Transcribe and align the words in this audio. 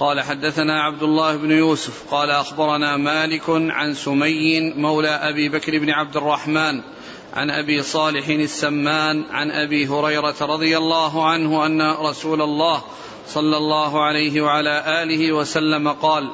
قال 0.00 0.20
حدثنا 0.20 0.82
عبد 0.82 1.02
الله 1.02 1.36
بن 1.36 1.50
يوسف 1.50 2.02
قال 2.10 2.30
أخبرنا 2.30 2.96
مالك 2.96 3.42
عن 3.48 3.94
سمي 3.94 4.60
مولى 4.60 5.08
أبي 5.08 5.48
بكر 5.48 5.78
بن 5.78 5.90
عبد 5.90 6.16
الرحمن 6.16 6.82
عن 7.34 7.50
أبي 7.50 7.82
صالح 7.82 8.28
السمان 8.28 9.24
عن 9.30 9.50
أبي 9.50 9.88
هريرة 9.88 10.34
رضي 10.40 10.78
الله 10.78 11.28
عنه 11.28 11.66
أن 11.66 11.90
رسول 11.90 12.42
الله 12.42 12.82
صلى 13.28 13.56
الله 13.56 14.04
عليه 14.04 14.40
وعلى 14.40 15.02
آله 15.02 15.32
وسلم 15.32 15.88
قال 15.88 16.30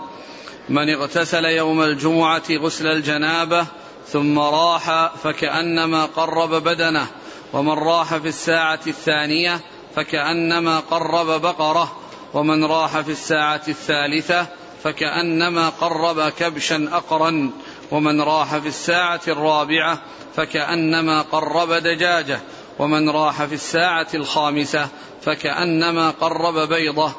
من 0.68 0.90
اغتسل 0.90 1.44
يوم 1.44 1.82
الجمعة 1.82 2.44
غسل 2.50 2.86
الجنابة 2.86 3.66
ثم 4.06 4.38
راح 4.38 5.16
فكأنما 5.16 6.04
قرب 6.04 6.54
بدنه 6.54 7.06
ومن 7.52 7.72
راح 7.72 8.16
في 8.16 8.28
الساعة 8.28 8.80
الثانية 8.86 9.60
فكأنما 9.96 10.80
قرب 10.80 11.26
بقرة 11.42 12.05
ومن 12.34 12.64
راح 12.64 13.00
في 13.00 13.12
الساعة 13.12 13.62
الثالثة 13.68 14.46
فكأنما 14.84 15.68
قرب 15.68 16.28
كبشا 16.28 16.88
أقرا 16.92 17.50
ومن 17.90 18.20
راح 18.20 18.56
في 18.56 18.68
الساعة 18.68 19.20
الرابعة 19.28 20.02
فكأنما 20.36 21.22
قرب 21.22 21.72
دجاجة 21.72 22.40
ومن 22.78 23.10
راح 23.10 23.44
في 23.44 23.54
الساعة 23.54 24.06
الخامسة 24.14 24.88
فكأنما 25.22 26.10
قرب 26.10 26.68
بيضة. 26.68 27.12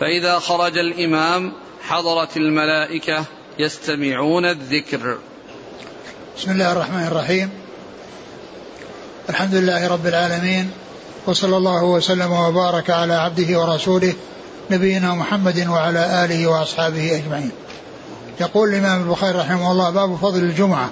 فإذا 0.00 0.38
خرج 0.38 0.78
الإمام 0.78 1.52
حضرت 1.88 2.36
الملائكة 2.36 3.24
يستمعون 3.58 4.44
الذكر. 4.44 5.18
بسم 6.38 6.50
الله 6.50 6.72
الرحمن 6.72 7.06
الرحيم. 7.06 7.50
الحمد 9.28 9.54
لله 9.54 9.88
رب 9.88 10.06
العالمين 10.06 10.70
وصلى 11.26 11.56
الله 11.56 11.84
وسلم 11.84 12.32
وبارك 12.32 12.90
على 12.90 13.14
عبده 13.14 13.60
ورسوله 13.60 14.14
نبينا 14.70 15.14
محمد 15.14 15.66
وعلى 15.68 16.24
آله 16.24 16.46
وأصحابه 16.46 17.16
أجمعين. 17.16 17.50
يقول 18.40 18.68
الإمام 18.68 19.02
البخاري 19.02 19.38
رحمه 19.38 19.72
الله 19.72 19.90
باب 19.90 20.16
فضل 20.16 20.38
الجمعة. 20.38 20.90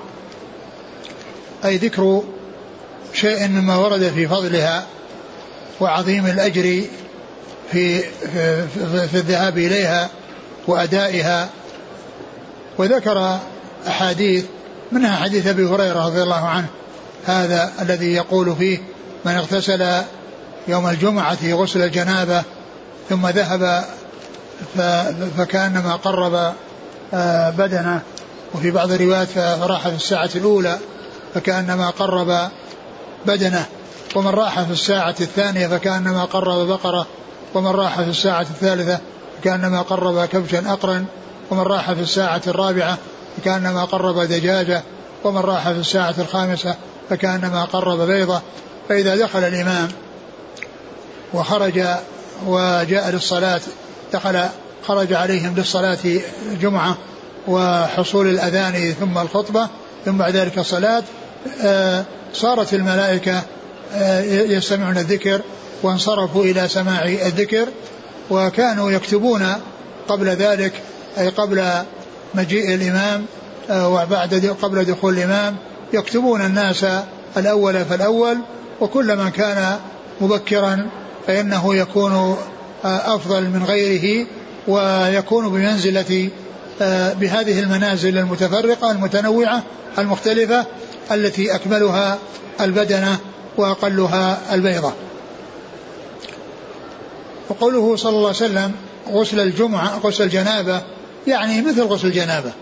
أي 1.64 1.76
ذكر 1.76 2.22
شيء 3.12 3.48
مما 3.48 3.76
ورد 3.76 4.12
في 4.14 4.28
فضلها 4.28 4.86
وعظيم 5.80 6.26
الأجر 6.26 6.82
في, 7.72 8.00
في, 8.00 9.08
في, 9.08 9.14
الذهاب 9.14 9.58
إليها 9.58 10.10
وأدائها. 10.66 11.48
وذكر 12.78 13.38
أحاديث 13.88 14.44
منها 14.92 15.16
حديث 15.16 15.46
أبي 15.46 15.64
هريرة 15.64 16.06
رضي 16.06 16.22
الله 16.22 16.46
عنه 16.46 16.66
هذا 17.26 17.72
الذي 17.80 18.12
يقول 18.12 18.56
فيه 18.56 18.78
من 19.24 19.32
اغتسل 19.32 20.02
يوم 20.68 20.88
الجمعة 20.88 21.52
غسل 21.52 21.82
الجنابة 21.82 22.44
ثم 23.09 23.27
ذهب 23.27 23.84
فكأنما 25.37 25.97
قرب 25.97 26.53
آه، 27.14 27.51
بدنه. 27.51 28.03
وفي 28.55 28.70
بعض 28.70 28.92
الروايات 28.92 29.28
فراح 29.28 29.89
في 29.89 29.95
الساعة 29.95 30.31
الأولى 30.34 30.78
فكأنما 31.34 31.91
قرب 31.91 32.51
بدنه. 33.27 33.67
ومن 34.14 34.31
راح 34.31 34.62
في 34.62 34.73
الساعة 34.73 35.14
الثانية 35.20 35.67
فكأنما 35.67 36.25
قرب 36.25 36.68
بقرة. 36.68 37.07
ومن 37.55 37.70
راح 37.70 38.01
في 38.01 38.11
الساعة 38.11 38.41
الثالثة 38.41 38.98
فكأنما 39.39 39.83
قرب 39.83 40.24
كبشا 40.24 40.73
أقرا 40.73 41.05
ومن 41.51 41.63
راح 41.63 41.92
في 41.92 42.01
الساعة 42.01 42.42
الرابعة 42.47 42.98
فكأنما 43.36 43.85
قرب 43.85 44.20
دجاجة. 44.20 44.83
ومن 45.24 45.41
راح 45.41 45.70
في 45.70 45.79
الساعة 45.79 46.14
الخامسة 46.18 46.74
فكأنما 47.11 47.64
قرب 47.64 48.01
بيضة. 48.01 48.41
فإذا 48.89 49.17
دخل 49.17 49.39
الإمام 49.39 49.89
وخرج 51.35 51.83
وجاء 52.46 53.10
للصلاة 53.10 53.60
دخل 54.12 54.40
خرج 54.86 55.12
عليهم 55.12 55.54
للصلاة 55.56 55.98
الجمعة 56.52 56.96
وحصول 57.48 58.28
الأذان 58.28 58.94
ثم 59.00 59.18
الخطبة 59.18 59.68
ثم 60.04 60.18
بعد 60.18 60.36
ذلك 60.36 60.58
الصلاة 60.58 61.02
آه، 61.62 62.04
صارت 62.34 62.74
الملائكة 62.74 63.42
آه، 63.94 64.22
يستمعون 64.22 64.98
الذكر 64.98 65.40
وانصرفوا 65.82 66.44
إلى 66.44 66.68
سماع 66.68 67.04
الذكر 67.04 67.68
وكانوا 68.30 68.90
يكتبون 68.90 69.55
قبل 70.08 70.28
ذلك 70.28 70.72
أي 71.18 71.28
قبل 71.28 71.64
مجيء 72.34 72.74
الإمام 72.74 73.26
آه، 73.70 73.88
وبعد 73.88 74.56
قبل 74.62 74.84
دخول 74.84 75.18
الإمام. 75.18 75.56
يكتبون 75.92 76.46
الناس 76.46 76.86
الأول 77.36 77.84
فالأول 77.84 78.38
وكل 78.80 79.16
من 79.16 79.30
كان 79.30 79.78
مبكرا 80.20 80.88
فإنه 81.28 81.77
يكون 81.77 82.12
آه، 82.84 83.14
أفضل 83.14 83.42
من 83.42 83.64
غيره 83.64 84.27
ويكون 84.68 85.48
بمنزلة 85.48 86.28
آه، 86.83 87.12
بهذه 87.12 87.61
المنازل 87.61 88.18
المتفرقة 88.18 88.90
المتنوعة 88.90 89.62
المختلفة 89.98 90.67
التي 91.11 91.55
أكملها 91.55 92.18
البدنة 92.61 93.18
وأقلها 93.56 94.38
البيضة. 94.55 94.92
وقوله 97.48 97.96
صلى 97.96 98.11
الله 98.11 98.27
عليه 98.27 98.36
وسلم 98.36 98.72
غسل 99.11 99.40
الجمعة 99.40 99.98
غسل 99.98 100.24
الجنابة 100.24 100.83
يعني 101.27 101.62
مثل 101.62 101.83
غسل 101.83 102.06
الجنابة 102.06 102.52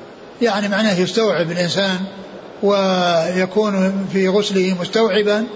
يعني 0.42 0.68
معناه 0.68 1.00
يستوعب 1.00 1.50
الإنسان 1.50 1.98
ويكون 2.62 4.06
في 4.12 4.28
غسله 4.28 4.76
مستوعبا 4.80 5.46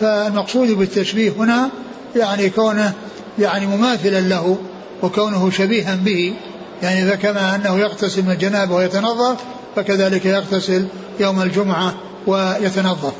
فالمقصود 0.00 0.68
بالتشبيه 0.68 1.30
هنا 1.30 1.70
يعني 2.16 2.50
كونه 2.50 2.92
يعني 3.38 3.66
مماثلا 3.66 4.20
له 4.20 4.58
وكونه 5.02 5.50
شبيها 5.50 5.94
به. 5.94 6.34
يعني 6.82 7.10
فكما 7.10 7.54
أنه 7.54 7.78
يغتسل 7.78 8.22
من 8.22 8.30
الجنابة 8.30 8.74
ويتنظف 8.74 9.36
فكذلك 9.76 10.26
يغتسل 10.26 10.86
يوم 11.20 11.42
الجمعة 11.42 11.94
ويتنظف. 12.26 13.12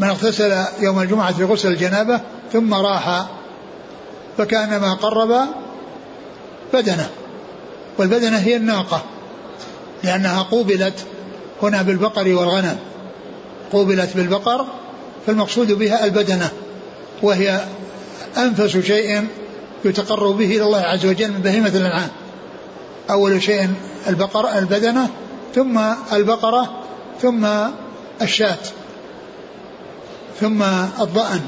من 0.00 0.08
اغتسل 0.08 0.64
يوم 0.80 1.00
الجمعة 1.00 1.32
في 1.32 1.44
غسل 1.44 1.68
الجنابة 1.68 2.20
ثم 2.52 2.74
راح 2.74 3.26
فكأنما 4.38 4.94
قرب 4.94 5.46
بدنه. 6.74 7.08
والبدنة 7.98 8.38
هي 8.38 8.56
الناقة 8.56 9.02
لأنها 10.04 10.42
قوبلت 10.42 11.06
هنا 11.62 11.82
بالبقر 11.82 12.34
والغنم. 12.34 12.78
قوبلت 13.72 14.16
بالبقر 14.16 14.66
فالمقصود 15.26 15.72
بها 15.72 16.04
البدنة. 16.04 16.50
وهي 17.22 17.60
أنفس 18.38 18.76
شيء 18.76 19.26
يتقرب 19.84 20.36
به 20.36 20.56
إلى 20.56 20.62
الله 20.62 20.80
عز 20.80 21.06
وجل 21.06 21.32
من 21.32 21.38
بهيمة 21.38 21.68
الأنعام. 21.68 22.08
أول 23.10 23.42
شيء 23.42 23.68
البقرة 24.08 24.58
البدنة 24.58 25.08
ثم 25.54 25.80
البقرة 26.12 26.82
ثم 27.22 27.46
الشاة 28.22 28.58
ثم 30.40 30.62
الضأن. 31.00 31.40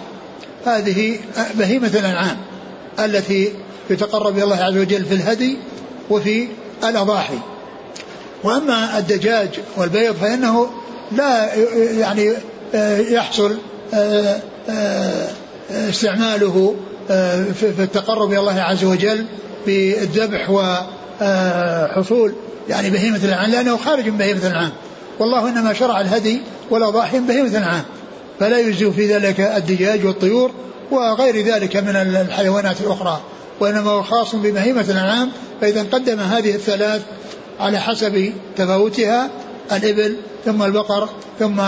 هذه 0.66 1.18
بهيمة 1.54 1.90
الأنعام 1.94 2.36
التي 2.98 3.52
يتقرب 3.90 4.36
إلى 4.36 4.44
الله 4.44 4.56
عز 4.56 4.76
وجل 4.76 5.04
في 5.04 5.14
الهدي 5.14 5.58
وفي 6.10 6.48
الأضاحي. 6.84 7.38
وأما 8.44 8.98
الدجاج 8.98 9.48
والبيض 9.76 10.14
فإنه 10.14 10.70
لا 11.12 11.54
يعني 11.98 12.32
يحصل 13.12 13.56
استعماله 15.70 16.74
آه، 17.10 17.44
في 17.44 17.82
التقرب 17.82 18.30
إلى 18.30 18.38
الله 18.38 18.60
عز 18.60 18.84
وجل 18.84 19.26
بالذبح 19.66 20.50
وحصول 20.50 22.34
يعني 22.68 22.90
بهيمة 22.90 23.16
الأنعام 23.16 23.50
لأنه 23.50 23.76
خارج 23.76 24.08
من 24.08 24.18
بهيمة 24.18 24.40
الأنعام. 24.40 24.70
والله 25.18 25.48
إنما 25.48 25.72
شرع 25.72 26.00
الهدي 26.00 26.40
والأضاحي 26.70 27.18
من 27.18 27.26
بهيمة 27.26 27.48
الأنعام. 27.48 27.82
فلا 28.40 28.58
يجزي 28.58 28.90
في 28.90 29.14
ذلك 29.14 29.40
الدجاج 29.40 30.06
والطيور 30.06 30.50
وغير 30.90 31.44
ذلك 31.44 31.76
من 31.76 31.96
الحيوانات 31.96 32.80
الأخرى 32.80 33.20
وإنما 33.60 33.90
هو 33.90 34.02
خاص 34.02 34.34
ببهيمة 34.34 34.84
الأنعام. 34.88 35.30
فإذا 35.60 35.82
قدم 35.82 36.20
هذه 36.20 36.54
الثلاث 36.54 37.02
على 37.60 37.80
حسب 37.80 38.32
تفاوتها 38.56 39.30
الإبل 39.72 40.16
ثم 40.44 40.62
البقر 40.62 41.08
ثم 41.38 41.60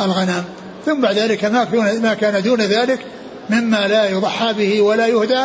الغنم. 0.00 0.44
ثم 0.86 1.00
بعد 1.00 1.18
ذلك 1.18 1.44
ما 2.02 2.14
كان 2.14 2.42
دون 2.42 2.60
ذلك 2.60 2.98
مما 3.50 3.88
لا 3.88 4.10
يضحى 4.10 4.52
به 4.52 4.80
ولا 4.80 5.06
يهدى 5.06 5.44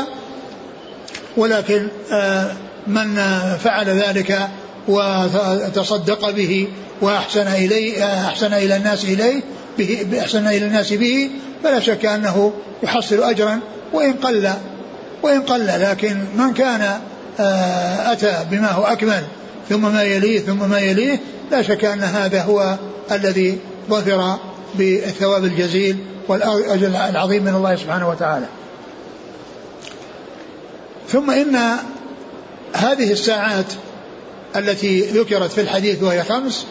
ولكن 1.37 1.87
آه، 2.11 2.51
من 2.87 3.15
فعل 3.63 3.89
ذلك 3.89 4.49
وتصدق 4.87 6.29
به 6.29 6.67
وأحسن 7.01 7.47
إليه 7.47 8.05
أحسن 8.27 8.53
إلى 8.53 8.75
الناس 8.75 9.03
إليه 9.03 9.41
به 9.77 10.19
أحسن 10.19 10.47
إلى 10.47 10.65
الناس 10.65 10.93
به 10.93 11.29
فلا 11.63 11.79
شك 11.79 12.05
أنه 12.05 12.53
يحصل 12.83 13.23
أجرا 13.23 13.59
وإن 13.93 14.13
قل 14.13 14.53
وإن 15.23 15.41
قل 15.41 15.65
لكن 15.67 16.17
من 16.37 16.53
كان 16.53 16.99
آه، 17.39 18.11
أتى 18.11 18.45
بما 18.51 18.71
هو 18.71 18.83
أكمل 18.83 19.23
ثم 19.69 19.93
ما 19.93 20.03
يليه 20.03 20.39
ثم 20.39 20.69
ما 20.69 20.79
يليه 20.79 21.19
لا 21.51 21.61
شك 21.61 21.85
أن 21.85 22.03
هذا 22.03 22.41
هو 22.41 22.77
الذي 23.11 23.57
ظفر 23.89 24.37
بالثواب 24.75 25.45
الجزيل 25.45 25.97
والأجر 26.29 26.87
العظيم 26.87 27.43
من 27.43 27.55
الله 27.55 27.75
سبحانه 27.75 28.09
وتعالى. 28.09 28.45
ثم 31.07 31.31
إن 31.31 31.55
هذه 32.73 33.11
الساعات 33.11 33.65
التي 34.55 35.01
ذكرت 35.01 35.51
في 35.51 35.61
الحديث 35.61 36.03
وهي 36.03 36.23
خمس 36.23 36.65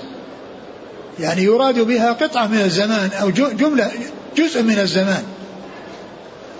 يعني 1.21 1.43
يراد 1.43 1.79
بها 1.79 2.13
قطعة 2.13 2.47
من 2.47 2.61
الزمان 2.61 3.11
أو 3.21 3.31
جملة 3.31 3.91
جزء 4.37 4.63
من 4.63 4.79
الزمان. 4.79 5.23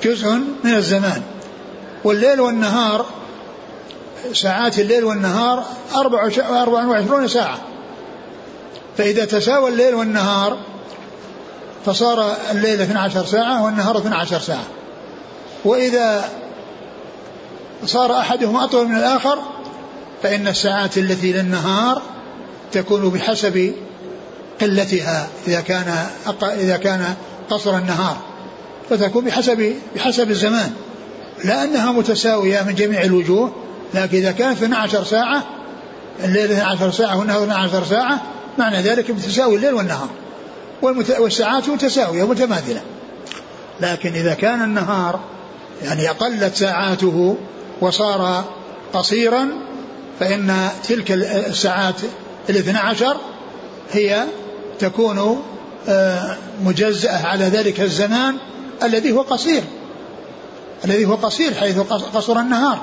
جزء 0.05 0.29
من 0.65 0.75
الزمان. 0.75 1.23
والليل 2.05 2.41
والنهار 2.41 3.07
ساعات 4.33 4.79
الليل 4.79 5.05
والنهار 5.05 5.65
أربع 5.97 6.29
وعشرون 6.69 7.29
ساعة. 7.29 7.59
فإذا 8.97 9.25
تساوى 9.25 9.71
الليل 9.71 9.95
والنهار 9.95 10.59
فصار 11.87 12.37
الليل 12.51 12.81
12 12.81 13.27
ساعة 13.27 13.65
والنهار 13.65 13.99
12 13.99 14.41
ساعة. 14.41 14.65
وإذا 15.65 16.25
صار 17.87 18.19
أحدهما 18.19 18.65
أطول 18.65 18.89
من 18.89 18.97
الآخر 18.97 19.39
فإن 20.23 20.49
الساعات 20.49 20.99
التي 20.99 21.33
للنهار 21.33 22.03
تكون 22.73 23.09
بحسب 23.09 23.73
قلتها 24.61 25.29
إذا 25.47 25.61
كان 25.61 26.07
إذا 26.43 26.77
كان 26.77 27.15
قصر 27.51 27.77
النهار. 27.77 28.17
فتكون 28.91 29.25
بحسب 29.25 29.75
بحسب 29.97 30.31
الزمان. 30.31 30.73
لا 31.45 31.65
أنها 31.65 31.93
متساوية 31.93 32.63
من 32.63 32.75
جميع 32.75 33.03
الوجوه 33.03 33.53
لكن 33.95 34.19
إذا 34.19 34.33
كانت 34.33 34.63
12 34.63 35.05
ساعة 35.05 35.45
الليل 36.25 36.53
12 36.53 36.91
ساعة 36.91 37.19
والنهار 37.19 37.45
12 37.45 37.85
ساعة 37.85 38.23
معنى 38.59 38.81
ذلك 38.81 39.11
بتساوي 39.11 39.57
الليل 39.57 39.75
والنهار. 39.75 40.09
والساعات 40.83 41.69
متساوية 41.69 42.27
متماثلة 42.27 42.81
لكن 43.81 44.13
إذا 44.13 44.35
كان 44.35 44.63
النهار 44.63 45.21
يعني 45.83 46.09
قلت 46.09 46.57
ساعاته 46.57 47.37
وصار 47.81 48.45
قصيرا 48.93 49.49
فإن 50.21 50.69
تلك 50.89 51.13
الساعات 51.13 51.95
الاثنى 52.51 52.79
عشر 52.79 53.17
هي 53.93 54.25
تكون 54.79 55.43
آه، 55.89 56.37
مجزأة 56.65 57.27
على 57.27 57.45
ذلك 57.45 57.81
الزمان 57.81 58.37
الذي 58.83 59.13
هو 59.13 59.23
قصير. 59.23 59.63
الذي 60.85 61.07
هو 61.07 61.15
قصير 61.15 61.55
حيث 61.55 61.79
قصر 62.15 62.41
النهار. 62.41 62.79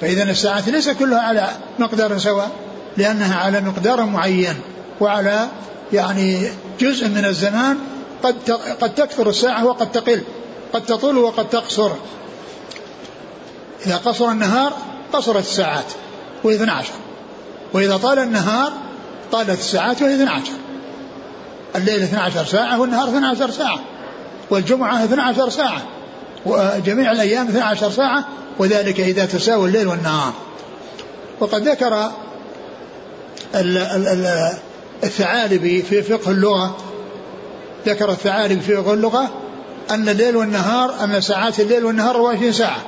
فإذا 0.00 0.22
الساعات 0.22 0.68
ليس 0.68 0.88
كلها 0.88 1.20
على 1.20 1.48
مقدار 1.78 2.18
سواء 2.18 2.50
لأنها 2.96 3.36
على 3.36 3.60
مقدار 3.60 4.04
معين 4.04 4.54
وعلى 5.00 5.48
يعني 5.92 6.48
جزء 6.80 7.08
من 7.08 7.24
الزمان 7.24 7.78
قد 8.22 8.50
قد 8.80 8.94
تكثر 8.94 9.28
الساعة 9.28 9.66
وقد 9.66 9.92
تقل 9.92 10.22
قد 10.72 10.86
تطول 10.86 11.18
وقد 11.18 11.48
تقصر. 11.48 11.90
إذا 13.86 13.96
قصر 13.96 14.30
النهار 14.30 14.72
قصرت 15.12 15.44
الساعات 15.44 15.92
وهي 16.44 16.54
12 16.54 16.92
وإذا 17.72 17.96
طال 17.96 18.18
النهار 18.18 18.72
طالت 19.32 19.58
الساعات 19.58 20.02
وهي 20.02 20.14
12 20.14 20.52
الليل 21.76 22.02
12 22.02 22.44
ساعة 22.44 22.80
والنهار 22.80 23.08
12 23.08 23.50
ساعة 23.50 23.80
والجمعة 24.50 25.04
12 25.04 25.48
ساعة 25.48 25.82
وجميع 26.46 27.12
الأيام 27.12 27.48
12 27.48 27.90
ساعة 27.90 28.24
وذلك 28.58 29.00
إذا 29.00 29.26
تساوي 29.26 29.68
الليل 29.68 29.88
والنهار. 29.88 30.32
وقد 31.40 31.68
ذكر 31.68 32.10
الثعالبي 35.04 35.82
في 35.82 36.02
فقه 36.02 36.30
اللغة 36.30 36.76
ذكر 37.86 38.10
الثعالبي 38.10 38.60
في 38.60 38.76
فقه 38.76 38.94
اللغة 38.94 39.30
أن 39.90 40.08
الليل 40.08 40.36
والنهار 40.36 41.04
أن 41.04 41.20
ساعات 41.20 41.60
الليل 41.60 41.84
والنهار 41.84 42.16
24 42.16 42.52
ساعة. 42.52 42.82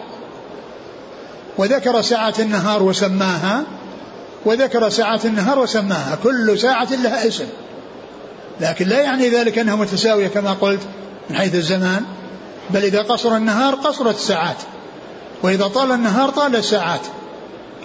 وذكر 1.59 2.03
ساعة 2.03 2.35
النهار 2.39 2.83
وسماها 2.83 3.65
وذكر 4.45 4.89
ساعة 4.89 5.21
النهار 5.25 5.59
وسماها 5.59 6.19
كل 6.23 6.59
ساعة 6.59 6.89
لها 6.95 7.27
اسم. 7.29 7.47
لكن 8.61 8.89
لا 8.89 9.01
يعني 9.01 9.29
ذلك 9.29 9.59
أنها 9.59 9.77
متساوية 9.77 10.29
كما 10.29 10.53
قلت 10.53 10.81
من 11.31 11.37
حيث 11.37 11.55
الزمان 11.55 12.05
بل 12.71 12.85
إذا 12.85 13.03
قصر 13.03 13.37
النهار 13.37 13.75
قصرت 13.75 14.15
الساعات 14.17 14.57
وإذا 15.43 15.69
طال 15.69 15.93
النهار 15.93 16.31
طال 16.31 16.57
الساعات 16.57 17.01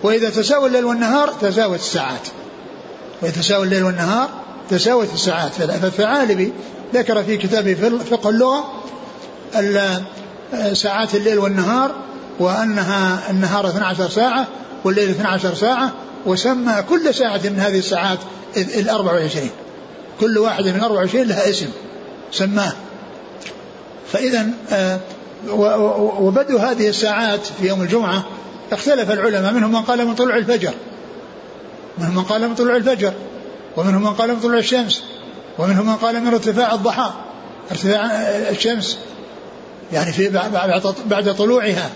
وإذا 0.04 0.30
تساوى 0.30 0.68
الليل 0.68 0.86
والنهار 0.86 1.28
تساوت 1.42 1.80
الساعات. 1.80 2.28
وإذا 3.21 3.41
تساوى 3.41 3.63
الليل 3.63 3.83
والنهار 3.83 4.29
تساوت 4.69 5.13
الساعات. 5.13 5.51
فالثعالبي 5.53 6.53
ذكر 6.94 7.23
في 7.23 7.38
كتابه 7.38 7.73
فقه 8.12 8.29
اللغة 8.29 10.01
ساعات 10.73 11.15
الليل 11.15 11.39
والنهار 11.39 11.91
وأنها 12.39 13.29
النهار 13.29 13.68
12 13.68 14.09
ساعة 14.09 14.47
والليل 14.83 15.09
12 15.09 15.56
ساعة 15.56 15.91
وسمى 16.25 16.83
كل 16.89 17.13
ساعة 17.13 17.41
من 17.44 17.59
هذه 17.59 17.79
الساعات 17.79 18.19
ال 18.57 18.89
24 18.89 19.50
كل 20.19 20.38
واحدة 20.38 20.71
من 20.71 20.83
24 20.83 21.27
لها 21.27 21.50
اسم 21.50 21.68
سماه. 22.31 22.73
فإذا 24.12 24.47
آه، 24.71 25.00
وبدء 26.19 26.59
هذه 26.59 26.89
الساعات 26.89 27.39
في 27.45 27.68
يوم 27.68 27.81
الجمعة 27.81 28.23
اختلف 28.71 29.12
العلماء 29.12 29.53
منهم 29.53 29.71
من 29.71 29.81
قال 29.81 30.07
من 30.07 30.15
طلوع 30.15 30.38
الفجر. 30.38 30.73
منهم 31.97 32.15
من 32.15 32.23
قال 32.23 32.47
من 32.47 32.55
طلوع 32.55 32.75
الفجر 32.75 33.13
ومنهم 33.77 34.01
من 34.01 34.13
قال 34.13 34.29
من 34.29 34.39
طلوع 34.39 34.57
الشمس 34.57 35.03
ومنهم 35.59 35.88
من 35.88 35.95
قال 35.95 36.21
من 36.21 36.27
ارتفاع 36.27 36.73
الضحى 36.73 37.11
ارتفاع 37.71 38.05
الشمس 38.49 38.97
يعني 39.93 40.11
في 40.11 40.29
بعد 41.05 41.35
طلوعها. 41.35 41.89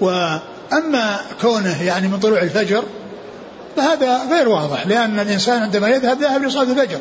وأما 0.00 1.20
كونه 1.42 1.82
يعني 1.82 2.08
من 2.08 2.20
طلوع 2.20 2.42
الفجر 2.42 2.84
فهذا 3.76 4.22
غير 4.30 4.48
واضح 4.48 4.86
لأن 4.86 5.20
الإنسان 5.20 5.62
عندما 5.62 5.88
يذهب 5.88 6.22
ذهب 6.22 6.42
لصلاة 6.42 6.62
الفجر 6.62 6.98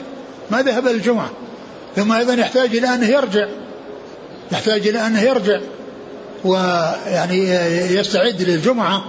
ما 0.51 0.61
ذهب 0.61 0.87
للجمعة 0.87 1.29
ثم 1.95 2.11
أيضا 2.11 2.33
يحتاج 2.33 2.75
إلى 2.75 2.95
أنه 2.95 3.07
يرجع 3.07 3.47
يحتاج 4.51 4.87
إلى 4.87 5.07
أنه 5.07 5.21
يرجع 5.21 5.59
ويعني 6.43 7.49
يستعد 7.95 8.41
للجمعة. 8.41 9.03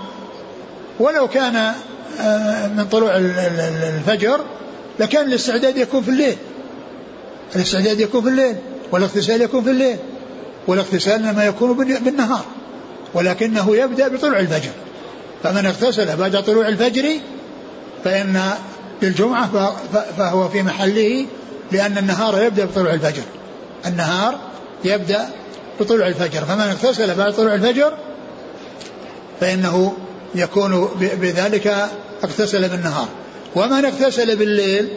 ولو 1.01 1.29
كان 1.29 1.73
من 2.77 2.87
طلوع 2.93 3.17
الفجر 3.17 4.41
لكان 5.01 5.27
الاستعداد 5.29 5.77
يكون 5.77 6.03
في 6.03 6.09
الليل. 6.09 6.37
الاستعداد 7.57 8.01
يكون 8.01 8.23
في 8.23 8.29
الليل 8.29 8.57
والاغتسال 8.93 9.43
يكون 9.43 9.65
في 9.65 9.71
الليل 9.71 9.97
والاغتسال 10.67 11.23
لما 11.23 11.45
يكون 11.45 11.77
بالنهار 11.77 12.45
ولكنه 13.15 13.77
يبدأ 13.77 14.09
بطلوع 14.09 14.39
الفجر. 14.39 14.71
فمن 15.43 15.67
اغتسل 15.67 16.17
بعد 16.17 16.43
طلوع 16.43 16.69
الفجر 16.69 17.05
فإن 18.05 18.41
للجمعة 19.03 19.77
فهو 20.19 20.49
في 20.49 20.63
محله 20.63 21.27
لأن 21.73 21.99
النهار 21.99 22.43
يبدأ 22.43 22.65
بطلوع 22.65 22.95
الفجر. 22.95 23.23
النهار 23.87 24.39
يبدأ 24.85 25.29
بطلوع 25.81 26.07
الفجر. 26.07 26.45
فمن 26.45 26.61
اغتسل 26.61 27.15
بعد 27.15 27.33
طلوع 27.33 27.55
الفجر 27.55 27.95
فإنه 29.41 29.97
يكون 30.35 30.89
بذلك 31.01 31.91
اغتسل 32.25 32.69
بالنهار. 32.69 33.09
ومن 33.57 33.85
اغتسل 33.85 34.37
بالليل 34.37 34.89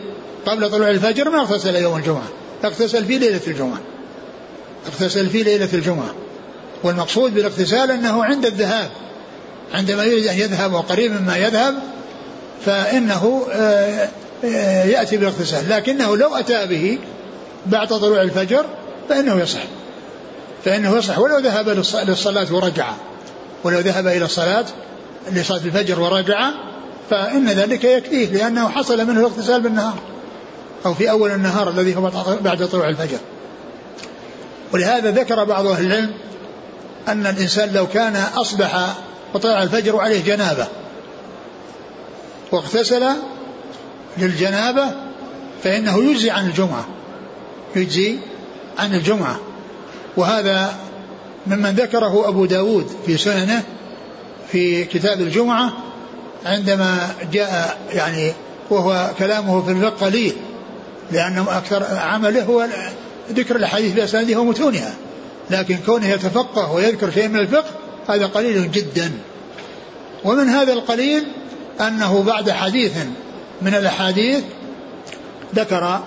قبل 0.46 0.72
طلوع 0.72 0.90
الفجر 0.90 1.30
ما 1.30 1.42
اغتسل 1.42 1.76
يوم 1.76 1.98
الجمعة. 1.98 2.28
اغتسل 2.66 3.06
في 3.06 3.18
ليلة 3.18 3.42
الجمعة. 3.48 3.80
اغتسل 4.88 5.30
في 5.30 5.44
ليلة 5.44 5.70
الجمعة. 5.74 6.16
والمقصود 6.84 7.34
بالاغتسال 7.34 7.92
أنه 7.92 8.24
عند 8.24 8.46
الذهاب. 8.46 8.90
عندما 9.74 10.04
يريد 10.04 10.28
أن 10.28 10.38
يذهب 10.38 10.74
وقريب 10.74 11.12
مما 11.12 11.38
يذهب 11.38 11.76
فإنه 12.66 13.48
آه، 13.52 14.10
آه، 14.46 14.84
يأتي 14.86 15.18
بالاغتسال. 15.18 15.70
لكنه 15.70 16.18
لو 16.18 16.36
أتى 16.36 16.66
به 16.66 17.00
بعد 17.66 17.88
طلوع 17.88 18.22
الفجر 18.22 18.66
فإنه 19.10 19.42
يصح. 19.42 19.64
فإنه 20.66 20.98
يصح. 20.98 21.20
ولو 21.20 21.38
ذهب 21.38 21.70
للصلاة 22.08 22.48
ورجع. 22.52 22.92
ولو 23.64 23.80
ذهب 23.80 24.08
إلى 24.08 24.26
الصلاة 24.26 24.66
لصلاة 25.32 25.66
الفجر 25.66 26.00
ورجع 26.00 26.50
فإن 27.10 27.50
ذلك 27.50 27.84
يكفيه 27.84 28.32
لأنه 28.32 28.70
حصل 28.70 29.08
منه 29.08 29.20
الاغتسال 29.20 29.62
بالنهار 29.62 29.96
أو 30.86 30.94
في 30.94 31.10
أول 31.10 31.32
النهار 31.32 31.70
الذي 31.70 31.96
هو 31.96 32.12
بعد 32.42 32.68
طلوع 32.68 32.90
الفجر. 32.90 33.18
ولهذا 34.74 35.12
ذكر 35.12 35.44
بعض 35.44 35.68
أهل 35.68 35.86
العلم 35.86 36.12
أن 37.08 37.28
الإنسان 37.28 37.74
لو 37.74 37.88
كان 37.88 38.16
أصبح 38.36 38.96
وطلع 39.34 39.64
الفجر 39.64 39.96
وعليه 39.96 40.24
جنابة 40.24 40.68
واغتسل 42.52 43.06
للجنابة 44.18 44.86
فإنه 45.64 46.04
يجزي 46.04 46.30
عن 46.30 46.46
الجمعة 46.48 46.86
يجزي 47.76 48.16
عن 48.78 48.94
الجمعة. 48.94 49.40
وهذا 50.18 50.76
ممن 51.48 51.70
ذكره 51.70 52.28
أبو 52.28 52.46
داود 52.46 52.88
في 53.06 53.18
سننه 53.18 53.64
في 54.52 54.86
كتاب 54.86 55.22
الجمعة 55.22 55.74
عندما 56.46 57.10
جاء 57.32 57.78
يعني 57.94 58.34
وهو 58.70 59.12
كلامه 59.20 59.62
في 59.62 59.72
الفقه 59.72 60.06
قليل 60.06 60.34
لأنه 61.12 61.58
أكثر 61.58 61.84
عمله 61.98 62.44
هو 62.44 62.68
ذكر 63.32 63.56
الأحاديث 63.56 63.94
بأسانيدها 63.94 64.40
ومتونها 64.40 64.94
لكن 65.50 65.78
كونه 65.86 66.08
يتفقه 66.08 66.72
ويذكر 66.72 67.12
شيء 67.12 67.28
من 67.28 67.40
الفقه 67.40 67.70
هذا 68.10 68.26
قليل 68.26 68.72
جدا. 68.72 69.12
ومن 70.24 70.50
هذا 70.50 70.74
القليل 70.74 71.24
أنه 71.82 72.24
بعد 72.24 72.52
حديث 72.52 72.92
من 73.62 73.76
الأحاديث 73.76 74.44
ذكر 75.56 76.00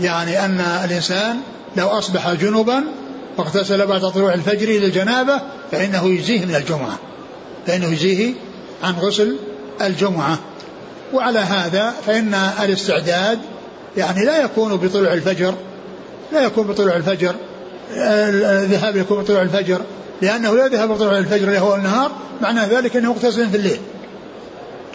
يعني 0.00 0.44
أن 0.44 0.60
الإنسان 0.60 1.40
لو 1.76 1.88
أصبح 1.88 2.32
جنبا 2.32 2.84
واغتسل 3.38 3.86
بعد 3.86 4.00
طلوع 4.00 4.34
الفجر 4.34 4.68
للجنابة 4.68 5.40
فإنه 5.72 6.08
يجزيه 6.08 6.44
من 6.44 6.54
الجمعة. 6.54 6.98
فإنه 7.66 7.86
يجزيه 7.86 8.34
عن 8.82 8.94
غسل 8.94 9.36
الجمعة. 9.82 10.38
وعلى 11.12 11.38
هذا 11.38 11.94
فإن 12.06 12.34
الاستعداد 12.34 13.38
يعني 13.96 14.24
لا 14.24 14.44
يكون 14.44 14.76
بطلوع 14.76 15.12
الفجر 15.12 15.54
لا 16.32 16.40
يكون 16.40 16.66
بطلوع 16.66 16.96
الفجر 16.96 17.34
الذهاب 17.90 18.96
يكون 18.96 19.22
بطلوع 19.22 19.42
الفجر 19.42 19.80
لأنه 20.22 20.56
لا 20.56 20.66
يذهب 20.66 20.88
بطلوع 20.88 21.18
الفجر 21.18 21.58
هو 21.58 21.74
النهار 21.74 22.10
معنى 22.40 22.60
ذلك 22.60 22.96
أنه 22.96 23.12
مغتسل 23.12 23.50
في 23.50 23.56
الليل 23.56 23.78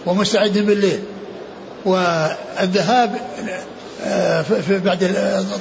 ومستعد 0.06 0.58
بالليل. 0.58 1.00
والذهاب 1.86 3.16
آه، 4.06 4.46
بعد 4.70 5.16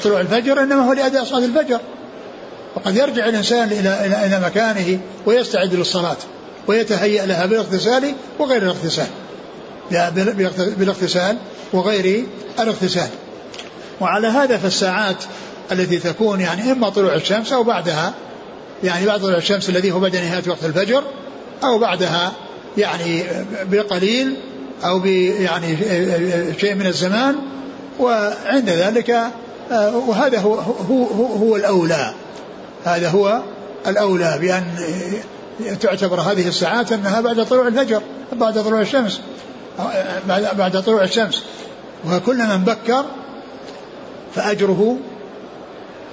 طلوع 0.05 0.21
الفجر 0.21 0.63
إنما 0.63 0.89
هو 0.89 0.93
لأداء 0.93 1.25
صلاة 1.25 1.45
الفجر. 1.45 1.81
وقد 2.77 2.97
يرجع 2.97 3.29
الإنسان 3.29 3.69
إلى 3.69 4.07
إلى 4.07 4.27
إلى 4.27 4.41
مكانه 4.47 4.99
ويستعد 5.27 5.75
للصلاة. 5.75 6.17
ويتهيأ 6.67 7.27
لها 7.27 7.47
بالاغتسال 7.47 8.15
وغير 8.39 8.63
الاغتسال. 8.63 9.07
بالاغتسال 10.79 11.37
وغير 11.73 12.25
الاغتسال. 12.61 13.09
وعلى 14.01 14.27
هذا 14.27 14.57
فالساعات 14.57 15.25
التي 15.73 15.99
تكون 15.99 16.41
يعني 16.41 16.73
إما 16.73 16.89
طلوع 16.89 17.15
الشمس 17.15 17.53
أو 17.53 17.63
بعدها 17.63 18.15
يعني 18.85 19.07
بعد 19.07 19.21
طلوع 19.21 19.37
الشمس 19.37 19.69
الذي 19.69 19.93
هو 19.93 20.01
بعد 20.01 20.17
نهايه 20.17 20.43
وقت 20.49 20.65
الفجر 20.65 21.03
أو 21.65 21.79
بعدها 21.79 22.33
يعني 22.79 23.23
بقليل 23.71 24.35
أو 24.85 25.05
يعني 25.41 25.77
شيء 26.61 26.75
من 26.75 26.87
الزمان 26.87 27.37
وعند 28.01 28.71
ذلك 28.71 29.11
آه، 29.73 29.97
وهذا 29.97 30.39
هو 30.39 30.55
هو 30.55 31.05
هو, 31.05 31.27
هو 31.27 31.57
الأولى. 31.57 32.15
هذا 32.85 33.09
هو 33.09 33.41
الأولى 33.87 34.39
بأن 34.41 34.65
تعتبر 35.81 36.21
هذه 36.21 36.49
الساعات 36.49 36.93
أنها 36.93 37.21
بعد 37.21 37.47
طلوع 37.47 37.67
الفجر 37.67 38.03
بعد 38.33 38.65
طلوع 38.65 38.81
الشمس. 38.81 39.21
بعد 40.29 40.57
بعد 40.59 40.83
طلوع 40.83 41.03
الشمس. 41.03 41.43
وكل 42.07 42.37
من 42.37 42.65
بكر 42.65 43.05
فأجره 44.35 44.97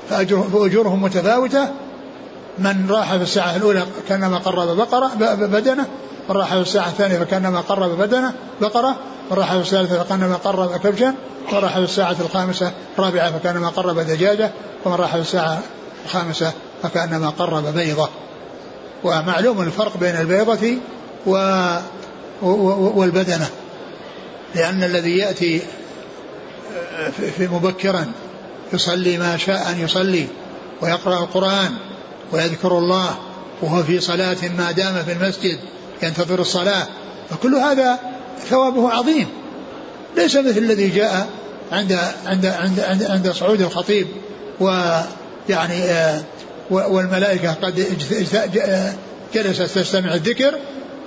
فأجره 0.10 0.50
فأجورهم 0.54 1.02
متفاوتة. 1.02 1.68
من 2.58 2.88
راح 2.90 3.16
في 3.16 3.24
الساعة 3.24 3.56
الأولى 3.56 3.84
كأنما 4.10 4.38
قرب 4.38 4.78
بقرة 4.78 5.12
بدنه. 5.36 5.86
من 6.30 6.36
راح 6.36 6.54
في 6.54 6.62
الساعة 6.62 6.88
الثانية 6.88 7.18
فكأنما 7.18 7.62
قرب 7.62 7.98
بدنه 7.98 8.34
بقرة. 8.62 8.96
من 9.32 9.38
راح 9.38 9.54
في 9.54 9.60
الثالثة 9.60 10.04
فكأنما 10.04 10.36
قرب 10.36 10.78
كبشا. 10.78 11.14
ومن 11.52 11.60
راح 11.60 11.74
في 11.74 11.84
الساعة 11.84 12.16
الخامسة 12.20 12.72
الرابعة 13.00 13.32
فكأنما 13.32 13.70
قرب 13.70 14.00
دجاجة. 14.00 14.52
ومن 14.86 14.96
راح 14.96 15.16
في 15.16 15.22
الساعة 15.22 15.62
الخامسة 16.06 16.52
فكأنما 16.84 17.30
قرب 17.30 17.74
بيضة. 17.74 18.10
ومعلوم 19.04 19.62
الفرق 19.62 19.98
بين 19.98 20.16
البيضة 20.16 20.78
و 21.26 21.36
والبدنة. 22.96 23.50
لأن 24.56 24.84
الذي 24.84 25.18
يأتي 25.18 25.62
في 27.38 27.48
مبكرا 27.48 28.12
يصلي 28.74 29.18
ما 29.18 29.38
شاء 29.38 29.70
أن 29.70 29.80
يصلي 29.80 30.28
ويقرأ 30.82 31.20
القرآن 31.20 31.72
ويذكر 32.32 32.78
الله 32.78 33.16
وهو 33.62 33.84
في 33.84 34.00
صلاة 34.00 34.38
ما 34.58 34.72
دام 34.72 35.04
في 35.04 35.12
المسجد 35.12 35.60
ينتظر 36.04 36.40
الصلاة. 36.40 36.88
فكل 37.30 37.56
هذا 37.56 38.00
ثوابه 38.50 38.90
عظيم. 38.90 39.28
ليس 40.18 40.36
مثل 40.36 40.58
الذي 40.58 40.90
جاء 40.90 41.28
عند 41.72 42.00
عند 42.26 42.46
عند 42.46 42.80
عند, 42.80 43.04
عند 43.04 43.32
صعود 43.32 43.62
الخطيب 43.62 44.08
ويعني 44.60 45.84
آه، 45.84 46.24
والملائكة 46.74 47.53
قد 47.53 47.86
جلست 49.34 49.62
تستمع 49.62 50.13
الذكر 50.13 50.56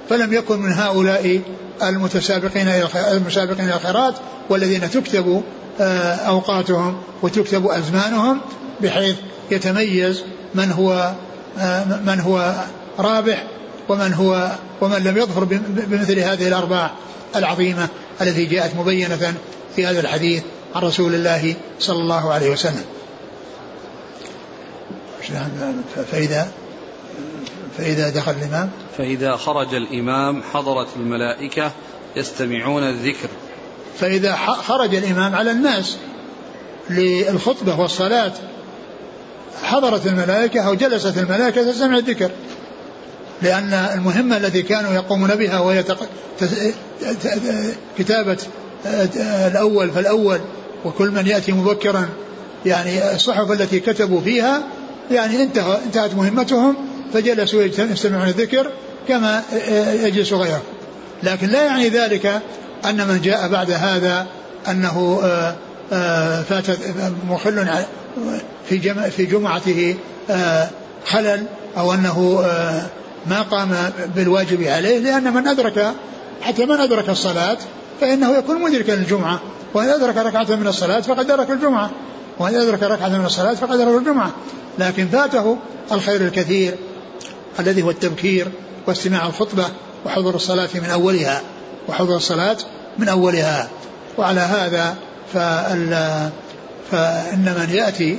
فلم 0.08 0.32
يكن 0.32 0.58
من 0.58 0.72
هؤلاء 0.72 1.40
المتسابقين 1.82 2.68
المسابقين 3.12 3.68
الخيرات 3.68 4.14
والذين 4.50 4.90
تكتب 4.90 5.42
آه، 5.80 6.14
أوقاتهم 6.14 6.96
وتكتب 7.22 7.66
أزمانهم 7.66 8.40
بحيث 8.80 9.16
يتميز 9.50 10.22
من 10.54 10.72
هو 10.72 11.12
آه، 11.58 11.84
من 11.84 12.20
هو 12.20 12.54
رابح 12.98 13.44
ومن 13.88 14.14
هو 14.14 14.50
ومن 14.80 15.04
لم 15.04 15.16
يظفر 15.16 15.44
بمثل 15.68 16.18
هذه 16.18 16.48
الارباع 16.48 16.90
العظيمة 17.36 17.88
التي 18.20 18.44
جاءت 18.44 18.76
مبينة 18.76 19.34
في 19.76 19.86
هذا 19.86 20.00
الحديث 20.00 20.42
عن 20.74 20.82
رسول 20.82 21.14
الله 21.14 21.54
صلى 21.80 21.98
الله 21.98 22.32
عليه 22.32 22.50
وسلم. 22.50 22.84
فإذا 26.10 26.48
فإذا 27.78 28.10
دخل 28.10 28.32
الإمام؟ 28.32 28.70
فإذا 28.98 29.36
خرج 29.36 29.74
الإمام 29.74 30.42
حضرت 30.52 30.88
الملائكة 30.96 31.72
يستمعون 32.16 32.82
الذكر. 32.82 33.28
فإذا 33.98 34.36
خرج 34.36 34.94
الإمام 34.94 35.34
على 35.34 35.50
الناس 35.50 35.96
للخطبة 36.90 37.80
والصلاة. 37.80 38.32
حضرت 39.62 40.06
الملائكة 40.06 40.60
أو 40.60 40.74
جلست 40.74 41.18
الملائكة 41.18 41.70
تستمع 41.70 41.98
الذكر. 41.98 42.30
لأن 43.42 43.72
المهمة 43.72 44.36
التي 44.36 44.62
كانوا 44.62 44.92
يقومون 44.92 45.34
بها 45.34 45.60
وهي 45.60 45.84
كتابة 47.98 48.38
الأول 49.46 49.90
فالأول. 49.90 50.40
وكل 50.84 51.10
من 51.10 51.26
يأتي 51.26 51.52
مبكرا. 51.52 52.08
يعني 52.66 53.14
الصحف 53.14 53.50
التي 53.50 53.80
كتبوا 53.80 54.20
فيها 54.20 54.62
يعني 55.10 55.42
انتهى 55.42 55.78
انتهت 55.86 56.14
مهمتهم 56.14 56.76
فجلسوا 57.14 57.62
يستمعون 57.62 58.28
الذكر 58.28 58.70
كما 59.08 59.42
يجلس 60.02 60.32
غيره. 60.32 60.62
لكن 61.22 61.46
لا 61.46 61.64
يعني 61.64 61.88
ذلك 61.88 62.42
أن 62.84 63.08
من 63.08 63.20
جاء 63.22 63.48
بعد 63.48 63.70
هذا 63.70 64.26
أنه 64.68 65.20
آه، 65.24 65.54
آه، 65.92 66.42
فات 66.42 66.64
مخل 67.28 67.68
في 68.68 68.94
في 69.10 69.24
جمعته 69.24 69.96
آه، 70.30 70.68
خلل 71.06 71.46
أو 71.76 71.94
أنه 71.94 72.44
ما 73.26 73.42
قام 73.42 73.76
بالواجب 74.16 74.62
عليه 74.62 74.98
لأن 74.98 75.34
من 75.34 75.48
أدرك 75.48 75.92
حتى 76.42 76.66
من 76.66 76.80
أدرك 76.80 77.08
الصلاة 77.08 77.56
فإنه 78.00 78.38
يكون 78.38 78.62
مدركا 78.62 78.92
للجمعة 78.92 79.40
وإن 79.74 79.88
أدرك 79.88 80.16
ركعة 80.16 80.56
من 80.56 80.66
الصلاة 80.66 81.00
فقد 81.00 81.30
أدرك 81.30 81.50
الجمعة. 81.50 81.90
وإن 82.38 82.54
أدرك 82.54 82.82
ركعة 82.82 83.08
من 83.08 83.24
الصلاة 83.24 83.54
فقد 83.54 83.80
أدرك 83.80 83.98
الجمعة. 83.98 84.30
لكن 84.78 85.08
فاته 85.08 85.58
الخير 85.92 86.20
الكثير 86.20 86.74
الذي 87.60 87.82
هو 87.82 87.90
التبكير 87.90 88.48
واستماع 88.86 89.26
الخطبة 89.26 89.64
وحضور 90.06 90.34
الصلاة 90.34 90.68
من 90.74 90.90
أولها 90.90 91.40
وحضور 91.88 92.16
الصلاة 92.16 92.56
من 92.98 93.08
أولها. 93.08 93.68
وعلى 94.18 94.40
هذا 94.40 94.96
فال 95.32 96.30
فإن 96.90 97.54
من 97.58 97.74
يأتي 97.74 98.18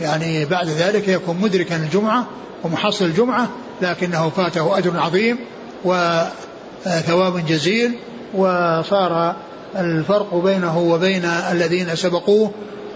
يعني 0.00 0.44
بعد 0.44 0.68
ذلك 0.68 1.08
يكون 1.08 1.36
مدركا 1.36 1.76
الجمعة 1.76 2.26
ومحصل 2.64 3.04
الجمعة 3.04 3.48
لكنه 3.82 4.30
فاته 4.30 4.78
أجر 4.78 5.00
عظيم 5.00 5.38
وثواب 5.84 7.46
جزيل 7.46 7.98
وصار 8.34 9.36
الفرق 9.76 10.34
بينه 10.34 10.78
وبين 10.78 11.24
الذين 11.24 11.96
سبقوه 11.96 12.50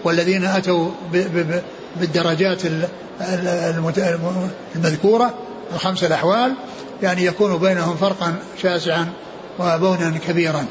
والذين 0.07 0.45
أتوا 0.45 0.91
بالدرجات 1.95 2.61
المذكورة 4.75 5.33
الخمس 5.73 6.03
الأحوال 6.03 6.53
يعني 7.03 7.25
يكون 7.25 7.57
بينهم 7.57 7.95
فرقا 7.95 8.35
شاسعا 8.61 9.07
وبونا 9.59 10.19
كبيرا. 10.27 10.65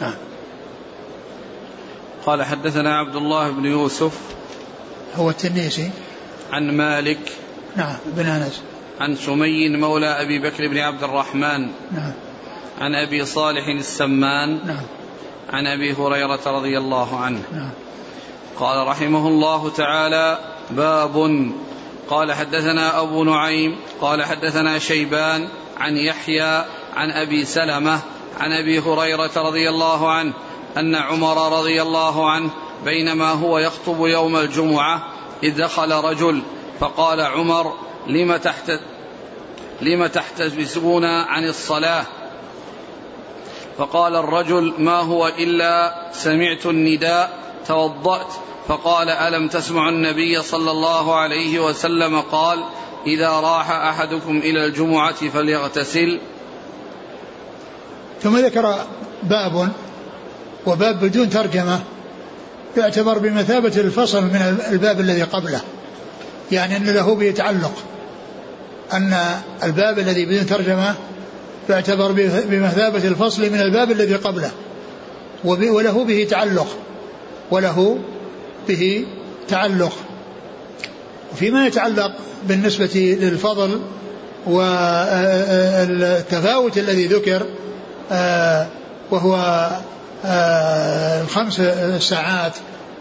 نعم. 0.00 0.14
قال 2.26 2.42
حدثنا 2.42 2.98
عبد 2.98 3.16
الله 3.16 3.50
بن 3.50 3.64
يوسف. 3.64 4.18
هو 5.16 5.30
التنيسي. 5.30 5.90
عن 6.52 6.76
مالك. 6.76 7.32
نعم 7.76 7.96
بن 8.06 8.26
أنس. 8.26 8.62
عن 9.00 9.16
سمي 9.16 9.68
مولى 9.68 10.22
أبي 10.22 10.38
بكر 10.38 10.68
بن 10.68 10.78
عبد 10.78 11.02
الرحمن. 11.02 11.60
نعم. 11.92 12.12
عن 12.80 12.94
أبي 12.94 13.24
صالح 13.24 13.66
السمان. 13.78 14.66
نعم. 14.66 14.84
عن 15.52 15.66
أبي 15.66 15.92
هريرة 15.92 16.40
رضي 16.46 16.78
الله 16.78 17.20
عنه. 17.20 17.42
نعم. 17.52 17.70
قال 18.58 18.86
رحمه 18.86 19.28
الله 19.28 19.70
تعالى 19.70 20.38
باب. 20.70 21.50
قال 22.08 22.32
حدثنا 22.32 23.00
أبو 23.00 23.24
نعيم 23.24 23.76
قال 24.00 24.24
حدثنا 24.24 24.78
شيبان 24.78 25.48
عن 25.76 25.96
يحيى 25.96 26.64
عن 26.96 27.10
أبي 27.10 27.44
سلمة 27.44 28.00
عن 28.40 28.52
أبي 28.52 28.78
هريرة 28.78 29.30
رضي 29.36 29.68
الله 29.68 30.10
عنه 30.10 30.32
أن 30.76 30.94
عمر 30.94 31.58
رضي 31.58 31.82
الله 31.82 32.30
عنه 32.30 32.50
بينما 32.84 33.30
هو 33.30 33.58
يخطب 33.58 34.06
يوم 34.06 34.36
الجمعة 34.36 35.02
إذ 35.42 35.56
دخل 35.56 35.92
رجل 35.92 36.42
فقال 36.80 37.20
عمر 37.20 37.74
لم 38.06 38.36
تحت 38.36 38.72
لم 39.80 40.06
تحتبسون 40.06 41.04
عن 41.04 41.44
الصلاة؟ 41.44 42.04
فقال 43.78 44.16
الرجل 44.16 44.74
ما 44.78 45.00
هو 45.00 45.28
إلا 45.28 45.94
سمعت 46.12 46.66
النداء 46.66 47.30
توضأت. 47.66 48.32
فقال 48.68 49.08
ألم 49.10 49.48
تسمع 49.48 49.88
النبي 49.88 50.42
صلى 50.42 50.70
الله 50.70 51.16
عليه 51.16 51.58
وسلم 51.58 52.20
قال 52.20 52.64
إذا 53.06 53.30
راح 53.30 53.70
أحدكم 53.70 54.38
إلى 54.38 54.66
الجمعة 54.66 55.28
فليغتسل. 55.28 56.20
ثم 58.22 58.36
ذكر 58.36 58.78
باب 59.22 59.68
وباب 60.66 61.00
بدون 61.00 61.30
ترجمة 61.30 61.80
يعتبر 62.76 63.18
بمثابة 63.18 63.80
الفصل 63.80 64.22
من 64.22 64.58
الباب 64.70 65.00
الذي 65.00 65.22
قبله 65.22 65.60
يعني 66.52 66.76
أن 66.76 66.86
له 66.86 67.14
به 67.14 67.30
تعلق 67.30 67.72
أن 68.92 69.16
الباب 69.62 69.98
الذي 69.98 70.26
بدون 70.26 70.46
ترجمة 70.46 70.94
يعتبر 71.68 72.12
بمثابة 72.50 73.08
الفصل 73.08 73.50
من 73.50 73.60
الباب 73.60 73.90
الذي 73.90 74.14
قبله. 74.14 74.50
وله 75.44 76.04
به 76.04 76.26
تعلق. 76.30 76.68
وله 77.50 77.98
به 78.68 79.06
تعلق. 79.48 79.92
وفيما 81.32 81.66
يتعلق 81.66 82.12
بالنسبة 82.48 83.16
للفضل 83.20 83.80
والتفاوت 84.46 86.28
الذي 86.78 87.06
ذكر 87.06 87.46
آه، 88.12 88.66
وهو 89.10 89.36
آه، 90.24 91.22
الخمس 91.22 91.62
ساعات 92.00 92.52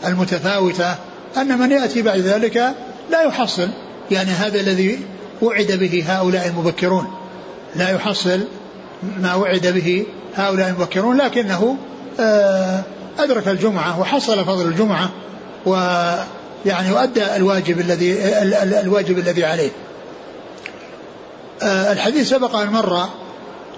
المتفاوتة 0.05 0.95
أن 1.37 1.59
من 1.59 1.71
يأتي 1.71 2.01
بعد 2.01 2.19
ذلك 2.19 2.73
لا 3.11 3.21
يحصل. 3.21 3.69
يعني 4.11 4.31
هذا 4.31 4.59
الذي 4.59 4.99
وعد 5.41 5.71
به 5.71 6.03
هؤلاء 6.07 6.47
المبكرون. 6.47 7.26
لا 7.75 7.89
يحصل 7.89 8.41
ما 9.21 9.35
وعد 9.35 9.67
به 9.67 10.05
هؤلاء 10.35 10.69
المبكرون 10.69 11.17
لكنه 11.17 11.77
آه، 12.19 12.83
أدرك 13.19 13.47
الجمعة 13.47 13.99
وحصل 13.99 14.45
فضل 14.45 14.65
الجمعة 14.65 15.09
ويعني 15.65 16.91
وأدى 16.91 17.35
الواجب 17.35 17.79
الذي 17.79 18.17
الواجب 18.81 19.17
الذي 19.17 19.45
عليه. 19.45 19.69
آه، 21.61 21.91
الحديث 21.91 22.29
سبق 22.29 22.55
أن 22.55 22.67
مر 22.67 23.09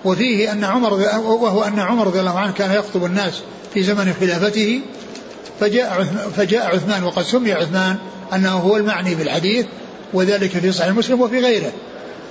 وفيه 0.05 0.51
أن 0.51 0.63
عمر 0.63 0.93
وهو 1.19 1.63
أن 1.63 1.79
عمر 1.79 2.07
رضي 2.07 2.19
الله 2.19 2.39
عنه 2.39 2.51
كان 2.51 2.71
يخطب 2.71 3.05
الناس 3.05 3.41
في 3.73 3.83
زمن 3.83 4.13
خلافته 4.19 4.81
فجاء 5.59 6.03
فجاء 6.37 6.75
عثمان 6.75 7.03
وقد 7.03 7.23
سمي 7.23 7.53
عثمان 7.53 7.95
أنه 8.33 8.51
هو 8.51 8.77
المعني 8.77 9.15
بالحديث 9.15 9.65
وذلك 10.13 10.49
في 10.49 10.71
صحيح 10.71 10.93
مسلم 10.93 11.21
وفي 11.21 11.39
غيره. 11.39 11.71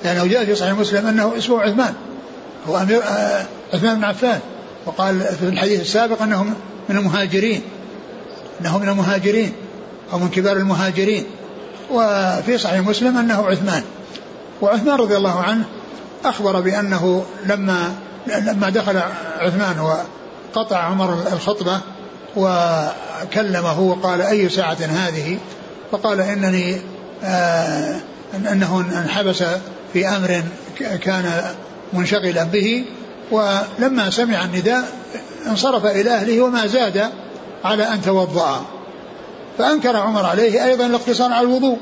لأنه 0.05 0.27
جاء 0.27 0.45
في 0.45 0.55
صحيح 0.55 0.73
مسلم 0.73 1.07
أنه 1.07 1.39
اسمه 1.39 1.61
عثمان 1.61 1.95
هو 2.69 2.77
أمير 2.77 3.03
آه، 3.03 3.45
عثمان 3.75 3.95
بن 3.95 4.05
عفان 4.05 4.41
وقال 4.87 5.21
في 5.21 5.49
الحديث 5.49 5.81
السابق 5.81 6.23
أنه 6.23 6.43
من 6.89 6.97
المهاجرين 6.97 7.63
أنه 8.61 8.79
من 8.79 8.89
المهاجرين 8.89 9.53
أو 10.13 10.19
من 10.19 10.29
كبار 10.29 10.57
المهاجرين 10.57 11.25
وفي 11.91 12.59
صحيح 12.59 12.81
مسلم 12.81 13.19
أنه 13.19 13.47
عثمان. 13.47 13.83
وعثمان 14.61 14.97
رضي 14.97 15.17
الله 15.17 15.41
عنه 15.41 15.65
أخبر 16.25 16.61
بأنه 16.61 17.25
لما 17.47 17.95
لما 18.27 18.71
دخل 18.71 19.01
عثمان 19.39 19.77
وقطع 20.55 20.77
عمر 20.77 21.15
الخطبة 21.33 21.81
وكلمه 22.37 23.81
وقال 23.81 24.23
أي 24.23 24.49
ساعة 24.49 24.77
هذه؟ 24.81 25.39
فقال 25.93 26.21
إنني 26.21 26.81
آه 27.25 28.01
أنه 28.35 28.81
انحبس 28.81 29.45
في 29.99 30.09
أمر 30.09 30.43
كان 31.03 31.55
منشغلا 31.93 32.45
به 32.45 32.85
ولما 33.31 34.11
سمع 34.11 34.45
النداء 34.45 34.85
انصرف 35.47 35.87
إلى 35.87 36.11
أهله 36.11 36.41
وما 36.41 36.67
زاد 36.67 37.05
على 37.65 37.83
أن 37.83 38.03
توضأ. 38.03 38.65
فأنكر 39.59 39.97
عمر 39.97 40.27
عليه 40.27 40.65
أيضا 40.65 40.87
الاقتصار 40.87 41.33
على 41.33 41.47
الوضوء. 41.47 41.79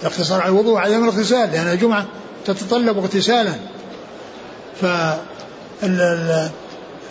الاقتصار 0.00 0.40
على 0.40 0.50
الوضوء 0.50 0.78
عدم 0.78 1.02
الاغتسال 1.04 1.52
لأن 1.52 1.72
الجمعة 1.72 2.06
تتطلب 2.46 2.98
اغتسالا. 2.98 3.54
ف 4.80 4.86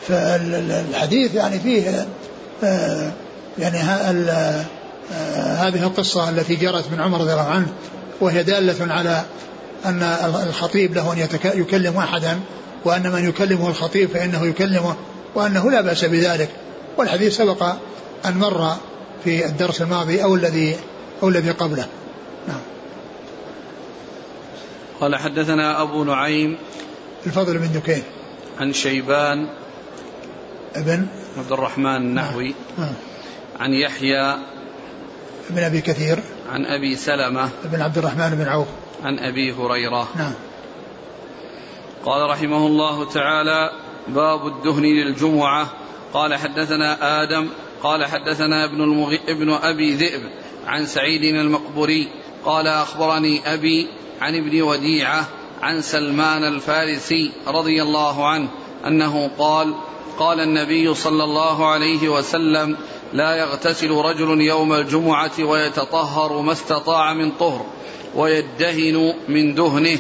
فالحديث 0.08 1.36
يعني 1.36 1.60
فيه 1.60 2.08
آه، 2.64 3.12
يعني 3.60 3.78
آه، 3.78 4.66
هذه 5.54 5.84
القصة 5.84 6.30
التي 6.30 6.56
جرت 6.56 6.92
من 6.92 7.02
عمر 7.02 7.22
رضي 7.22 7.32
الله 7.32 7.50
عنه 7.50 7.68
وهي 8.22 8.44
دالة 8.44 8.94
على 8.94 9.24
أن 9.86 10.04
الخطيب 10.48 10.94
له 10.94 11.14
أن 11.14 11.28
يكلم 11.44 11.98
أحدا 11.98 12.40
وأن 12.86 13.12
من 13.12 13.30
يكلمه 13.30 13.70
الخطيب 13.70 14.10
فإنه 14.10 14.46
يكلمه 14.46 14.96
وأنه 15.36 15.72
لا 15.72 15.82
بأس 15.82 16.06
بذلك. 16.06 16.50
والحديث 16.98 17.38
سبق 17.38 17.64
أن 18.26 18.38
مر 18.38 18.76
في 19.24 19.46
الدرس 19.46 19.82
الماضي 19.82 20.24
أو 20.24 20.36
الذي 20.36 20.76
أو 21.24 21.30
الذي 21.30 21.52
قبله. 21.52 21.88
نعم. 22.48 22.62
قال 25.02 25.16
حدثنا 25.16 25.82
أبو 25.82 26.04
نعيم 26.04 26.58
الفضل 27.26 27.58
بن 27.58 27.72
دكين 27.74 28.04
عن 28.60 28.74
شيبان 28.74 29.48
ابن 30.76 31.08
عبد 31.38 31.52
الرحمن 31.52 31.96
النحوي 31.96 32.54
آه. 32.80 32.82
آه. 32.82 32.94
عن 33.60 33.74
يحيى 33.74 34.36
بن 35.50 35.64
أبي 35.64 35.82
كثير. 35.82 36.20
عن 36.52 36.66
أبي 36.66 36.96
سلمة 36.96 37.50
بن 37.64 37.82
عبد 37.82 37.98
الرحمن 37.98 38.30
بن 38.30 38.48
عوف. 38.48 38.68
عن 39.04 39.20
أبي 39.20 39.54
هريرة. 39.54 40.08
نعم. 40.16 40.34
قال 42.06 42.30
رحمه 42.30 42.68
الله 42.68 43.06
تعالى 43.06 43.72
باب 44.08 44.48
الدهن 44.48 44.84
للجمعة. 44.84 45.68
قال 46.14 46.36
حدثنا 46.36 47.24
آدم 47.24 47.50
قال 47.84 48.06
حدثنا 48.06 48.66
ابن, 48.66 48.82
المغ... 48.82 49.16
ابن 49.28 49.54
أبي 49.54 49.94
ذئب 49.94 50.22
عن 50.68 50.86
سعيد 50.86 51.24
المقبري 51.24 52.08
قال 52.46 52.68
أخبرني 52.68 53.54
أبي 53.54 53.88
عن 54.22 54.36
ابن 54.36 54.62
وديعة 54.62 55.28
عن 55.62 55.82
سلمان 55.82 56.44
الفارسي 56.44 57.32
رضي 57.48 57.82
الله 57.82 58.28
عنه 58.28 58.48
أنه 58.88 59.32
قال 59.38 59.74
قال 60.20 60.40
النبي 60.40 60.94
صلى 60.94 61.24
الله 61.24 61.68
عليه 61.68 62.10
وسلم 62.10 62.78
لا 63.14 63.36
يغتسل 63.36 63.92
رجل 63.92 64.42
يوم 64.42 64.74
الجمعة 64.74 65.32
ويتطهر 65.40 66.42
ما 66.42 66.52
استطاع 66.52 67.14
من 67.14 67.32
طهر 67.32 67.66
ويدهن 68.16 69.14
من 69.30 69.56
دهنه 69.56 70.00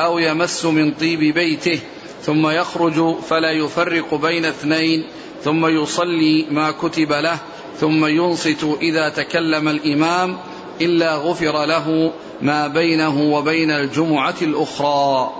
أو 0.00 0.18
يمس 0.18 0.64
من 0.64 0.92
طيب 0.92 1.34
بيته 1.34 1.80
ثم 2.22 2.48
يخرج 2.48 3.16
فلا 3.20 3.50
يفرق 3.50 4.14
بين 4.14 4.44
اثنين 4.44 5.04
ثم 5.44 5.66
يصلي 5.66 6.46
ما 6.50 6.70
كتب 6.70 7.12
له 7.12 7.38
ثم 7.80 8.06
ينصت 8.06 8.66
إذا 8.82 9.08
تكلم 9.08 9.68
الإمام 9.68 10.36
إلا 10.80 11.16
غفر 11.16 11.64
له 11.66 12.12
ما 12.42 12.66
بينه 12.66 13.20
وبين 13.20 13.70
الجمعة 13.70 14.34
الأخرى. 14.42 15.30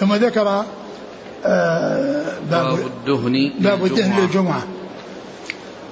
ثم 0.00 0.14
ذكر 0.14 0.64
آه، 1.46 2.38
باب, 2.50 2.76
باب 2.76 2.86
الدهن 2.86 3.52
باب 3.58 3.84
الدهن 3.84 4.20
للجمعة. 4.20 4.62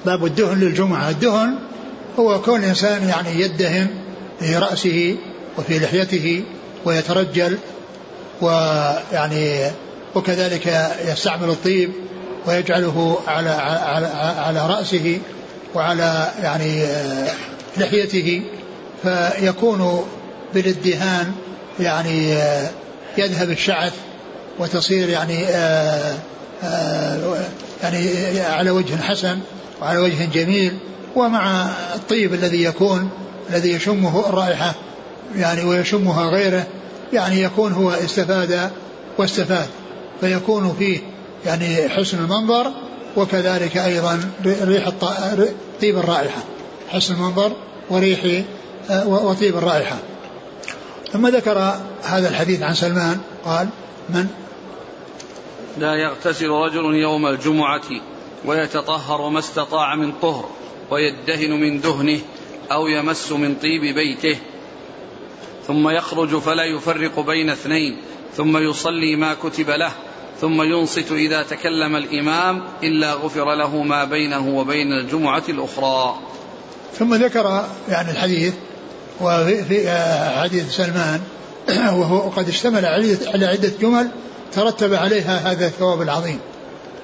باب 0.07 0.25
الدهن 0.25 0.61
للجمعة. 0.61 1.11
الدهن 1.11 1.55
هو 2.19 2.41
كون 2.43 2.61
الإنسان 2.61 3.09
يعني 3.09 3.41
يدهن 3.41 3.87
في 4.41 4.57
رأسه 4.57 5.17
وفي 5.59 5.79
لحيته 5.79 6.45
ويترجل 6.85 7.59
ويعني 8.41 9.71
وكذلك 10.15 10.91
يستعمل 11.07 11.51
الطيب 11.51 11.91
ويجعله 12.47 13.19
على 13.27 13.51
على 13.51 14.07
على 14.39 14.67
رأسه 14.67 15.19
وعلى 15.75 16.31
يعني 16.43 16.85
آه، 16.85 17.33
لحيته. 17.77 18.43
فيكون 19.03 20.07
بالادهان 20.55 21.33
يعني 21.81 22.35
آه، 22.35 22.71
يذهب 23.19 23.51
الشعث 23.51 23.93
وتصير 24.59 25.09
يعني 25.09 25.45
آه، 25.45 26.15
يعني 27.83 28.41
على 28.41 28.71
وجه 28.71 28.97
حسن. 28.97 29.39
وعلى 29.83 29.99
وجه 29.99 30.25
جميل 30.25 30.73
ومع 31.17 31.67
الطيب 31.95 32.35
الذي 32.35 32.63
يكون 32.63 33.11
الذي 33.51 33.73
يشمه 33.73 34.29
الرائحة 34.29 34.75
يعني 35.37 35.65
ويشمها 35.65 36.31
غيره 36.31 36.67
يعني 37.13 37.43
يكون 37.43 37.73
هو 37.73 37.91
استفاد 37.91 38.71
واستفاد 39.19 39.67
فيكون 40.21 40.77
فيه 40.79 41.01
يعني 41.47 41.89
حسن 41.89 42.19
المنظر 42.19 42.73
وكذلك 43.17 43.77
أيضا 43.77 44.21
ريح 44.45 44.89
طيب 45.81 45.99
الرائحة 45.99 46.43
حسن 46.89 47.15
المنظر 47.15 47.53
وريح 47.91 48.45
آه، 48.91 49.09
وطيب 49.09 49.57
الرائحة. 49.57 49.97
ثم 51.13 51.27
ذكر 51.29 51.59
هذا 52.03 52.29
الحديث 52.29 52.63
عن 52.63 52.75
سلمان 52.75 53.21
قال 53.45 53.69
من 54.11 54.27
لا 55.79 55.95
يغتسل 55.95 56.49
رجل 56.49 56.95
يوم 56.95 57.27
الجمعة 57.27 57.83
ويتطهر 58.45 59.29
ما 59.29 59.39
استطاع 59.39 59.95
من 59.95 60.13
طهر 60.13 60.49
ويدهن 60.91 61.51
من 61.51 61.81
دهنه 61.81 62.21
أو 62.73 62.87
يمس 62.87 63.33
من 63.33 63.55
طيب 63.55 63.95
بيته. 63.95 64.39
ثم 65.67 65.89
يخرج 65.89 66.39
فلا 66.39 66.65
يفرق 66.65 67.21
بين 67.21 67.51
اثنين. 67.51 67.97
ثم 68.37 68.57
يصلي 68.57 69.17
ما 69.17 69.35
كتب 69.35 69.71
له. 69.71 69.93
ثم 70.41 70.63
ينصت 70.63 71.13
إذا 71.13 71.43
تكلم 71.43 71.97
الإمام 71.97 72.63
إلا 72.83 73.15
غفر 73.15 73.55
له 73.55 73.83
ما 73.83 74.05
بينه 74.05 74.59
وبين 74.59 74.93
الجمعة 74.93 75.43
الأخرى. 75.49 76.19
ثم 76.99 77.15
ذكر 77.15 77.67
يعني 77.89 78.11
الحديث 78.11 78.55
وفي 79.21 79.65
في 79.65 79.91
حديث 80.43 80.77
سلمان 80.77 81.21
وهو 81.99 82.19
قد 82.19 82.49
اشتمل 82.49 82.87
على 82.87 83.47
عدة 83.47 83.73
جمل 83.81 84.11
ترتب 84.53 84.95
عليها 84.95 85.53
هذا 85.53 85.67
الثواب 85.67 86.03
العظيم 86.03 86.39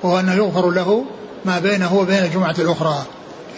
وهو 0.03 0.21
أنه 0.21 0.35
يغفر 0.35 0.71
له 0.71 1.05
ما 1.45 1.59
بينه 1.59 1.95
وبين 1.95 2.25
الجمعة 2.25 2.55
الأخرى. 2.59 3.03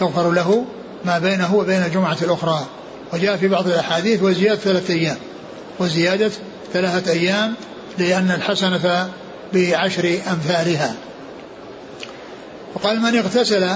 يغفر 0.01 0.31
له 0.31 0.65
ما 1.05 1.19
بينه 1.19 1.55
وبين 1.55 1.83
الجمعة 1.83 2.17
الأخرى. 2.21 2.65
وجاء 3.13 3.37
في 3.37 3.47
بعض 3.47 3.67
الأحاديث 3.67 4.23
وزيادة 4.23 4.59
ثلاثة 4.59 4.93
أيام. 4.93 5.17
وزيادة 5.79 6.31
ثلاثة 6.73 7.11
أيام 7.11 7.55
لأن 7.97 8.31
الحسنة 8.31 9.09
بعشر 9.53 10.19
أمثالها. 10.31 10.95
وقال 12.75 12.99
من 12.99 13.17
اغتسل 13.17 13.69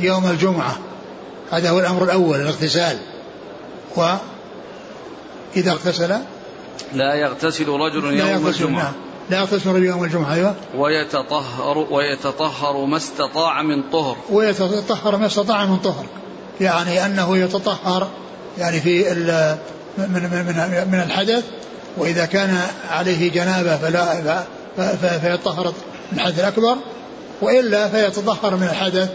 يوم 0.00 0.30
الجمعة. 0.30 0.78
هذا 1.50 1.70
هو 1.70 1.80
الأمر 1.80 2.04
الأول 2.04 2.40
الاغتسال. 2.40 2.98
وإذا 3.96 4.20
اغتسل؟ 5.72 6.16
لا 6.94 7.14
يغتسل 7.14 7.68
رجل 7.68 8.04
يوم 8.04 8.14
لا 8.14 8.30
يغتسل 8.30 8.64
الجمعة. 8.64 8.82
نعم. 8.82 9.11
لا 9.30 9.38
يغتسل 9.38 9.70
رجل 9.70 9.84
يوم 9.84 10.04
الجمعة 10.04 10.34
أيوة. 10.34 10.54
ويتطهر 10.76 11.78
ويتطهر 11.78 12.84
ما 12.84 12.96
استطاع 12.96 13.62
من 13.62 13.82
طهر. 13.90 14.16
ويتطهر 14.30 15.16
ما 15.16 15.26
استطاع 15.26 15.64
من 15.64 15.76
طهر. 15.76 16.04
يعني 16.60 17.06
أنه 17.06 17.36
يتطهر 17.36 18.08
يعني 18.58 18.80
في 18.80 19.10
من 19.98 20.22
من 20.22 20.88
من 20.92 21.02
الحدث 21.06 21.44
وإذا 21.96 22.26
كان 22.26 22.60
عليه 22.90 23.30
جنابة 23.30 23.76
فلا 23.76 24.44
فيطهر 25.18 25.72
من 26.12 26.18
الحدث 26.18 26.38
الأكبر 26.38 26.76
وإلا 27.42 27.88
فيتطهر 27.88 28.56
من 28.56 28.62
الحدث 28.62 29.10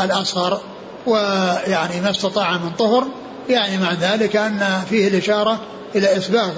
الأصغر. 0.00 0.60
ويعني 1.06 2.00
ما 2.00 2.10
استطاع 2.10 2.58
من 2.58 2.70
طهر 2.70 3.04
يعني 3.48 3.78
مع 3.78 3.92
ذلك 3.92 4.36
أن 4.36 4.82
فيه 4.90 5.08
الإشارة 5.08 5.58
إلى 5.94 6.16
إسباغ 6.16 6.50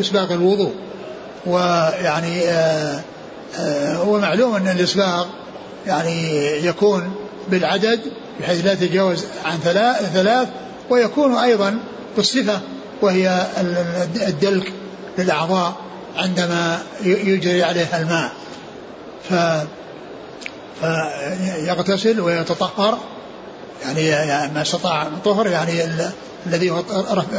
إسباغ 0.00 0.34
الوضوء. 0.34 0.74
ويعني 1.46 2.48
آه، 2.48 3.00
آه، 3.58 3.96
هو 3.96 4.18
معلوم 4.18 4.54
أن 4.54 4.68
الإسباغ 4.68 5.26
يعني 5.86 6.46
يكون 6.66 7.14
بالعدد 7.48 8.00
بحيث 8.40 8.64
لا 8.64 8.72
يتجاوز 8.72 9.24
عن 9.44 9.58
ثلاث 10.14 10.48
ويكون 10.90 11.36
أيضا 11.36 11.78
بالصفة 12.16 12.60
وهي 13.02 13.46
الدلك 14.28 14.72
للأعضاء 15.18 15.74
عندما 16.16 16.78
يجري 17.04 17.62
عليها 17.62 18.00
الماء. 18.00 18.32
ف 19.30 19.34
فيغتسل 20.80 22.20
ويتطهر 22.20 22.98
يعني, 23.84 24.06
يعني 24.06 24.54
ما 24.54 24.62
استطاع 24.62 25.08
طهر 25.24 25.46
يعني 25.46 25.84
الذي 26.46 26.72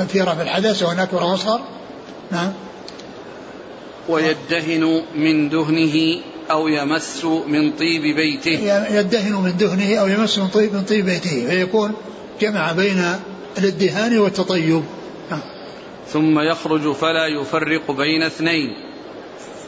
في 0.08 0.22
رفع 0.22 0.41
الحدث 0.41 0.80
سواء 0.80 1.04
اكبر 1.04 1.22
أو 1.22 1.34
اصغر 1.34 1.60
نعم. 2.32 2.54
ويدهن 4.10 5.04
من 5.15 5.50
دهنه 5.50 6.22
أو 6.52 6.67
يمس 6.67 7.26
من 7.26 7.72
طيب 7.72 8.02
بيته. 8.02 8.86
يدهن 8.91 9.34
من 9.34 9.58
دهنه 9.58 9.96
أو 9.96 10.08
يمس 10.08 10.38
من 10.38 10.48
طيب, 10.48 10.74
من 10.74 10.84
طيب 10.84 11.06
بيته. 11.06 11.48
فيكون 11.50 11.93
جمع 12.41 12.72
بين 12.72 13.15
الادهان 13.58 14.17
والتطيب. 14.17 14.84
نعم. 15.32 15.41
ثم 16.13 16.39
يخرج 16.39 16.96
فلا 16.96 17.28
يفرق 17.41 17.91
بين 17.91 18.24
اثنين. 18.24 18.70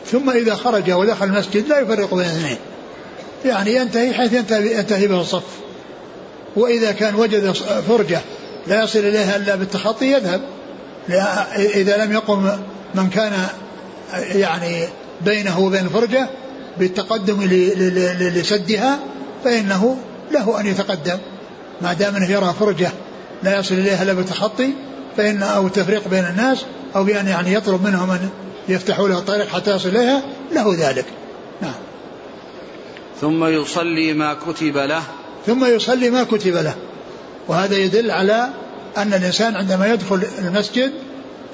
ثم 0.06 0.30
إذا 0.30 0.56
خرج 0.56 0.92
ودخل 0.92 1.26
المسجد 1.26 1.68
لا 1.68 1.80
يفرق 1.80 2.14
بين 2.14 2.26
اثنين. 2.26 2.58
يعني 3.46 3.76
ينتهي 3.76 4.14
حيث 4.14 4.34
ينتهي, 4.34 4.78
ينتهي 4.78 5.08
به 5.08 5.22
الصف. 5.22 5.44
وإذا 6.56 6.92
كان 6.92 7.16
وجد 7.16 7.52
فرجة 7.88 8.22
لا 8.68 8.84
يصل 8.84 9.00
إليها 9.00 9.36
إلا 9.36 9.56
بالتخطي 9.56 10.12
يذهب. 10.12 10.42
إذا 11.56 12.06
لم 12.06 12.12
يقم 12.12 12.50
من 12.96 13.10
كان 13.10 13.48
يعني 14.14 14.88
بينه 15.22 15.60
وبين 15.60 15.86
الفرجة 15.86 16.30
بالتقدم 16.78 17.44
لسدها 18.20 19.00
فإنه 19.44 19.98
له 20.32 20.60
أن 20.60 20.66
يتقدم. 20.66 21.18
ما 21.82 21.94
دام 21.94 22.16
أنه 22.16 22.32
يرى 22.32 22.54
فرجة 22.60 22.92
لا 23.44 23.60
يصل 23.60 23.76
إليها 23.76 24.04
إلا 24.04 24.14
بالتخطي 24.14 24.70
فإن 25.18 25.44
أو 25.44 25.68
التفريق 25.68 26.08
بين 26.08 26.26
الناس 26.26 26.66
أو 26.96 27.04
بأن 27.04 27.28
يعني 27.28 27.54
يطلب 27.54 27.84
منهم 27.84 28.12
أن 28.12 28.30
يفتحوا 28.70 29.08
له 29.08 29.18
الطريق 29.18 29.48
حتى 29.48 29.76
يصل 29.76 29.90
إليها 29.90 30.22
له 30.52 30.76
ذلك. 30.80 31.06
نعم. 31.62 31.74
ثم 33.22 33.46
يصلي 33.46 34.14
ما 34.14 34.34
كتب 34.34 34.78
له. 34.78 35.04
ثم 35.48 35.66
يصلي 35.66 36.10
ما 36.10 36.24
كتب 36.24 36.56
له. 36.56 36.76
وهذا 37.48 37.78
يدل 37.78 38.12
على 38.12 38.50
أن 38.98 39.14
الإنسان 39.14 39.56
عندما 39.56 39.94
يدخل 39.94 40.22
المسجد 40.40 40.92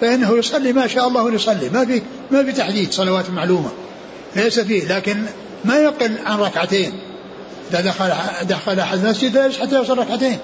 فإنه 0.01 0.37
يصلي 0.37 0.73
ما 0.73 0.87
شاء 0.87 1.07
الله 1.07 1.33
يصلي. 1.33 1.69
ما 1.69 1.85
في 1.85 2.01
ما 2.31 2.43
في 2.43 2.51
تحديد 2.51 2.93
صلوات 2.93 3.29
معلومة. 3.29 3.69
ليس 4.35 4.59
فيه 4.59 4.87
لكن 4.97 5.17
ما 5.65 5.77
يقل 5.77 6.17
عن 6.25 6.39
ركعتين. 6.39 6.93
إذا 7.71 7.81
دخل 7.81 8.13
دخل 8.43 8.79
أحد 8.79 8.99
المسجد 8.99 9.51
حتى 9.61 9.81
يصل 9.81 9.97
ركعتين. 9.97 10.37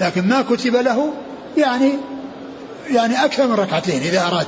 لكن 0.00 0.28
ما 0.28 0.42
كتب 0.42 0.76
له 0.76 1.12
يعني 1.56 1.92
يعني 2.90 3.24
أكثر 3.24 3.46
من 3.46 3.54
ركعتين 3.54 4.02
إذا 4.02 4.26
أراد. 4.26 4.46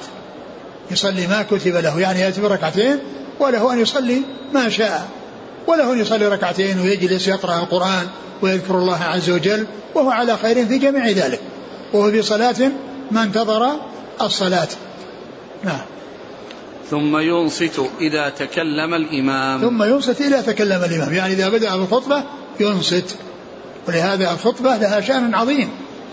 يصلي 0.90 1.26
ما 1.26 1.42
كتب 1.42 1.76
له 1.76 2.00
يعني 2.00 2.20
يأتي 2.20 2.40
بركعتين 2.40 2.98
وله 3.40 3.72
أن 3.72 3.80
يصلي 3.80 4.22
ما 4.54 4.68
شاء. 4.68 5.08
وله 5.66 5.92
أن 5.92 6.00
يصلي 6.00 6.28
ركعتين 6.28 6.80
ويجلس 6.80 7.28
يقرأ 7.28 7.58
القرآن 7.58 8.06
ويذكر 8.42 8.78
الله 8.78 9.02
عز 9.02 9.30
وجل 9.30 9.66
وهو 9.94 10.10
على 10.10 10.36
خير 10.36 10.66
في 10.66 10.78
جميع 10.78 11.08
ذلك. 11.08 11.40
وهو 11.92 12.10
في 12.10 12.22
صلاة 12.22 12.70
ما 13.10 13.22
انتظر 13.22 13.70
الصلاة. 14.20 14.68
نعم. 15.64 15.80
ثم 16.90 17.16
ينصت 17.18 17.80
إذا 18.00 18.28
تكلم 18.28 18.94
الإمام. 18.94 19.60
ثم 19.60 19.82
ينصت 19.82 20.20
إذا 20.20 20.40
تكلم 20.40 20.84
الإمام. 20.84 21.14
يعني 21.14 21.32
إذا 21.32 21.48
بدأ 21.48 21.76
بالخطبة 21.76 22.22
ينصت. 22.60 23.16
ولهذا 23.88 24.32
الخطبة 24.32 24.76
لها 24.76 25.00
شأن 25.00 25.34
عظيم 25.34 25.70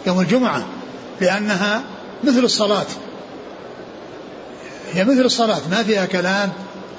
يوم 0.07 0.19
الجمعة 0.19 0.65
لأنها 1.21 1.83
مثل 2.23 2.39
الصلاة. 2.39 2.85
هي 4.93 5.03
مثل 5.03 5.21
الصلاة 5.21 5.61
ما 5.71 5.83
فيها 5.83 6.05
كلام 6.05 6.51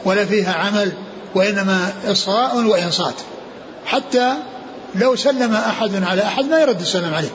ولا 0.04 0.24
فيها 0.24 0.52
عمل 0.52 0.92
وإنما 1.34 1.92
إصغاء 2.06 2.64
وإنصات. 2.64 3.14
حتى 3.86 4.34
لو 4.94 5.16
سلم 5.16 5.54
أحد 5.54 6.02
على 6.02 6.22
أحد 6.22 6.44
ما 6.44 6.60
يرد 6.60 6.80
السلام 6.80 7.14
عليه. 7.14 7.30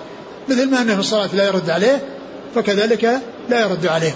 مثل 0.49 0.69
ما 0.69 0.81
أنه 0.81 0.93
في 0.93 0.99
الصلاة 0.99 1.29
لا 1.35 1.45
يرد 1.47 1.69
عليه 1.69 2.14
فكذلك 2.55 3.21
لا 3.49 3.61
يرد 3.61 3.87
عليه 3.87 4.15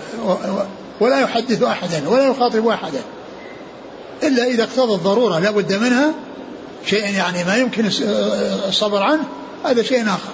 ولا 0.99 1.19
يحدث 1.19 1.63
أحدا 1.63 2.09
ولا 2.09 2.25
يخاطب 2.25 2.67
أحدا. 2.67 3.01
إلا 4.23 4.43
إذا 4.43 4.63
اقتضى 4.63 4.93
الضرورة 4.93 5.39
لا 5.39 5.51
بد 5.51 5.73
منها 5.73 6.13
شيء 6.85 7.13
يعني 7.13 7.43
ما 7.43 7.57
يمكن 7.57 7.89
الصبر 8.67 9.03
عنه 9.03 9.23
هذا 9.65 9.83
شيء 9.83 10.07
آخر. 10.07 10.33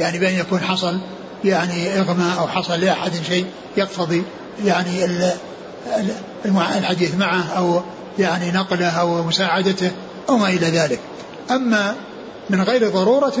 يعني 0.00 0.18
بأن 0.18 0.34
يكون 0.34 0.60
حصل 0.60 0.98
يعني 1.44 2.00
إغماء 2.00 2.38
أو 2.38 2.48
حصل 2.48 2.80
لأحد 2.80 3.12
شيء 3.28 3.46
يقتضي 3.76 4.22
يعني 4.64 5.04
الحديث 6.78 7.14
معه 7.14 7.52
أو 7.56 7.82
يعني 8.18 8.50
نقله 8.52 8.88
أو 8.88 9.22
مساعدته 9.22 9.90
أو 10.28 10.36
ما 10.36 10.48
إلى 10.48 10.66
ذلك. 10.66 11.00
أما 11.50 11.94
من 12.50 12.62
غير 12.62 12.88
ضرورة 12.88 13.34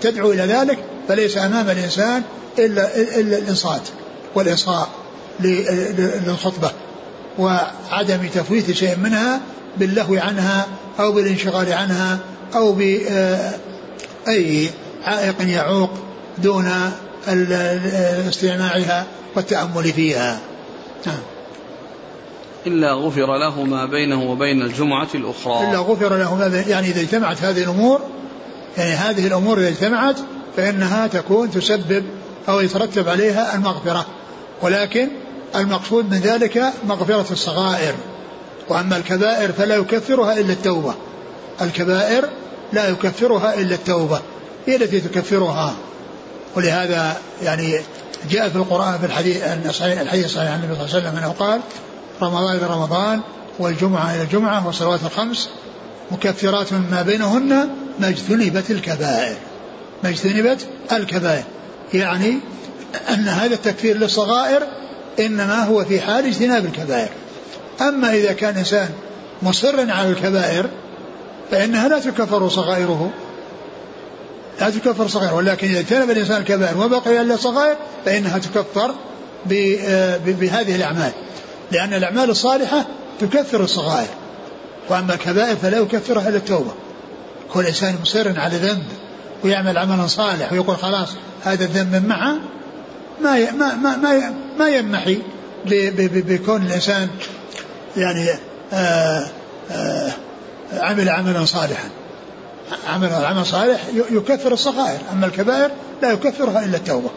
تدعو 0.00 0.32
إلى 0.32 0.42
ذلك 0.42 0.78
فليس 1.08 1.38
أمام 1.38 1.70
الإنسان 1.70 2.22
إلا, 2.58 2.96
إلا 2.96 3.38
الإنصات 3.38 3.82
والإصغاء 4.34 4.88
للخطبة 5.40 6.70
وعدم 7.38 8.28
تفويت 8.34 8.70
شيء 8.70 8.96
منها 8.96 9.40
باللهو 9.76 10.14
عنها 10.14 10.66
أو 11.00 11.12
بالانشغال 11.12 11.72
عنها 11.72 12.18
أو 12.54 12.72
بأي 12.72 14.70
عائق 15.04 15.34
يعوق 15.40 15.90
دون 16.38 16.72
استماعها 18.28 19.06
والتأمل 19.36 19.84
فيها. 19.84 20.40
نعم 21.06 21.18
إلا 22.66 22.92
غفر 22.92 23.38
له 23.38 23.62
ما 23.62 23.86
بينه 23.86 24.30
وبين 24.30 24.62
الجمعة 24.62 25.08
الأخرى. 25.14 25.70
إلا 25.70 25.78
غفر 25.78 26.16
له 26.16 26.34
ما 26.34 26.48
بين 26.48 26.68
يعني 26.68 26.86
إذا 26.86 27.00
اجتمعت 27.00 27.42
هذه 27.42 27.62
الأمور 27.62 28.00
يعني 28.78 28.90
هذه 28.90 29.26
الأمور 29.26 29.58
إذا 29.58 29.68
اجتمعت 29.68 30.16
فإنها 30.56 31.06
تكون 31.06 31.50
تسبب 31.50 32.04
أو 32.48 32.60
يترتب 32.60 33.08
عليها 33.08 33.54
المغفرة 33.54 34.06
ولكن 34.62 35.08
المقصود 35.54 36.10
من 36.10 36.18
ذلك 36.18 36.72
مغفرة 36.88 37.26
الصغائر. 37.32 37.94
وأما 38.68 38.96
الكبائر 38.96 39.52
فلا 39.52 39.74
يكفرها 39.74 40.38
إلا 40.38 40.52
التوبة. 40.52 40.94
الكبائر 41.60 42.28
لا 42.72 42.88
يكفرها 42.88 43.54
إلا 43.54 43.74
التوبة 43.74 44.20
هي 44.66 44.76
التي 44.76 45.00
تكفرها. 45.00 45.74
ولهذا 46.56 47.16
يعني 47.42 47.80
جاء 48.30 48.48
في 48.48 48.56
القرآن 48.56 48.98
في 48.98 49.06
الحديث 49.06 49.42
الحديث 49.82 50.24
الصحيح 50.24 50.50
عن 50.50 50.58
النبي 50.58 50.74
صلى 50.74 50.84
الله 50.84 50.96
عليه 50.96 51.08
وسلم 51.08 51.16
أنه 51.16 51.34
قال 51.38 51.60
رمضان 52.22 52.56
إلى 52.56 52.66
رمضان 52.66 53.20
والجمعة 53.58 54.14
إلى 54.14 54.22
الجمعة 54.22 54.66
والصلوات 54.66 55.00
الخمس 55.02 55.48
مكفرات 56.10 56.72
ما 56.72 57.02
بينهن 57.02 57.68
ما 58.00 58.08
اجتنبت 58.08 58.70
الكبائر. 58.70 59.36
ما 60.04 60.08
اجتنبت 60.08 60.66
الكبائر. 60.92 61.44
يعني 61.94 62.38
أن 63.10 63.28
هذا 63.28 63.54
التكفير 63.54 63.96
للصغائر 63.96 64.62
إنما 65.20 65.64
هو 65.64 65.84
في 65.84 66.00
حال 66.00 66.26
اجتناب 66.26 66.64
الكبائر. 66.64 67.08
أما 67.80 68.14
إذا 68.14 68.32
كان 68.32 68.56
إنسان 68.56 68.88
مصر 69.42 69.90
على 69.90 70.08
الكبائر 70.08 70.66
فإنها 71.50 71.88
لا 71.88 71.98
تكفر 71.98 72.48
صغائره. 72.48 73.10
لا 74.60 74.70
تكفر 74.70 75.08
صغائر 75.08 75.34
ولكن 75.34 75.68
إذا 75.68 75.80
اجتنب 75.80 76.10
الإنسان 76.10 76.36
الكبائر 76.36 76.78
وبقي 76.78 77.20
إلا 77.20 77.36
صغائر 77.36 77.76
فإنها 78.04 78.38
تكفر 78.38 78.94
بهذه 80.26 80.76
الأعمال. 80.76 81.12
لأن 81.72 81.94
الأعمال 81.94 82.30
الصالحة 82.30 82.86
تكفر 83.20 83.60
الصغائر. 83.60 84.08
وأما 84.88 85.14
الكبائر 85.14 85.56
فلا 85.56 85.78
يكفرها 85.78 86.28
إلا 86.28 86.36
التوبة. 86.36 86.72
كل 87.52 87.66
إنسان 87.66 87.94
مصر 88.02 88.40
على 88.40 88.56
ذنب. 88.56 88.84
ويعمل 89.44 89.78
عملا 89.78 90.06
صالح 90.06 90.52
ويقول 90.52 90.76
خلاص 90.76 91.08
هذا 91.44 91.64
الذنب 91.64 92.06
معه 92.06 92.36
ما 93.22 93.50
ما 93.50 93.74
ما 93.74 93.96
ما, 93.96 94.34
ما 94.58 94.68
ينمحي 94.68 95.18
بكون 96.00 96.62
الإنسان 96.62 97.08
يعني 97.96 98.28
آآ 98.72 99.28
آآ 99.70 100.12
عمل 100.72 101.08
عملا 101.08 101.44
صالحا. 101.44 101.88
عمل 102.88 103.08
عمل 103.08 103.46
صالح 103.46 103.80
يكفر 104.10 104.52
الصغائر 104.52 105.00
أما 105.12 105.26
الكبائر 105.26 105.70
لا 106.02 106.12
يكفرها 106.12 106.64
إلا 106.64 106.76
التوبة. 106.76 107.10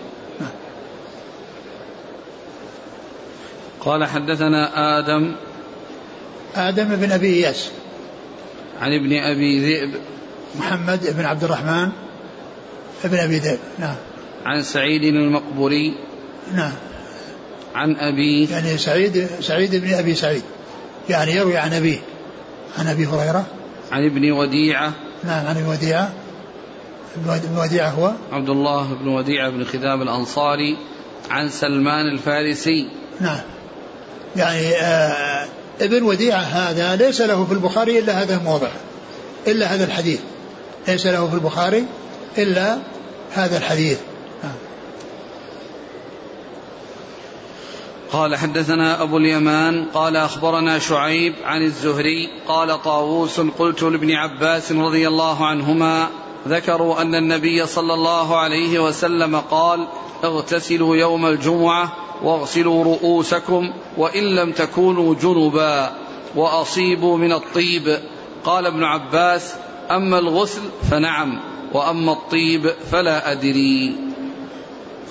قال 3.79 4.05
حدثنا 4.05 4.69
آدم. 4.99 5.35
آدم 6.55 6.95
بن 6.95 7.11
أبي 7.11 7.33
إياس. 7.33 7.69
عن 8.81 8.91
ابن 8.93 9.13
أبي 9.13 9.59
ذئب. 9.59 10.01
محمد 10.55 11.15
بن 11.17 11.25
عبد 11.25 11.43
الرحمن. 11.43 11.91
بن 13.03 13.17
أبي 13.17 13.37
ذئب 13.37 13.59
نعم. 13.79 13.95
عن 14.45 14.63
سعيد 14.63 15.03
المقبوري. 15.03 15.93
نعم. 16.53 16.71
عن 17.75 17.95
أبيه 17.95 18.49
يعني 18.49 18.77
سعيد 18.77 19.27
سعيد 19.41 19.75
بن 19.75 19.93
أبي 19.93 20.15
سعيد. 20.15 20.43
يعني 21.09 21.31
يروي 21.31 21.57
عن 21.57 21.73
أبيه. 21.73 21.97
عن 22.79 22.87
أبي 22.87 23.05
هريرة. 23.05 23.45
عن 23.91 24.05
ابن 24.05 24.31
وديعة. 24.31 24.93
نعم 25.23 25.47
عن 25.47 25.57
ابن 25.57 25.67
وديعة. 25.67 26.13
ابن 27.27 27.57
وديعة 27.57 27.89
هو. 27.89 28.11
عبد 28.31 28.49
الله 28.49 28.93
بن 28.93 29.07
وديعة 29.07 29.49
بن 29.49 29.63
خذاب 29.63 30.01
الأنصاري. 30.01 30.77
عن 31.29 31.49
سلمان 31.49 32.05
الفارسي. 32.13 32.89
نعم. 33.21 33.39
يعني 34.35 34.75
آه 34.75 35.45
ابن 35.81 36.03
وديعة 36.03 36.41
هذا 36.41 36.95
ليس 36.95 37.21
له 37.21 37.45
في 37.45 37.51
البخاري 37.51 37.99
إلا 37.99 38.21
هذا 38.21 38.35
الموضع. 38.35 38.69
إلا 39.47 39.75
هذا 39.75 39.85
الحديث. 39.85 40.19
ليس 40.87 41.07
له 41.07 41.27
في 41.27 41.33
البخاري 41.33 41.85
إلا 42.37 42.77
هذا 43.31 43.57
الحديث. 43.57 43.99
قال 48.11 48.35
حدثنا 48.35 49.03
أبو 49.03 49.17
اليمان 49.17 49.85
قال 49.85 50.15
أخبرنا 50.15 50.79
شعيب 50.79 51.33
عن 51.43 51.61
الزهري 51.61 52.29
قال 52.47 52.81
طاووس 52.81 53.39
قلت 53.39 53.83
لابن 53.83 54.11
عباس 54.11 54.71
رضي 54.71 55.07
الله 55.07 55.45
عنهما 55.45 56.07
ذكروا 56.47 57.01
أن 57.01 57.15
النبي 57.15 57.65
صلى 57.65 57.93
الله 57.93 58.37
عليه 58.37 58.79
وسلم 58.79 59.35
قال 59.35 59.87
اغتسلوا 60.23 60.95
يوم 60.95 61.25
الجمعة 61.25 61.91
واغسلوا 62.23 62.83
رؤوسكم 62.83 63.73
وإن 63.97 64.23
لم 64.23 64.51
تكونوا 64.51 65.15
جنبا 65.15 65.91
وأصيبوا 66.35 67.17
من 67.17 67.33
الطيب 67.33 67.99
قال 68.43 68.65
ابن 68.65 68.83
عباس 68.83 69.55
أما 69.91 70.19
الغسل 70.19 70.61
فنعم 70.91 71.39
وأما 71.73 72.11
الطيب 72.11 72.73
فلا 72.91 73.31
أدري. 73.31 73.95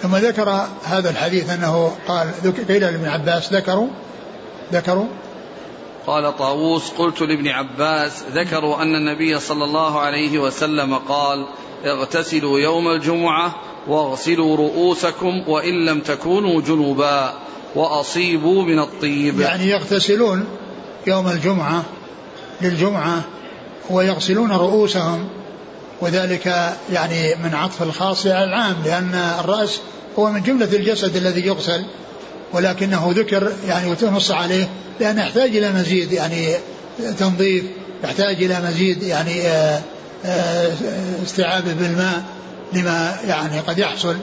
ثم 0.02 0.16
ذكر 0.16 0.66
هذا 0.84 1.10
الحديث 1.10 1.50
أنه 1.50 1.92
قال 2.08 2.32
قيل 2.68 2.80
لابن 2.80 3.08
عباس 3.08 3.52
ذكروا؟ 3.52 3.88
ذكروا؟ 4.72 5.06
قال 6.06 6.36
طاووس 6.36 6.90
قلت 6.90 7.20
لابن 7.20 7.48
عباس 7.48 8.24
ذكروا 8.34 8.82
أن 8.82 8.94
النبي 8.94 9.40
صلى 9.40 9.64
الله 9.64 10.00
عليه 10.00 10.38
وسلم 10.38 10.94
قال 10.94 11.46
اغتسلوا 11.84 12.58
يوم 12.58 12.88
الجمعة 12.88 13.54
واغسلوا 13.88 14.56
رؤوسكم 14.56 15.48
وإن 15.48 15.84
لم 15.84 16.00
تكونوا 16.00 16.60
جنوبا 16.60 17.34
وأصيبوا 17.74 18.62
من 18.62 18.78
الطيب. 18.78 19.40
يعني 19.40 19.68
يغتسلون 19.70 20.44
يوم 21.06 21.28
الجمعة 21.28 21.84
للجمعة 22.60 23.22
ويغسلون 23.90 24.52
رؤوسهم. 24.52 25.28
وذلك 26.00 26.74
يعني 26.92 27.34
من 27.34 27.54
عطف 27.54 27.82
الخاص 27.82 28.26
على 28.26 28.44
العام 28.44 28.76
لأن 28.84 29.14
الرأس 29.40 29.80
هو 30.18 30.30
من 30.30 30.42
جملة 30.42 30.68
الجسد 30.72 31.16
الذي 31.16 31.46
يغسل 31.46 31.84
ولكنه 32.52 33.12
ذكر 33.16 33.52
يعني 33.68 33.90
وتنص 33.90 34.30
عليه 34.30 34.68
لأنه 35.00 35.22
يحتاج 35.22 35.56
إلى 35.56 35.72
مزيد 35.72 36.12
يعني 36.12 36.54
تنظيف 37.18 37.64
يحتاج 38.04 38.42
إلى 38.42 38.60
مزيد 38.60 39.02
يعني 39.02 39.48
آه، 39.48 39.80
آه، 40.24 40.72
استيعابه 41.22 41.72
بالماء 41.72 42.22
لما 42.72 43.16
يعني 43.26 43.60
قد 43.60 43.78
يحصل 43.78 44.16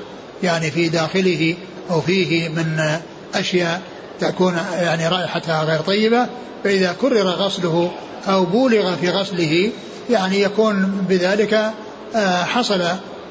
يعني 0.43 0.71
في 0.71 0.89
داخله 0.89 1.55
أو 1.91 2.01
فيه 2.01 2.49
من 2.49 2.99
أشياء 3.35 3.81
تكون 4.19 4.57
يعني 4.73 5.07
رائحتها 5.07 5.63
غير 5.63 5.79
طيبة 5.79 6.27
فإذا 6.63 6.95
كرر 7.01 7.27
غسله 7.27 7.91
أو 8.27 8.45
بولغ 8.45 8.95
في 8.95 9.09
غسله 9.09 9.71
يعني 10.09 10.41
يكون 10.41 11.05
بذلك 11.09 11.73
آه، 12.15 12.43
حصل 12.43 12.81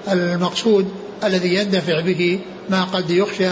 المقصود 0.08 0.88
الذي 1.24 1.54
يندفع 1.54 2.00
به 2.00 2.40
ما 2.70 2.84
قد 2.84 3.10
يخشى 3.10 3.50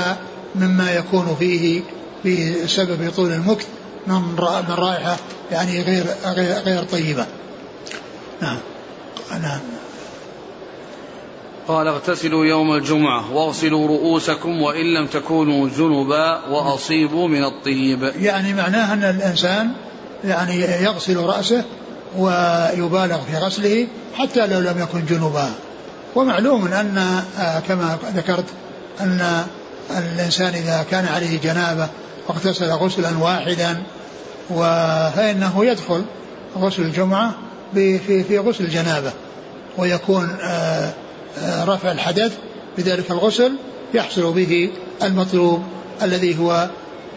مما 0.54 0.92
يكون 0.92 1.36
فيه 1.38 1.82
بسبب 2.24 3.10
طول 3.16 3.32
المكث 3.32 3.66
من 4.06 4.14
من 4.68 4.74
رائحة 4.74 5.16
يعني 5.52 5.82
غير 5.82 6.04
غير, 6.24 6.58
غير 6.58 6.82
طيبة. 6.82 7.26
نعم. 8.42 8.58
نعم. 9.42 9.60
قال 11.68 11.88
اغتسلوا 11.88 12.44
يوم 12.44 12.74
الجمعة 12.74 13.32
واغسلوا 13.32 13.88
رؤوسكم 13.88 14.62
وإن 14.62 14.94
لم 14.94 15.06
تكونوا 15.06 15.68
جنبا 15.68 16.46
وأصيبوا 16.48 17.28
من 17.28 17.44
الطيب 17.44 18.12
يعني 18.20 18.54
معناه 18.54 18.92
أن 18.92 19.04
الإنسان 19.04 19.70
يعني 20.24 20.60
يغسل 20.60 21.16
رأسه 21.16 21.64
ويبالغ 22.18 23.20
في 23.30 23.36
غسله 23.36 23.86
حتى 24.14 24.46
لو 24.46 24.60
لم 24.60 24.78
يكن 24.82 25.06
جنبا 25.06 25.50
ومعلوم 26.14 26.66
أن 26.66 26.98
آه، 27.38 27.60
كما 27.60 27.98
ذكرت 28.14 28.44
أن 29.00 29.44
الإنسان 29.90 30.54
إذا 30.54 30.84
كان 30.90 31.06
عليه 31.06 31.40
جنابة 31.40 31.88
واغتسل 32.28 32.70
غسلا 32.70 33.18
واحدا 33.18 33.82
فإنه 35.14 35.64
يدخل 35.66 36.04
غسل 36.56 36.82
الجمعة 36.82 37.34
في 37.74 38.24
في 38.24 38.38
غسل 38.38 38.64
الجنابة 38.64 39.12
ويكون 39.78 40.36
آه، 40.42 40.92
آه، 41.38 41.64
رفع 41.64 41.92
الحدث 41.92 42.32
بذلك 42.78 43.10
الغسل 43.10 43.52
يحصل 43.94 44.32
به 44.32 44.70
المطلوب 45.02 45.62
الذي 46.02 46.38
هو 46.38 46.68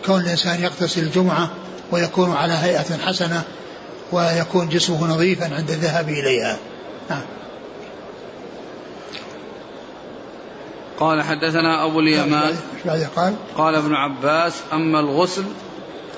كون 0.05 0.21
الإنسان 0.21 0.63
يغتسل 0.63 1.01
الجمعة 1.01 1.49
ويكون 1.91 2.31
على 2.31 2.53
هيئة 2.53 2.97
حسنة 3.05 3.43
ويكون 4.11 4.69
جسمه 4.69 5.07
نظيفا 5.07 5.55
عند 5.55 5.71
الذهاب 5.71 6.09
إليها. 6.09 6.57
نعم. 7.09 7.21
قال 10.99 11.21
حدثنا 11.21 11.85
أبو 11.85 11.99
اليمان. 11.99 12.55
قال؟ 13.15 13.35
قال 13.57 13.75
ابن 13.75 13.93
عباس 13.93 14.53
أما 14.73 14.99
الغسل 14.99 15.43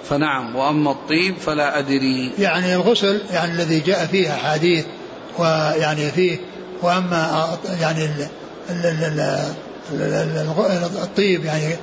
فنعم 0.09 0.55
وأما 0.55 0.91
الطيب 0.91 1.37
فلا 1.37 1.79
أدري. 1.79 2.31
يعني 2.39 2.75
الغسل 2.75 3.21
يعني 3.31 3.51
الذي 3.51 3.79
جاء 3.79 4.05
فيه 4.05 4.33
أحاديث 4.33 4.85
ويعني 5.37 6.11
فيه 6.11 6.37
وأما 6.81 7.47
يعني 7.81 8.05
ال 8.05 8.27
ال 8.69 9.19
ال 9.91 10.49
الطيب 11.01 11.45
يعني 11.45 11.75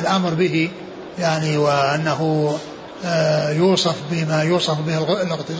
الأمر 0.00 0.30
به 0.34 0.70
يعني 1.18 1.56
وأنه 1.56 2.52
يوصف 3.56 3.96
بما 4.10 4.42
يوصف 4.42 4.80
به 4.80 4.98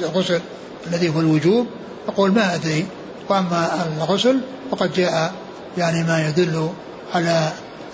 الغسل 0.02 0.40
الذي 0.86 1.08
هو 1.08 1.20
الوجوب 1.20 1.66
أقول 2.08 2.32
ما 2.32 2.54
أدري. 2.54 2.86
وأما 3.28 3.86
الغسل 3.98 4.40
فقد 4.70 4.92
جاء 4.92 5.32
يعني 5.78 6.04
ما 6.04 6.28
يدل 6.28 6.70
على 7.14 7.48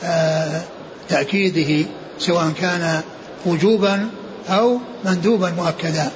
آه، 0.05 0.63
تأكيده 1.09 1.89
سواء 2.19 2.51
كان 2.51 3.01
وجوبا 3.47 4.09
أو 4.49 4.79
مندوبا 5.05 5.51
مؤكدا. 5.51 6.11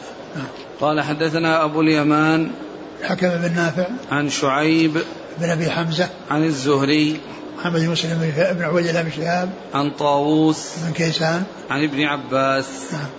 قال 0.80 1.00
حدثنا 1.00 1.64
أبو 1.64 1.80
اليمان 1.80 2.50
حكم 3.02 3.28
بن 3.28 3.54
نافع 3.54 3.86
عن 4.10 4.30
شعيب 4.30 4.98
بن 5.40 5.50
أبي 5.50 5.70
حمزة 5.70 6.08
عن 6.30 6.44
الزهري 6.44 7.20
محمد 7.58 7.80
بن 7.80 7.88
مسلم 7.88 8.32
بن 8.58 8.62
عبيد 8.64 8.86
الله 8.86 9.02
بن 9.02 9.10
شهاب. 9.10 9.50
عن 9.74 9.90
طاووس. 9.90 10.78
بن 10.86 10.92
كيسان. 10.92 11.44
عن 11.70 11.84
ابن 11.84 12.02
عباس. 12.02 12.92
نعم. 12.92 13.10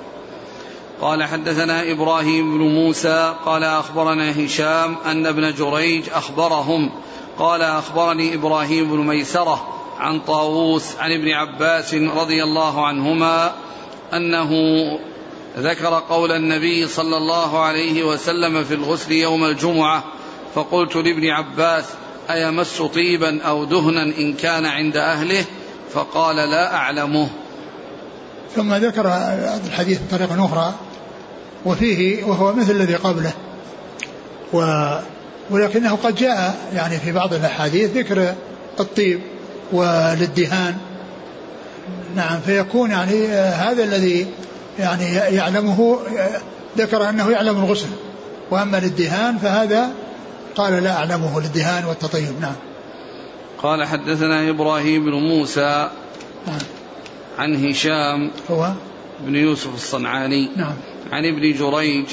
قال 1.02 1.24
حدثنا 1.24 1.92
إبراهيم 1.92 2.58
بن 2.58 2.64
موسى 2.64 3.36
قال 3.46 3.64
أخبرنا 3.64 4.46
هشام 4.46 4.96
أن 5.06 5.26
ابن 5.26 5.54
جريج 5.54 6.10
أخبرهم. 6.14 6.92
قال 7.40 7.62
أخبرني 7.62 8.36
إبراهيم 8.36 8.92
بن 8.92 8.98
ميسرة 8.98 9.68
عن 10.00 10.20
طاووس 10.20 10.96
عن 11.00 11.12
ابن 11.12 11.30
عباس 11.30 11.94
رضي 11.94 12.44
الله 12.44 12.88
عنهما 12.88 13.54
أنه 14.14 14.52
ذكر 15.58 16.04
قول 16.10 16.32
النبي 16.32 16.88
صلى 16.88 17.18
الله 17.18 17.60
عليه 17.60 18.04
وسلم 18.04 18.64
في 18.64 18.74
الغسل 18.74 19.12
يوم 19.12 19.46
الجمعة 19.46 20.04
فقلت 20.56 20.96
لابن 20.96 21.30
عباس 21.30 21.86
أيمس 22.32 22.82
طيبا 22.82 23.42
أو 23.42 23.64
دهنا 23.64 24.04
إن 24.04 24.34
كان 24.34 24.66
عند 24.66 24.98
أهله؟ 24.98 25.46
فقال 25.94 26.36
لا 26.36 26.76
أعلمه. 26.76 27.30
ثم 28.56 28.74
ذكر 28.74 29.08
الحديث 29.66 30.00
بطريقة 30.08 30.46
أخرى 30.46 30.74
وفيه 31.66 32.24
وهو 32.24 32.54
مثل 32.54 32.72
الذي 32.72 32.96
قبله. 32.96 33.34
و 34.54 34.88
ولكنه 35.50 35.96
قد 35.96 36.16
جاء 36.16 36.56
يعني 36.74 36.98
في 37.00 37.12
بعض 37.12 37.34
الأحاديث 37.34 37.98
ذكر 37.98 38.34
الطيب 38.80 39.20
والادهان 39.72 40.78
نعم 42.16 42.40
فيكون 42.46 42.92
يعني 42.92 43.28
هذا 43.36 43.84
الذي 43.84 44.28
يعني 44.80 45.06
يعلمه 45.14 46.00
ذكر 46.78 47.10
أنه 47.10 47.32
يعلم 47.32 47.64
الغسل. 47.64 47.88
وأما 48.52 48.78
الادهان 48.78 49.38
فهذا 49.38 49.90
قال 50.56 50.84
لا 50.84 50.98
أعلمه 50.98 51.38
الادهان 51.38 51.86
والتطيب. 51.86 52.42
نعم. 52.42 52.56
قال 53.58 53.84
حدثنا 53.84 54.50
إبراهيم 54.50 55.06
بن 55.06 55.12
موسى 55.12 55.90
نعم. 56.48 56.60
عن 57.40 57.66
هشام 57.66 58.32
هو؟ 58.52 58.72
بن 59.20 59.36
يوسف 59.36 59.76
الصنعاني 59.76 60.50
نعم. 60.56 60.74
عن 61.12 61.26
ابن 61.26 61.54
جريج 61.54 62.06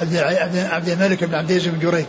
عبد 0.00 0.16
عبد 0.56 0.88
الملك 0.88 1.24
بن 1.24 1.34
عبد 1.34 1.50
العزيز 1.50 1.74
بن 1.74 1.78
جريج. 1.78 2.06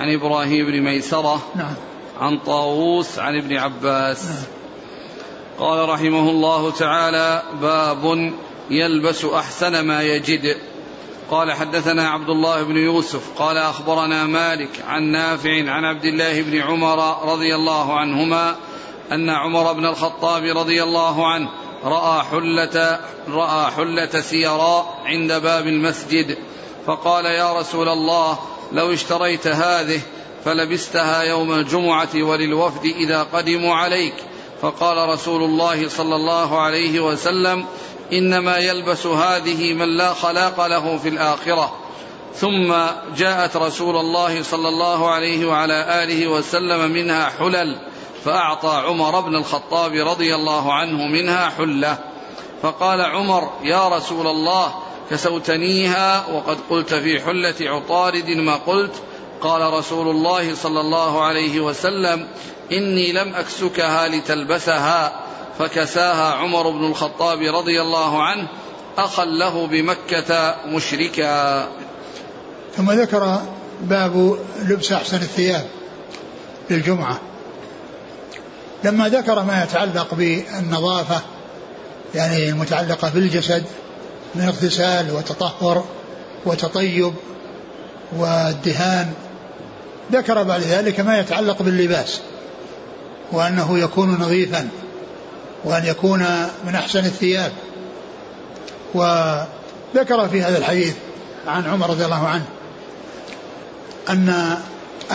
عن 0.00 0.14
إبراهيم 0.14 0.66
بن 0.66 0.80
ميسرة 0.80 1.42
نعم. 1.54 1.74
عن 2.20 2.38
طاووس 2.38 3.18
عن 3.18 3.36
ابن 3.36 3.56
عباس. 3.56 4.24
نعم. 4.24 4.34
قال 5.58 5.88
رحمه 5.88 6.30
الله 6.30 6.70
تعالى 6.70 7.42
باب 7.60 8.32
يلبس 8.70 9.24
أحسن 9.24 9.80
ما 9.80 10.02
يجد. 10.02 10.56
قال 11.34 11.52
حدثنا 11.52 12.08
عبد 12.08 12.28
الله 12.28 12.62
بن 12.62 12.76
يوسف 12.76 13.22
قال 13.38 13.56
أخبرنا 13.56 14.26
مالك 14.26 14.84
عن 14.86 15.02
نافع 15.02 15.70
عن 15.70 15.84
عبد 15.84 16.04
الله 16.04 16.42
بن 16.42 16.58
عمر 16.58 17.28
رضي 17.32 17.54
الله 17.54 17.98
عنهما 17.98 18.56
أن 19.12 19.30
عمر 19.30 19.72
بن 19.72 19.86
الخطاب 19.86 20.44
رضي 20.44 20.82
الله 20.82 21.26
عنه 21.28 21.48
رأى 21.84 22.22
حله 22.22 23.00
رأى 23.28 23.70
حلة 23.70 24.20
سيراء 24.20 25.02
عند 25.04 25.32
باب 25.32 25.66
المسجد 25.66 26.38
فقال 26.86 27.24
يا 27.24 27.60
رسول 27.60 27.88
الله 27.88 28.38
لو 28.72 28.92
اشتريت 28.92 29.46
هذه 29.46 30.00
فلبستها 30.44 31.22
يوم 31.22 31.52
الجمعة 31.52 32.08
وللوفد 32.14 32.84
إذا 32.84 33.22
قدموا 33.22 33.74
عليك. 33.74 34.14
فقال 34.62 35.08
رسول 35.08 35.42
الله 35.42 35.88
صلى 35.88 36.16
الله 36.16 36.60
عليه 36.60 37.00
وسلم 37.00 37.64
إنما 38.12 38.58
يلبس 38.58 39.06
هذه 39.06 39.72
من 39.72 39.96
لا 39.96 40.14
خلاق 40.14 40.66
له 40.66 40.98
في 40.98 41.08
الآخرة. 41.08 41.76
ثم 42.34 42.74
جاءت 43.16 43.56
رسول 43.56 43.96
الله 43.96 44.42
صلى 44.42 44.68
الله 44.68 45.10
عليه 45.10 45.46
وعلى 45.46 46.02
آله 46.02 46.26
وسلم 46.26 46.90
منها 46.90 47.30
حلل 47.38 47.76
فأعطى 48.24 48.82
عمر 48.86 49.20
بن 49.20 49.36
الخطاب 49.36 49.92
رضي 49.92 50.34
الله 50.34 50.72
عنه 50.72 51.06
منها 51.06 51.48
حلة. 51.48 51.98
فقال 52.62 53.00
عمر 53.00 53.50
يا 53.62 53.88
رسول 53.88 54.26
الله 54.26 54.74
كسوتنيها 55.10 56.26
وقد 56.32 56.58
قلت 56.70 56.94
في 56.94 57.20
حلة 57.20 57.54
عطارد 57.60 58.30
ما 58.30 58.56
قلت. 58.56 59.02
قال 59.40 59.72
رسول 59.72 60.08
الله 60.08 60.54
صلى 60.54 60.80
الله 60.80 61.22
عليه 61.22 61.60
وسلم 61.60 62.28
إني 62.72 63.12
لم 63.12 63.34
أكسكها 63.34 64.08
لتلبسها. 64.08 65.12
فكساها 65.58 66.34
عمر 66.34 66.70
بن 66.70 66.84
الخطاب 66.84 67.38
رضي 67.38 67.80
الله 67.80 68.22
عنه 68.22 68.48
أخا 68.98 69.24
له 69.24 69.66
بمكة 69.66 70.56
مشركا. 70.66 71.68
ثم 72.76 72.90
ذكر 72.90 73.40
باب 73.80 74.38
لبس 74.62 74.92
أحسن 74.92 75.16
الثياب 75.16 75.66
للجمعة. 76.70 77.20
لما 78.84 79.08
ذكر 79.08 79.42
ما 79.42 79.62
يتعلق 79.62 80.14
بالنظافة 80.14 81.20
يعني 82.14 82.48
المتعلقة 82.48 83.08
بالجسد 83.08 83.64
من 84.34 84.42
اغتسال 84.42 85.10
وتطهر 85.10 85.84
وتطيب 86.46 87.14
والدهان 88.16 89.12
ذكر 90.12 90.42
بعد 90.42 90.60
ذلك 90.60 91.00
ما 91.00 91.18
يتعلق 91.18 91.62
باللباس 91.62 92.20
وأنه 93.32 93.78
يكون 93.78 94.14
نظيفا. 94.14 94.68
وأن 95.64 95.86
يكون 95.86 96.26
من 96.66 96.74
أحسن 96.74 96.98
الثياب. 96.98 97.52
وذكر 98.94 100.28
في 100.28 100.42
هذا 100.42 100.58
الحديث 100.58 100.94
عن 101.46 101.64
عمر 101.66 101.90
رضي 101.90 102.04
الله 102.04 102.26
عنه 102.26 102.44
أن 104.10 104.56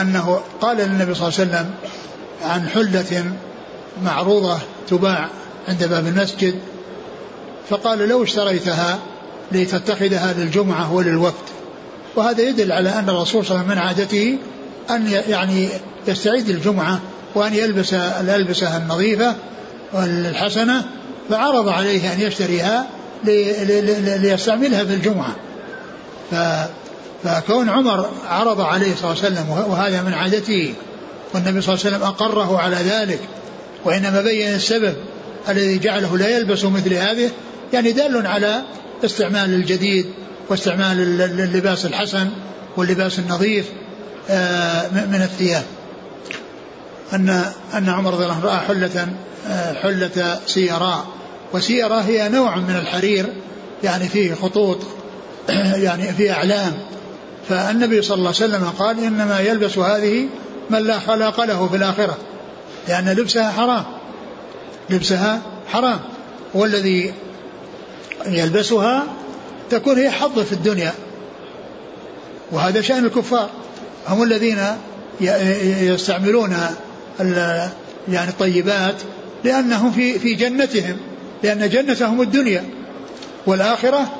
أنه 0.01 0.41
قال 0.61 0.77
للنبي 0.77 1.13
صلى 1.13 1.27
الله 1.27 1.39
عليه 1.39 1.49
وسلم 1.49 1.71
عن 2.43 2.69
حلة 2.69 3.31
معروضة 4.03 4.57
تباع 4.89 5.29
عند 5.67 5.83
باب 5.83 6.07
المسجد 6.07 6.55
فقال 7.69 7.99
لو 7.99 8.23
اشتريتها 8.23 8.99
لتتخذها 9.51 10.33
للجمعة 10.33 10.93
وللوفد 10.93 11.49
وهذا 12.15 12.41
يدل 12.41 12.71
على 12.71 12.89
أن 12.89 13.09
الرسول 13.09 13.45
صلى 13.45 13.61
الله 13.61 13.71
عليه 13.71 13.71
وسلم 13.71 13.77
من 13.77 13.87
عادته 13.87 14.37
أن 14.89 15.23
يعني 15.31 15.69
يستعيد 16.07 16.49
الجمعة 16.49 16.99
وأن 17.35 17.53
يلبس 17.53 17.93
الألبسة 17.93 18.77
النظيفة 18.77 19.35
الحسنة 19.93 20.85
فعرض 21.29 21.69
عليه 21.69 22.13
أن 22.13 22.21
يشتريها 22.21 22.87
ليستعملها 24.17 24.83
في 24.83 24.93
الجمعة. 24.93 25.35
فكون 27.23 27.69
عمر 27.69 28.09
عرض 28.29 28.61
عليه 28.61 28.95
صلى 28.95 29.11
الله 29.11 29.23
عليه 29.23 29.33
وسلم 29.33 29.49
وهذا 29.49 30.01
من 30.01 30.13
عادته 30.13 30.73
والنبي 31.33 31.61
صلى 31.61 31.73
الله 31.73 31.85
عليه 31.85 31.95
وسلم 31.95 32.07
أقره 32.07 32.59
على 32.59 32.75
ذلك 32.75 33.19
وإنما 33.85 34.21
بين 34.21 34.53
السبب 34.53 34.93
الذي 35.49 35.79
جعله 35.79 36.17
لا 36.17 36.27
يلبس 36.27 36.65
مثل 36.65 36.93
هذه 36.93 37.29
يعني 37.73 37.91
دال 37.91 38.27
على 38.27 38.61
استعمال 39.05 39.53
الجديد 39.53 40.05
واستعمال 40.49 41.21
اللباس 41.21 41.85
الحسن 41.85 42.29
واللباس 42.77 43.19
النظيف 43.19 43.65
آه، 44.29 44.87
من 44.87 45.21
الثياب. 45.21 45.63
أن 47.13 47.45
أن 47.73 47.89
عمر 47.89 48.13
رضي 48.13 48.23
الله 48.23 48.35
عنه 48.35 48.45
رأى 48.45 48.57
حلة 48.57 49.07
آه، 49.47 49.73
حلة 49.73 50.39
سيراء 50.45 51.05
وسيراء 51.53 52.01
هي 52.01 52.29
نوع 52.29 52.55
من 52.55 52.75
الحرير 52.75 53.25
يعني 53.83 54.07
فيه 54.07 54.33
خطوط 54.33 54.77
يعني 55.85 56.13
فيه 56.13 56.31
أعلام. 56.31 56.73
فالنبي 57.49 58.01
صلى 58.01 58.17
الله 58.17 58.33
عليه 58.35 58.37
وسلم 58.37 58.69
قال 58.79 59.03
إنما 59.03 59.39
يلبس 59.39 59.77
هذه 59.77 60.27
من 60.69 60.79
لا 60.79 60.99
خلاق 60.99 61.43
له 61.43 61.67
في 61.67 61.75
الآخرة 61.75 62.17
لأن 62.87 63.09
لبسها 63.09 63.51
حرام. 63.51 63.83
لبسها 64.89 65.41
حرام. 65.67 65.99
والذي 66.53 67.13
يلبسها 68.25 69.03
تكون 69.69 69.97
هي 69.97 70.11
حظ 70.11 70.39
في 70.39 70.53
الدنيا. 70.53 70.93
وهذا 72.51 72.81
شأن 72.81 73.05
الكفار. 73.05 73.49
هم 74.07 74.23
الذين 74.23 74.59
يستعملون 75.81 76.55
يعني 77.19 78.29
الطيبات 78.29 78.95
لأنهم 79.43 79.91
في 79.91 80.19
في 80.19 80.33
جنتهم 80.33 80.97
لأن 81.43 81.69
جنتهم 81.69 82.21
الدنيا 82.21 82.63
والآخرة 83.45 84.11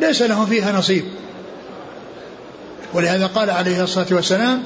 ليس 0.00 0.22
لهم 0.22 0.46
فيها 0.46 0.78
نصيب. 0.78 1.04
ولهذا 2.94 3.26
قال 3.26 3.50
عليه 3.50 3.84
الصلاة 3.84 4.06
والسلام 4.10 4.62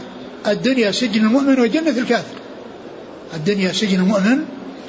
الدنيا 0.47 0.91
سجن 0.91 1.21
المؤمن 1.21 1.61
وجنة 1.61 1.99
الكافر. 1.99 2.37
الدنيا 3.35 3.73
سجن 3.73 4.01
المؤمن 4.01 4.45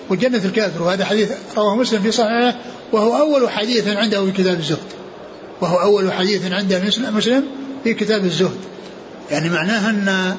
وجنة 0.09 0.41
الكافر 0.45 0.83
وهذا 0.83 1.05
حديث 1.05 1.31
رواه 1.57 1.75
مسلم 1.75 2.01
في 2.01 2.11
صحيحه 2.11 2.55
وهو 2.91 3.17
أول 3.17 3.49
حديث 3.49 3.87
عنده 3.87 4.25
في 4.25 4.31
كتاب 4.31 4.59
الزهد. 4.59 4.77
وهو 5.61 5.81
أول 5.81 6.13
حديث 6.13 6.51
عند 6.51 6.73
مسلم 7.15 7.43
في 7.83 7.93
كتاب 7.93 8.25
الزهد. 8.25 8.57
يعني 9.31 9.49
معناها 9.49 9.89
أن 9.89 10.35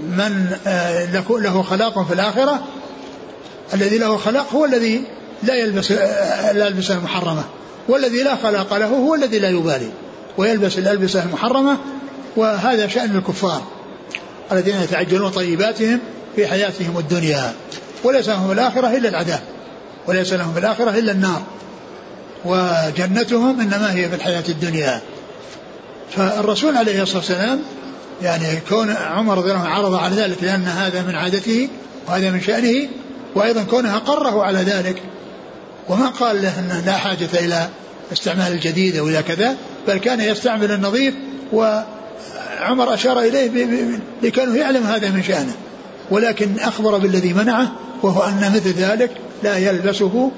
من 0.00 0.56
آه، 0.66 1.22
له 1.30 1.62
خلاق 1.62 2.06
في 2.06 2.14
الآخرة 2.14 2.62
الذي 3.74 3.98
له 3.98 4.16
خلاق 4.16 4.52
هو 4.52 4.64
الذي 4.64 5.02
لا 5.42 5.54
يلبس 5.54 5.92
آه، 5.92 6.50
الألبسة 6.50 6.94
المحرمة 6.94 7.44
والذي 7.88 8.22
لا 8.22 8.36
خلاق 8.36 8.76
له 8.76 8.86
هو 8.86 9.14
الذي 9.14 9.38
لا 9.38 9.48
يبالي 9.48 9.90
ويلبس 10.38 10.78
الألبسة 10.78 11.22
المحرمة 11.22 11.76
وهذا 12.36 12.88
شأن 12.88 13.16
الكفار 13.16 13.62
الذين 14.52 14.82
يتعجلون 14.82 15.30
طيباتهم 15.30 15.98
في 16.36 16.46
حياتهم 16.46 16.98
الدنيا. 16.98 17.52
وليس 18.04 18.28
لهم 18.28 18.52
الآخرة 18.52 18.96
إلا 18.96 19.08
العذاب 19.08 19.40
وليس 20.06 20.32
لهم 20.32 20.58
الآخرة 20.58 20.90
إلا 20.90 21.12
النار 21.12 21.42
وجنتهم 22.44 23.60
إنما 23.60 23.94
هي 23.94 24.08
في 24.08 24.14
الحياة 24.14 24.44
الدنيا. 24.48 25.00
فالرسول 26.10 26.76
عليه 26.76 27.02
الصلاة 27.02 27.18
والسلام 27.18 27.62
يعني 28.22 28.60
كون 28.68 28.90
عمر 28.90 29.38
رضي 29.38 29.50
الله 29.50 29.62
عنه 29.62 29.74
عرض 29.74 29.94
على 29.94 30.16
ذلك 30.16 30.42
لأن 30.42 30.64
هذا 30.64 31.02
من 31.02 31.14
عادته 31.14 31.68
وهذا 32.08 32.30
من 32.30 32.40
شأنه 32.40 32.88
وأيضا 33.34 33.62
كونه 33.62 33.96
أقره 33.96 34.44
على 34.44 34.58
ذلك. 34.58 35.02
وما 35.88 36.06
قال 36.06 36.42
له 36.42 36.58
أنه 36.58 36.82
لا 36.86 36.96
حاجة 36.96 37.28
إلى 37.34 37.68
استعمال 38.12 38.52
الجديد 38.52 38.96
أو 38.96 39.08
إلى 39.08 39.22
كذا 39.22 39.56
بل 39.88 39.98
كان 39.98 40.20
يستعمل 40.20 40.72
النظيف 40.72 41.14
وعمر 41.52 42.94
أشار 42.94 43.20
إليه 43.20 43.50
لكانه 44.22 44.56
يعلم 44.56 44.86
هذا 44.86 45.10
من 45.10 45.22
شأنه. 45.22 45.54
ولكن 46.10 46.58
أخبر 46.58 46.98
بالذي 46.98 47.32
منعه 47.32 47.72
وهو 48.02 48.22
أن 48.22 48.52
مثل 48.54 48.70
ذلك 48.70 49.10
لا 49.42 49.58
يلبسه 49.58 50.30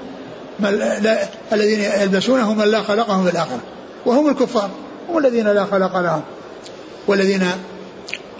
لا 0.59 1.17
الذين 1.53 1.79
يلبسونه 2.01 2.53
من 2.53 2.65
لا 2.65 2.81
خلقهم 2.81 3.23
في 3.25 3.31
الآخرة. 3.31 3.61
وهم 4.05 4.29
الكفار 4.29 4.69
هم 5.09 5.17
الذين 5.17 5.47
لا 5.47 5.65
خلق 5.65 5.99
لهم. 5.99 6.21
والذين 7.07 7.43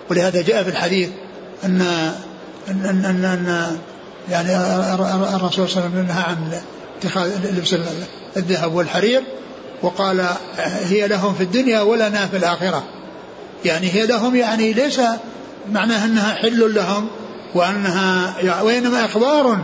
ولهذا 0.10 0.42
جاء 0.42 0.64
في 0.64 0.70
الحديث 0.70 1.10
أن 1.64 1.82
أن 2.68 2.86
أن, 2.86 3.06
أن, 3.06 3.26
أن 3.26 3.78
يعني 4.30 4.56
الرسول 5.36 5.70
صلى 5.70 5.86
الله 5.86 5.98
عليه 5.98 6.04
وسلم 6.04 6.08
نهى 6.08 6.24
عن 6.24 6.62
اتخاذ 7.00 7.58
لبس 7.58 7.76
الذهب 8.38 8.74
والحرير 8.74 9.24
وقال 9.82 10.26
هي 10.84 11.08
لهم 11.08 11.34
في 11.34 11.44
الدنيا 11.44 11.82
ولنا 11.82 12.28
في 12.28 12.38
الآخرة. 12.38 12.84
يعني 13.66 13.94
هي 13.94 14.06
لهم 14.06 14.36
يعني 14.36 14.74
ليس 14.74 15.02
معناها 15.72 16.06
أنها 16.06 16.34
حل 16.34 16.74
لهم 16.76 17.08
وأنها 17.56 18.36
وإنما 18.62 19.06
إخبار 19.06 19.58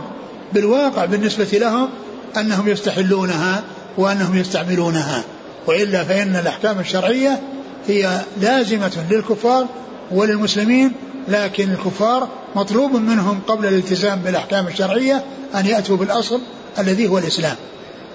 بالواقع 0.52 1.04
بالنسبة 1.04 1.58
لهم 1.58 1.88
أنهم 2.36 2.68
يستحلونها 2.68 3.62
وأنهم 3.98 4.36
يستعملونها. 4.36 5.22
وإلا 5.66 6.04
فإن 6.04 6.36
الأحكام 6.36 6.78
الشرعية 6.78 7.40
هي 7.88 8.20
لازمة 8.40 9.04
للكفار 9.10 9.66
وللمسلمين 10.10 10.92
لكن 11.28 11.72
الكفار 11.72 12.28
مطلوب 12.56 12.92
منهم 12.92 13.40
قبل 13.46 13.66
الالتزام 13.66 14.18
بالأحكام 14.18 14.66
الشرعية 14.66 15.24
أن 15.54 15.66
يأتوا 15.66 15.96
بالأصل 15.96 16.40
الذي 16.78 17.08
هو 17.08 17.18
الإسلام. 17.18 17.56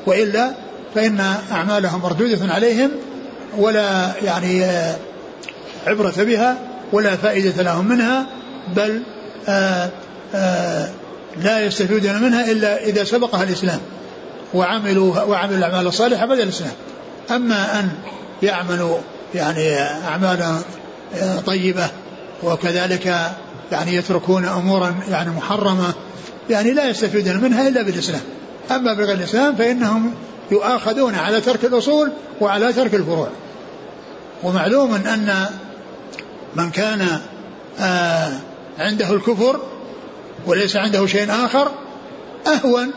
وإلا 0.05 0.51
فإن 0.95 1.35
أعمالهم 1.51 2.01
مردودة 2.01 2.53
عليهم 2.53 2.91
ولا 3.57 4.11
يعني 4.23 4.65
عبرة 5.87 6.13
بها 6.17 6.57
ولا 6.93 7.15
فائدة 7.15 7.63
لهم 7.63 7.87
منها 7.87 8.25
بل 8.75 9.01
آآ 9.47 9.89
آآ 10.35 10.89
لا 11.37 11.65
يستفيدون 11.65 12.21
منها 12.21 12.51
إلا 12.51 12.83
إذا 12.83 13.03
سبقها 13.03 13.43
الإسلام 13.43 13.79
وعملوا 14.53 15.21
وعملوا 15.21 15.57
الأعمال 15.57 15.87
الصالحة 15.87 16.25
بدل 16.25 16.41
الإسلام. 16.41 16.71
أما 17.31 17.79
أن 17.79 17.89
يعملوا 18.43 18.97
يعني 19.35 19.79
أعمالا 19.79 20.59
طيبة 21.45 21.89
وكذلك 22.43 23.35
يعني 23.71 23.95
يتركون 23.95 24.45
أمورا 24.45 24.95
يعني 25.09 25.29
محرمة 25.29 25.93
يعني 26.49 26.71
لا 26.71 26.89
يستفيدون 26.89 27.37
منها 27.37 27.67
إلا 27.67 27.81
بالإسلام. 27.81 28.21
أما 28.71 28.93
بغير 28.93 29.11
الإسلام 29.11 29.55
فإنهم 29.55 30.13
يؤاخذون 30.51 31.15
على 31.15 31.41
ترك 31.41 31.65
الأصول 31.65 32.11
وعلى 32.41 32.73
ترك 32.73 32.93
الفروع. 32.93 33.29
ومعلوم 34.43 34.93
أن 34.93 35.45
من 36.55 36.71
كان 36.71 37.19
آه 37.79 38.31
عنده 38.79 39.13
الكفر 39.13 39.59
وليس 40.45 40.75
عنده 40.75 41.07
شيء 41.07 41.31
آخر 41.45 41.71
أهون 42.47 42.91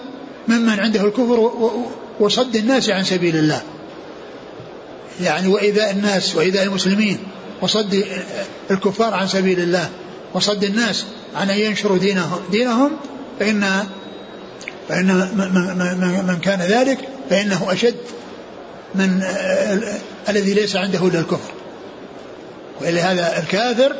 ممن 0.49 0.81
عنده 0.81 1.05
الكفر 1.05 1.51
وصد 2.21 2.57
الناس 2.57 2.91
عن 2.91 3.05
سبيل 3.05 3.37
الله. 3.37 3.62
يعني 5.21 5.49
وإذا 5.49 5.91
الناس 5.91 6.37
وإذا 6.37 6.62
المسلمين. 6.62 7.19
وصد 7.63 8.05
الكفار 8.71 9.15
عن 9.15 9.29
سبيل 9.29 9.61
الله 9.61 9.89
وصد 10.35 10.65
الناس 10.65 11.05
عن 11.37 11.51
أن 11.51 11.59
ينشروا 11.59 11.99
دينهم, 11.99 12.41
دينهم 12.51 12.91
فإن 13.41 13.85
فإن 14.89 15.07
من 16.27 16.39
كان 16.43 16.61
ذلك 16.61 16.99
فإنه 17.31 17.73
أشد 17.73 17.97
من 18.95 19.23
الذي 20.29 20.55
ليس 20.55 20.77
عنده 20.77 21.07
إلا 21.07 21.19
الكفر. 21.19 21.53
ولهذا 22.81 23.39
الكافر 23.39 23.97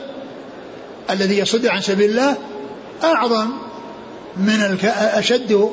الذي 1.11 1.39
يصد 1.39 1.67
عن 1.67 1.81
سبيل 1.81 2.11
الله 2.11 2.37
أعظم 3.05 3.51
من 4.37 4.79
أشد 4.95 5.71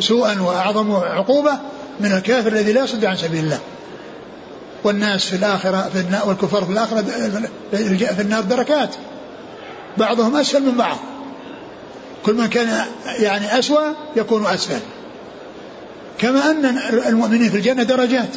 سوءا 0.00 0.40
وأعظم 0.40 0.92
عقوبة 0.92 1.52
من 2.00 2.12
الكافر 2.12 2.48
الذي 2.52 2.72
لا 2.72 2.84
يصد 2.84 3.04
عن 3.04 3.16
سبيل 3.16 3.44
الله. 3.44 3.60
والناس 4.84 5.24
في 5.24 5.36
الآخرة 5.36 5.90
في 5.92 6.00
النار 6.00 6.28
والكفار 6.28 6.64
في 6.64 6.72
الآخرة 6.72 7.04
في 8.14 8.20
النار 8.20 8.42
دركات. 8.42 8.94
بعضهم 9.98 10.36
أسفل 10.36 10.62
من 10.62 10.76
بعض. 10.76 10.96
كل 12.26 12.34
من 12.34 12.46
كان 12.46 12.84
يعني 13.18 13.58
أسوأ 13.58 13.92
يكون 14.16 14.46
أسفل 14.46 14.80
كما 16.18 16.50
أن 16.50 16.64
المؤمنين 17.08 17.50
في 17.50 17.56
الجنة 17.56 17.82
درجات. 17.82 18.36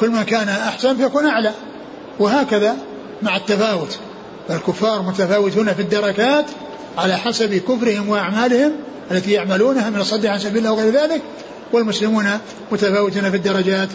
كل 0.00 0.10
ما 0.10 0.22
كان 0.22 0.48
أحسن 0.48 0.96
فيكون 0.96 1.26
أعلى. 1.26 1.52
وهكذا 2.18 2.76
مع 3.22 3.36
التفاوت. 3.36 3.98
فالكفار 4.48 5.02
متفاوتون 5.02 5.74
في 5.74 5.82
الدركات 5.82 6.44
على 6.98 7.16
حسب 7.16 7.54
كفرهم 7.54 8.08
وأعمالهم 8.08 8.72
التي 9.10 9.32
يعملونها 9.32 9.90
من 9.90 10.00
الصد 10.00 10.26
عن 10.26 10.38
سبيل 10.38 10.58
الله 10.58 10.72
وغير 10.72 10.92
ذلك 10.92 11.22
والمسلمون 11.72 12.38
متفاوتون 12.72 13.30
في 13.30 13.36
الدرجات. 13.36 13.88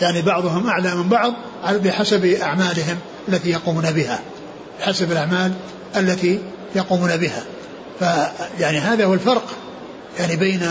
يعني 0.00 0.22
بعضهم 0.22 0.66
أعلى 0.66 0.94
من 0.94 1.08
بعض 1.08 1.32
بحسب 1.64 2.24
أعمالهم 2.24 2.98
التي 3.28 3.50
يقومون 3.50 3.90
بها 3.90 4.20
بحسب 4.80 5.12
الأعمال 5.12 5.52
التي 5.96 6.38
يقومون 6.74 7.16
بها. 7.16 7.44
فيعني 7.98 8.78
هذا 8.78 9.04
هو 9.04 9.14
الفرق 9.14 9.44
يعني 10.18 10.36
بين 10.36 10.62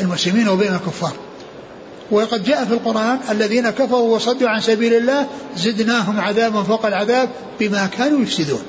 المسلمين 0.00 0.48
وبين 0.48 0.74
الكفار. 0.74 1.12
وقد 2.10 2.44
جاء 2.44 2.64
في 2.64 2.74
القرآن 2.74 3.18
الذين 3.30 3.70
كفروا 3.70 4.14
وصدوا 4.16 4.48
عن 4.48 4.60
سبيل 4.60 4.94
الله 4.94 5.26
زدناهم 5.56 6.20
عذابا 6.20 6.62
فوق 6.62 6.86
العذاب 6.86 7.28
بما 7.60 7.86
كانوا 7.86 8.20
يفسدون. 8.20 8.62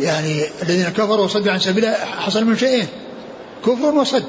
يعني 0.00 0.42
الذين 0.62 0.88
كفروا 0.88 1.24
وصدوا 1.24 1.52
عن 1.52 1.58
سبيل 1.58 1.84
الله 1.84 1.96
حصل 1.96 2.44
من 2.44 2.56
شيئين 2.56 2.86
كفر 3.66 3.94
وصد. 3.94 4.24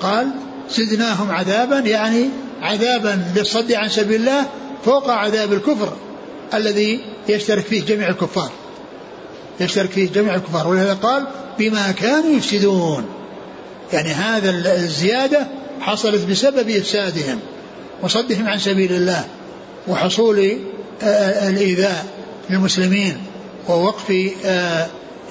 قال 0.00 0.30
زدناهم 0.70 1.30
عذابا 1.30 1.78
يعني 1.78 2.28
عذابا 2.62 3.24
للصد 3.36 3.72
عن 3.72 3.88
سبيل 3.88 4.20
الله 4.20 4.46
فوق 4.84 5.10
عذاب 5.10 5.52
الكفر 5.52 5.92
الذي 6.54 7.00
يشترك 7.28 7.64
فيه 7.64 7.84
جميع 7.84 8.08
الكفار. 8.08 8.50
يشترك 9.60 9.90
فيه 9.90 10.08
جميع 10.10 10.34
الكفار. 10.34 10.68
ولهذا 10.68 10.94
قال 10.94 11.26
بما 11.58 11.90
كانوا 11.92 12.36
يفسدون. 12.36 13.04
يعني 13.92 14.08
هذا 14.08 14.50
الزيادة 14.74 15.46
حصلت 15.80 16.26
بسبب 16.26 16.70
إفسادهم 16.70 17.38
وصدهم 18.02 18.48
عن 18.48 18.58
سبيل 18.58 18.92
الله 18.92 19.24
وحصول 19.88 20.58
الإيذاء 21.48 22.06
للمسلمين 22.50 23.16
ووقف 23.68 24.10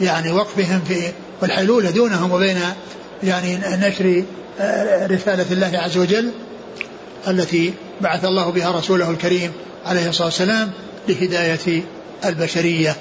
يعني 0.01 0.31
وقفهم 0.31 0.81
في 0.87 0.95
والحلول 1.41 1.91
دونهم 1.91 2.31
وبين 2.31 2.59
يعني 3.23 3.59
نشر 3.65 4.23
رسالة 5.11 5.45
الله 5.51 5.71
عز 5.73 5.97
وجل 5.97 6.31
التي 7.27 7.73
بعث 8.01 8.25
الله 8.25 8.51
بها 8.51 8.71
رسوله 8.71 9.09
الكريم 9.09 9.51
عليه 9.85 10.09
الصلاة 10.09 10.27
والسلام 10.27 10.71
لهداية 11.07 11.83
البشرية 12.25 12.95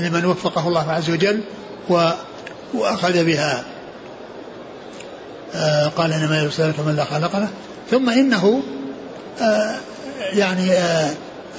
لمن 0.00 0.24
وفقه 0.24 0.68
الله 0.68 0.92
عز 0.92 1.10
وجل 1.10 1.40
وأخذ 2.74 3.24
بها. 3.24 3.64
آه، 5.54 5.88
قال 5.88 6.12
إنما 6.12 6.42
يرسلك 6.42 6.80
من 6.80 6.96
لا 6.96 7.04
خلق 7.04 7.36
له. 7.36 7.48
ثم 7.90 8.10
إنه 8.10 8.62
آه، 9.40 9.76
يعني 10.32 10.72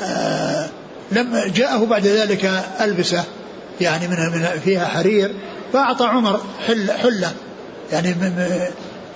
آه، 0.03 0.69
لما 1.11 1.47
جاءه 1.47 1.85
بعد 1.85 2.07
ذلك 2.07 2.63
ألبسة 2.81 3.23
يعني 3.81 4.07
من 4.07 4.15
فيها 4.65 4.85
حرير 4.85 5.35
فأعطى 5.73 6.05
عمر 6.05 6.41
حل 6.67 6.91
حلة. 6.91 7.31
يعني 7.91 8.15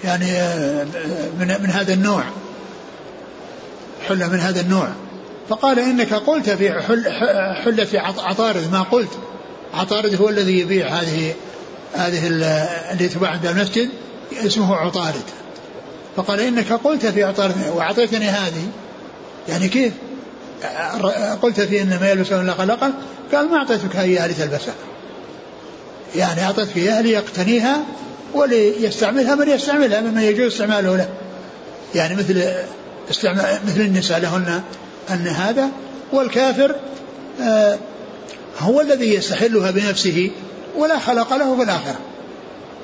يعني 0.03 0.25
من, 1.39 1.47
من 1.61 1.69
هذا 1.69 1.93
النوع. 1.93 2.23
حلة 4.07 4.27
من 4.27 4.39
هذا 4.39 4.61
النوع. 4.61 4.87
فقال 5.49 5.79
إنك 5.79 6.13
قلت 6.13 6.49
في 6.49 6.71
حل 6.71 7.11
حلة 7.63 7.87
عطارد. 8.17 8.71
ما 8.71 8.81
قلت. 8.81 9.19
عطارد 9.73 10.21
هو 10.21 10.29
الذي 10.29 10.59
يبيع 10.59 10.87
هذه 10.87 11.33
هذه 11.93 12.27
اللي 12.91 13.07
تباع 13.07 13.29
عند 13.29 13.45
المسجد 13.45 13.89
اسمه 14.45 14.75
عطارد. 14.75 15.23
فقال 16.15 16.39
إنك 16.39 16.73
قلت 16.73 17.05
في 17.05 17.23
عطارد. 17.23 17.55
وأعطيتني 17.75 18.29
هذه. 18.29 18.67
يعني 19.49 19.67
كيف؟ 19.67 19.93
قلت 21.41 21.61
في 21.61 21.81
إن 21.81 21.99
ما 21.99 22.09
يلبسه 22.09 22.41
إلا 22.41 22.53
خلقه 22.53 22.93
قال 23.33 23.49
ما 23.49 23.57
أعطيتك 23.57 23.95
إياها 23.95 24.27
لتلبسها 24.27 24.73
يعني 26.15 26.43
أعطيتك 26.43 26.77
إياها 26.77 27.01
ليقتنيها. 27.01 27.79
وليستعملها 28.33 29.35
من 29.35 29.49
يستعملها 29.49 30.01
ممن 30.01 30.21
يجوز 30.21 30.51
استعماله 30.51 30.97
له. 30.97 31.09
يعني 31.95 32.15
مثل 32.15 32.43
استعمال 33.09 33.59
مثل 33.67 33.81
النساء 33.81 34.19
لهن 34.19 34.61
أن 35.09 35.27
هذا 35.27 35.69
والكافر 36.13 36.75
آه 37.41 37.77
هو 38.59 38.81
الذي 38.81 39.13
يستحلها 39.13 39.71
بنفسه 39.71 40.31
ولا 40.77 40.99
خلق 40.99 41.33
له 41.33 41.55
في 41.55 41.63
الآخرة. 41.63 41.99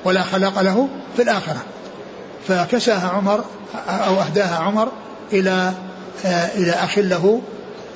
ولا 0.04 0.22
خلق 0.22 0.60
له 0.60 0.88
في 1.16 1.22
الآخرة. 1.22 1.62
فكساها 2.48 3.08
عمر 3.08 3.44
أو 3.88 4.20
أهداها 4.20 4.56
عمر 4.56 4.92
إلى 5.32 5.72
آه 6.24 6.46
إلى 6.56 6.70
أخ 6.70 6.98
له 6.98 7.42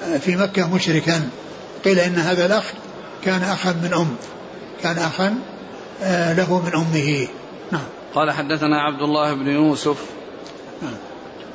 آه، 0.05 0.19
في 0.19 0.37
مكة 0.37 0.75
مشركا. 0.75 1.23
قيل 1.85 1.99
إن 1.99 2.19
هذا 2.19 2.47
الأخ 2.47 2.65
كان 3.25 3.43
أخا 3.43 3.73
من 3.73 3.93
أم 3.95 4.17
كان 4.83 4.99
أخا 4.99 5.35
آه، 6.03 6.33
له 6.33 6.61
من 6.61 6.75
أمه. 6.75 7.29
نعم. 7.73 7.83
قال 8.15 8.31
حدثنا 8.31 8.83
عبد 8.83 9.03
الله 9.03 9.35
بن 9.35 9.49
يوسف 9.49 10.11
نعم. 10.83 10.95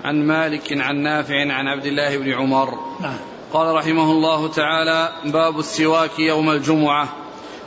عن 0.03 0.27
مالك 0.27 0.81
عن 0.81 0.95
نافع 0.95 1.53
عن 1.53 1.67
عبد 1.67 1.85
الله 1.85 2.17
بن 2.17 2.33
عمر. 2.33 2.69
نعم. 3.01 3.17
قال 3.53 3.75
رحمه 3.75 4.11
الله 4.11 4.47
تعالى 4.47 5.11
باب 5.25 5.59
السواك 5.59 6.19
يوم 6.19 6.49
الجمعة. 6.49 7.07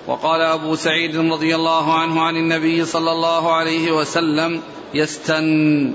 وقال 0.06 0.40
أبو 0.40 0.74
سعيد 0.74 1.16
رضي 1.16 1.54
الله 1.54 1.94
عنه 2.00 2.22
عن 2.22 2.36
النبي 2.36 2.84
صلى 2.84 3.12
الله 3.12 3.52
عليه 3.52 3.92
وسلم 3.92 4.60
يستن. 4.94 5.94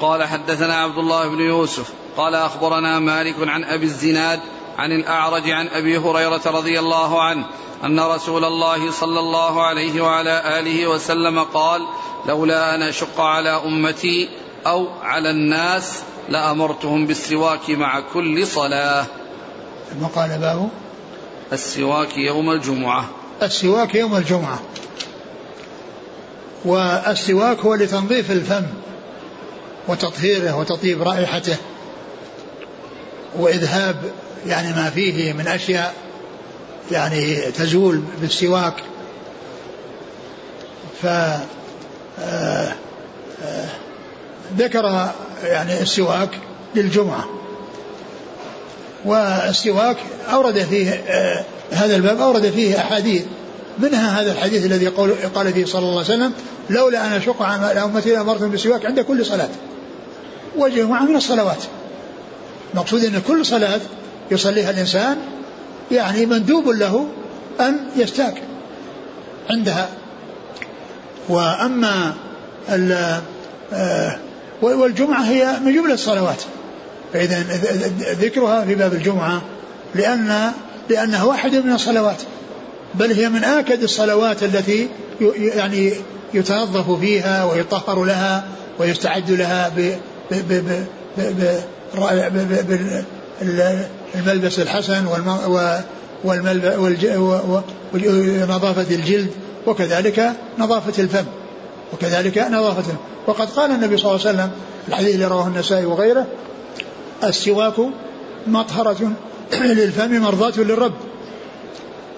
قال 0.00 0.22
حدثنا 0.22 0.74
عبد 0.74 0.98
الله 0.98 1.28
بن 1.28 1.40
يوسف 1.40 1.92
قال 2.16 2.34
أخبرنا 2.34 2.98
مالك 2.98 3.34
عن 3.48 3.64
أبي 3.64 3.84
الزناد 3.84 4.40
عن 4.78 4.92
الأعرج 4.92 5.50
عن 5.50 5.68
أبي 5.68 5.98
هريرة 5.98 6.42
رضي 6.46 6.78
الله 6.78 7.22
عنه 7.22 7.46
أن 7.84 8.00
رسول 8.00 8.44
الله 8.44 8.90
صلى 8.90 9.20
الله 9.20 9.62
عليه 9.62 10.00
وعلى 10.00 10.58
آله 10.58 10.86
وسلم 10.86 11.42
قال 11.42 11.82
لولا 12.28 12.74
أن 12.74 12.82
أشق 12.82 13.20
على 13.20 13.48
أمتي 13.48 14.28
أو 14.66 14.88
على 15.02 15.30
الناس 15.30 16.02
لأمرتهم 16.28 17.06
بالسواك 17.06 17.70
مع 17.70 18.00
كل 18.00 18.46
صلاة. 18.46 19.04
ثم 19.90 20.06
قال 20.06 20.38
باب؟ 20.38 20.68
السواك 21.52 22.16
يوم 22.16 22.50
الجمعة. 22.50 23.08
السواك 23.42 23.94
يوم 23.94 24.16
الجمعة. 24.16 24.58
والسواك 26.64 27.58
هو 27.58 27.74
لتنظيف 27.74 28.30
الفم 28.30 28.66
وتطهيره 29.88 30.56
وتطيب 30.58 31.02
رائحته 31.02 31.56
وإذهاب 33.38 34.12
يعني 34.46 34.68
ما 34.68 34.90
فيه 34.90 35.32
من 35.32 35.48
أشياء 35.48 35.94
يعني 36.92 37.36
تزول 37.36 38.02
بالسواك 38.20 38.74
ف 41.02 41.06
آه، 42.20 42.72
آه، 43.44 43.68
ذكر 44.58 45.10
يعني 45.44 45.80
السواك 45.80 46.28
للجمعة. 46.74 47.24
والسواك 49.04 49.96
أورد 50.32 50.58
فيه 50.58 50.90
آه، 50.90 51.44
هذا 51.72 51.96
الباب 51.96 52.20
أورد 52.20 52.50
فيه 52.50 52.78
أحاديث. 52.78 53.22
منها 53.78 54.20
هذا 54.20 54.32
الحديث 54.32 54.66
الذي 54.66 54.86
قال 55.34 55.52
فيه 55.52 55.64
صلى 55.64 55.78
الله 55.78 56.04
عليه 56.04 56.14
وسلم 56.14 56.32
لولا 56.70 57.06
أن 57.06 57.12
أشق 57.12 57.42
على 57.42 57.84
أمتي 57.84 58.12
لأمرتهم 58.12 58.48
بالسواك 58.48 58.86
عند 58.86 59.00
كل 59.00 59.26
صلاة. 59.26 59.48
وجمعة 60.56 61.02
من 61.02 61.16
الصلوات. 61.16 61.64
مقصود 62.74 63.04
أن 63.04 63.22
كل 63.28 63.46
صلاة 63.46 63.80
يصليها 64.30 64.70
الإنسان 64.70 65.16
يعني 65.92 66.26
مندوب 66.26 66.68
له 66.68 67.06
أن 67.60 67.78
يستاك 67.96 68.42
عندها. 69.50 69.88
وأما 71.28 72.14
آه، 73.72 74.18
والجمعة 74.62 75.22
هي 75.22 75.58
من 75.64 75.74
جملة 75.74 75.94
الصلوات. 75.94 76.42
فإذا 77.12 77.42
ذكرها 78.20 78.64
في 78.64 78.74
باب 78.74 78.92
الجمعة 78.92 79.42
لأن 79.94 80.52
لأنها 80.90 81.22
واحدة 81.22 81.60
من 81.60 81.72
الصلوات 81.72 82.22
بل 82.94 83.12
هي 83.12 83.28
من 83.28 83.44
آكد 83.44 83.82
الصلوات 83.82 84.42
التي 84.42 84.88
يعني 85.36 85.92
يتنظف 86.34 87.00
فيها 87.00 87.44
ويطهر 87.44 88.04
لها 88.04 88.44
ويستعد 88.78 89.30
لها 89.30 89.68
ب 89.68 89.94
بالملبس 93.40 94.58
الحسن 94.58 95.06
ونظافة 96.24 98.94
الجلد 98.94 99.30
وكذلك 99.66 100.32
نظافة 100.58 101.02
الفم. 101.02 101.24
وكذلك 101.92 102.38
نظافة 102.38 102.94
وقد 103.26 103.50
قال 103.50 103.70
النبي 103.70 103.96
صلى 103.96 104.10
الله 104.10 104.26
عليه 104.26 104.38
وسلم 104.38 104.50
الحديث 104.88 105.14
اللي 105.14 105.26
رواه 105.26 105.46
النسائي 105.46 105.84
وغيره 105.84 106.26
السواك 107.24 107.74
مطهرة 108.46 109.12
للفم 109.52 110.20
مرضاة 110.20 110.52
للرب. 110.56 110.94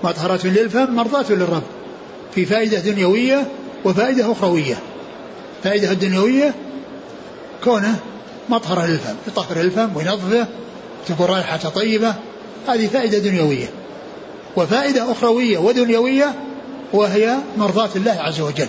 مطهرة 0.04 0.46
للفم 0.46 0.94
مرضاة 0.94 1.24
للرب. 1.30 1.62
في 2.34 2.46
فائدة 2.46 2.78
دنيوية 2.78 3.46
وفائدة 3.84 4.32
أخروية. 4.32 4.78
فائدة 5.64 5.90
الدنيوية 5.90 6.54
كونه 7.64 7.96
مطهرة 8.48 8.86
للفم 8.86 9.14
يطهر 9.28 9.60
الفم 9.60 9.96
وينظفه 9.96 10.46
تكون 11.09 11.26
رائحة 11.26 11.57
طيبة 11.57 12.14
هذه 12.68 12.86
فائدة 12.86 13.18
دنيوية. 13.18 13.66
وفائدة 14.57 15.12
أخروية 15.12 15.59
ودنيوية 15.59 16.34
وهي 16.92 17.36
مرضاة 17.57 17.90
الله 17.96 18.12
عز 18.12 18.40
وجل. 18.40 18.68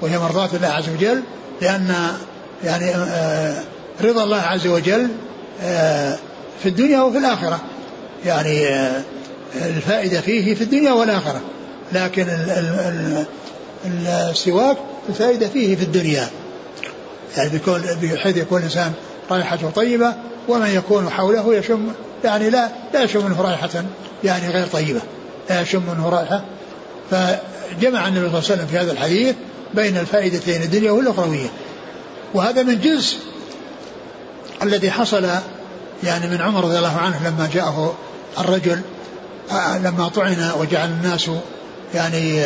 وهي 0.00 0.18
مرضاة 0.18 0.48
الله 0.54 0.68
عز 0.68 0.88
وجل 0.88 1.22
لأن 1.62 1.94
يعني 2.64 2.94
آه، 2.94 3.62
رضا 4.00 4.24
الله 4.24 4.40
عز 4.40 4.66
وجل 4.66 5.08
آه، 5.62 6.18
في 6.62 6.68
الدنيا 6.68 7.00
وفي 7.00 7.18
الآخرة. 7.18 7.60
يعني 8.26 8.68
آه، 8.68 9.02
الفائدة 9.54 10.20
فيه 10.20 10.54
في 10.54 10.64
الدنيا 10.64 10.92
والآخرة. 10.92 11.40
لكن 11.92 12.26
السواك 14.06 14.76
الفائدة 15.08 15.48
فيه 15.48 15.76
في 15.76 15.82
الدنيا. 15.82 16.28
يعني 17.36 17.50
بيكون 17.50 17.82
بحيث 18.02 18.36
يكون 18.36 18.58
الإنسان 18.58 18.92
رائحته 19.30 19.70
طيبة 19.70 20.14
ومن 20.48 20.66
يكون 20.66 21.10
حوله 21.10 21.54
يشم 21.54 21.88
يعني 22.24 22.50
لا 22.50 22.68
لا 22.94 23.02
يشم 23.02 23.24
منه 23.24 23.42
رائحة 23.42 23.84
يعني 24.24 24.48
غير 24.48 24.66
طيبة 24.66 25.00
لا 25.50 25.60
يشم 25.60 25.82
منه 25.88 26.08
رائحة. 26.08 26.44
فجمع 27.10 28.08
النبي 28.08 28.20
صلى 28.20 28.26
الله 28.26 28.28
عليه 28.28 28.38
وسلم 28.38 28.66
في 28.66 28.78
هذا 28.78 28.92
الحديث 28.92 29.34
بين 29.74 29.96
الفائدتين 29.96 30.62
الدنيا 30.62 30.90
والأخروية. 30.90 31.48
وهذا 32.34 32.62
من 32.62 32.80
جنس 32.80 33.18
الذي 34.62 34.90
حصل 34.90 35.26
يعني 36.02 36.26
من 36.26 36.40
عمر 36.40 36.64
رضي 36.64 36.78
الله 36.78 36.96
عنه 36.96 37.28
لما 37.28 37.48
جاءه 37.54 37.94
الرجل 38.38 38.80
لما 39.82 40.08
طعن 40.08 40.50
وجعل 40.60 40.88
الناس 40.88 41.30
يعني 41.94 42.42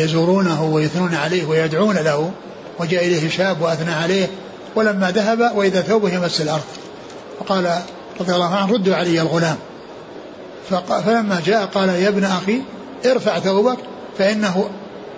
يزورونه 0.00 0.64
ويثنون 0.64 1.14
عليه 1.14 1.44
ويدعون 1.44 1.96
له 1.96 2.30
وجاء 2.78 3.06
إليه 3.06 3.28
شاب 3.28 3.62
وأثنى 3.62 3.92
عليه 3.92 4.28
ولما 4.76 5.10
ذهب 5.10 5.52
وإذا 5.56 5.80
ثوبه 5.80 6.14
يمس 6.14 6.40
الأرض. 6.40 6.64
فقال 7.40 7.78
رضي 8.20 8.34
الله 8.34 8.54
عنه 8.54 8.72
ردوا 8.72 8.94
علي 8.94 9.20
الغلام. 9.20 9.56
فلما 10.88 11.42
جاء 11.46 11.66
قال 11.66 11.88
يا 11.88 12.08
ابن 12.08 12.24
أخي 12.24 12.60
ارفع 13.06 13.38
ثوبك 13.38 13.78
فإنه 14.18 14.70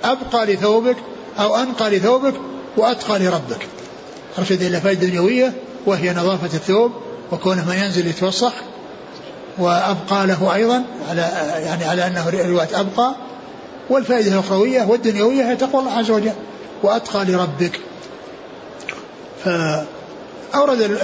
أبقى 0.05 0.47
لثوبك 0.47 0.97
أو 1.39 1.57
أنقى 1.57 1.91
لثوبك 1.91 2.35
وأتقى 2.77 3.19
لربك. 3.19 3.67
أرشد 4.39 4.63
إلى 4.63 4.81
فائدة 4.81 5.07
دنيوية 5.07 5.53
وهي 5.87 6.13
نظافة 6.13 6.57
الثوب 6.57 6.93
وكونه 7.33 7.65
ما 7.69 7.75
ينزل 7.75 8.07
يتوسخ 8.07 8.53
وأبقى 9.59 10.27
له 10.27 10.55
أيضا 10.55 10.85
على 11.11 11.21
يعني 11.65 11.85
على 11.85 12.07
أنه 12.07 12.31
رواية 12.31 12.81
أبقى. 12.81 13.15
والفائدة 13.91 14.33
الأخروية 14.33 14.83
والدنيوية 14.83 15.51
هي 15.51 15.57
تقوى 15.57 15.81
الله 15.81 15.93
عز 15.93 16.11
وجل 16.11 16.33
وأتقى 16.83 17.25
لربك. 17.25 17.81
فأورد 19.47 20.99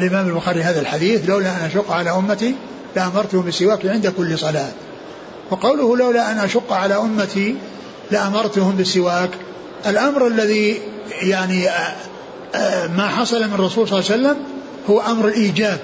الإمام 0.00 0.28
البخاري 0.28 0.62
هذا 0.62 0.80
الحديث 0.80 1.28
لولا 1.28 1.50
أن 1.50 1.64
أشق 1.64 1.92
على 1.92 2.10
أمتي 2.10 2.54
لأمرتهم 2.96 3.40
بالسواك 3.42 3.86
عند 3.86 4.06
كل 4.06 4.38
صلاة. 4.38 4.68
وقوله 5.50 5.96
لولا 5.96 6.32
أن 6.32 6.38
أشق 6.38 6.72
على 6.72 6.96
أمتي 6.96 7.56
لأمرتهم 8.10 8.76
بالسواك 8.76 9.30
الأمر 9.86 10.26
الذي 10.26 10.78
يعني 11.22 11.68
آه، 11.68 11.94
آه، 12.54 12.86
ما 12.86 13.08
حصل 13.08 13.48
من 13.48 13.54
الرسول 13.54 13.88
صلى 13.88 13.98
الله 13.98 14.10
عليه 14.10 14.22
وسلم 14.22 14.36
هو 14.90 15.00
أمر 15.00 15.28
الإيجاب. 15.28 15.78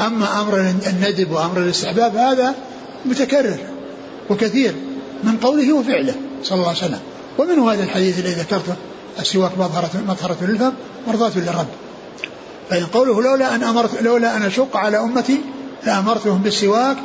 أما 0.00 0.40
أمر 0.40 0.60
الندب 0.60 1.30
وأمر 1.30 1.58
الاستحباب 1.58 2.16
هذا 2.16 2.54
متكرر 3.04 3.58
وكثير 4.30 4.74
من 5.24 5.36
قوله 5.36 5.72
وفعله 5.72 6.14
صلى 6.42 6.56
الله 6.56 6.68
عليه 6.68 6.78
وسلم. 6.78 7.00
ومنه 7.38 7.72
هذا 7.72 7.82
الحديث 7.82 8.18
الذي 8.18 8.32
ذكرته 8.32 8.74
السواك 9.18 9.58
مظهرة 9.58 9.90
مظهرة 10.08 10.36
للفم 10.42 10.72
مرضاة 11.06 11.32
للرب. 11.36 11.66
فإن 12.70 12.86
قوله 12.86 13.22
لولا 13.22 13.54
أن 13.54 13.62
أمرت 13.62 14.02
لولا 14.02 14.36
أن 14.36 14.42
أشق 14.42 14.76
على 14.76 14.98
أمتي 14.98 15.40
لأمرتهم 15.86 16.38
بالسواك 16.38 16.96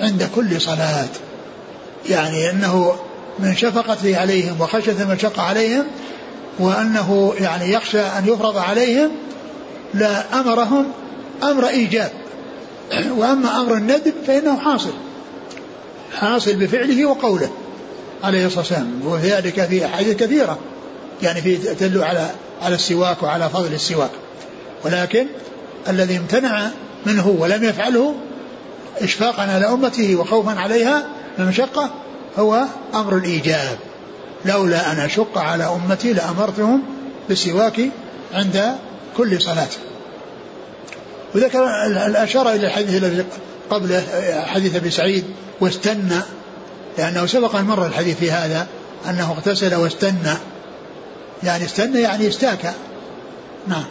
عند 0.00 0.28
كل 0.34 0.60
صلاة. 0.60 1.08
يعني 2.08 2.50
أنه 2.50 2.96
من 3.38 3.56
شفقته 3.56 4.16
عليهم 4.18 4.60
وخشية 4.60 5.02
المشقة 5.02 5.42
عليهم 5.42 5.84
وأنه 6.58 7.34
يعني 7.40 7.72
يخشى 7.72 8.00
أن 8.00 8.24
يفرض 8.26 8.56
عليهم 8.56 9.10
لا 9.94 10.40
أمرهم 10.40 10.86
أمر 11.42 11.68
إيجاب. 11.68 12.10
وأما 13.10 13.60
أمر 13.60 13.74
الندب 13.74 14.14
فإنه 14.26 14.58
حاصل. 14.58 14.92
حاصل 16.14 16.56
بفعله 16.56 17.06
وقوله. 17.06 17.50
عليه 18.24 18.46
الصلاة 18.46 18.60
والسلام. 18.60 19.00
وذلك 19.04 19.64
في 19.66 19.86
أحاديث 19.86 20.16
كثيرة. 20.16 20.58
يعني 21.22 21.42
في 21.42 21.56
تدل 21.56 22.02
على 22.02 22.30
على 22.62 22.74
السواك 22.74 23.22
وعلى 23.22 23.48
فضل 23.48 23.74
السواك. 23.74 24.10
ولكن 24.84 25.26
الذي 25.88 26.16
امتنع 26.16 26.70
منه 27.06 27.28
ولم 27.28 27.64
يفعله 27.64 28.14
إشفاقا 29.00 29.42
على 29.42 29.66
أمته 29.66 30.16
وخوفا 30.16 30.52
عليها 30.52 31.06
من 31.38 31.44
المشقة 31.44 31.90
هو 32.38 32.64
أمر 32.94 33.16
الإيجاب. 33.16 33.78
لولا 34.44 34.92
أن 34.92 34.98
أشق 34.98 35.38
على 35.38 35.64
أمتي 35.64 36.12
لأمرتهم 36.12 36.82
بالسواك 37.28 37.80
عند 38.34 38.74
كل 39.16 39.42
صلاة. 39.42 39.68
وذكر 41.34 41.86
الأشار 41.86 42.50
إلى 42.50 42.66
الحديث 42.66 43.02
الذي 43.02 43.24
قبله 43.70 44.04
حديث 44.46 44.76
أبي 44.76 44.90
سعيد 44.90 45.24
واستنى 45.60 46.20
لأنه 46.98 47.26
سبق 47.26 47.56
أن 47.56 47.64
مر 47.64 47.86
الحديث 47.86 48.18
في 48.18 48.30
هذا 48.30 48.66
أنه 49.08 49.32
اغتسل 49.32 49.74
واستنى 49.74 50.34
يعني 51.42 51.64
استنى 51.64 52.00
يعني 52.00 52.28
استاك. 52.28 52.74
نعم. 53.66 53.84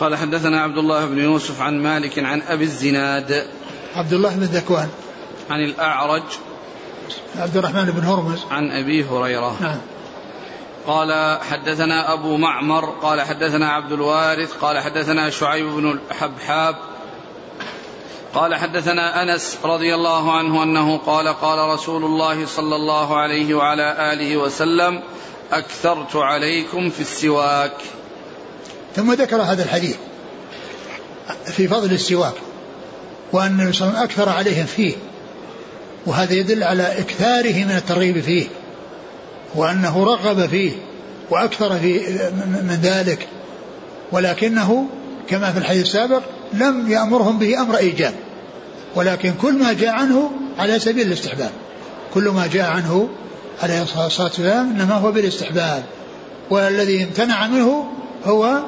قال 0.00 0.16
حدثنا 0.16 0.62
عبد 0.62 0.78
الله 0.78 1.06
بن 1.06 1.18
يوسف 1.18 1.60
عن 1.60 1.82
مالك 1.82 2.18
عن 2.18 2.42
أبي 2.42 2.64
الزناد. 2.64 3.46
عبد 3.96 4.12
الله 4.12 4.36
بن 4.36 4.42
ذكوان. 4.42 4.88
عن 5.50 5.60
الأعرج. 5.60 6.22
عبد 7.38 7.56
الرحمن 7.56 7.84
بن 7.84 8.04
هرمز. 8.04 8.38
عن 8.50 8.70
أبي 8.70 9.04
هريرة. 9.04 9.56
نعم. 9.60 9.78
قال 10.86 11.38
حدثنا 11.50 12.12
أبو 12.12 12.36
معمر 12.36 12.84
قال 12.84 13.20
حدثنا 13.20 13.72
عبد 13.72 13.92
الوارث 13.92 14.52
قال 14.52 14.78
حدثنا 14.78 15.30
شعيب 15.30 15.66
بن 15.66 15.90
الحبحاب 15.90 16.76
قال 18.34 18.54
حدثنا 18.54 19.22
أنس 19.22 19.58
رضي 19.64 19.94
الله 19.94 20.32
عنه 20.32 20.62
أنه 20.62 20.98
قال 20.98 21.28
قال 21.28 21.74
رسول 21.74 22.04
الله 22.04 22.46
صلى 22.46 22.76
الله 22.76 23.16
عليه 23.16 23.54
وعلى 23.54 24.12
آله 24.12 24.36
وسلم 24.36 25.02
أكثرت 25.52 26.16
عليكم 26.16 26.90
في 26.90 27.00
السواك. 27.00 27.76
ثم 28.96 29.12
ذكر 29.12 29.42
هذا 29.42 29.62
الحديث 29.62 29.96
في 31.44 31.68
فضل 31.68 31.92
السواك 31.92 32.34
وأن 33.32 33.46
النبي 33.46 33.72
صلى 33.72 33.88
الله 33.88 33.98
عليه 33.98 34.08
وسلم 34.08 34.24
أكثر 34.24 34.38
عليهم 34.38 34.66
فيه 34.66 34.94
وهذا 36.06 36.34
يدل 36.34 36.62
على 36.64 36.98
إكثاره 36.98 37.64
من 37.64 37.76
الترغيب 37.76 38.20
فيه 38.20 38.46
وأنه 39.54 40.04
رغب 40.04 40.46
فيه 40.46 40.72
وأكثر 41.30 41.78
في 41.78 41.98
من 42.62 42.78
ذلك 42.82 43.28
ولكنه 44.12 44.86
كما 45.28 45.52
في 45.52 45.58
الحديث 45.58 45.82
السابق 45.82 46.22
لم 46.52 46.90
يأمرهم 46.90 47.38
به 47.38 47.60
أمر 47.60 47.76
إيجاب. 47.76 48.14
ولكن 48.94 49.32
كل 49.42 49.52
ما 49.54 49.72
جاء 49.72 49.90
عنه 49.90 50.30
على 50.58 50.78
سبيل 50.78 51.06
الاستحباب. 51.06 51.50
كل 52.14 52.28
ما 52.28 52.46
جاء 52.46 52.70
عنه 52.70 53.08
عليه 53.62 53.82
الصلاة 53.82 54.24
والسلام 54.24 54.70
إنما 54.70 54.94
هو 54.94 55.12
بالاستحباب. 55.12 55.84
والذي 56.50 57.04
امتنع 57.04 57.46
منه 57.46 57.84
هو 58.24 58.62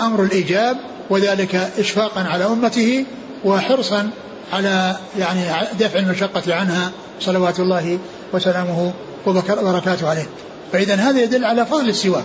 أمر 0.00 0.22
الإيجاب 0.22 0.76
وذلك 1.10 1.54
إشفاقا 1.78 2.20
على 2.22 2.44
أمته 2.44 3.04
وحرصا 3.44 4.10
على 4.52 4.96
يعني 5.18 5.66
دفع 5.80 5.98
المشقة 5.98 6.54
عنها 6.54 6.90
صلوات 7.20 7.60
الله 7.60 7.98
وسلامه 8.32 8.92
وبركاته 9.26 10.08
عليه. 10.08 10.26
فإذا 10.72 10.94
هذا 10.94 11.22
يدل 11.22 11.44
على 11.44 11.66
فضل 11.66 11.88
السواك 11.88 12.24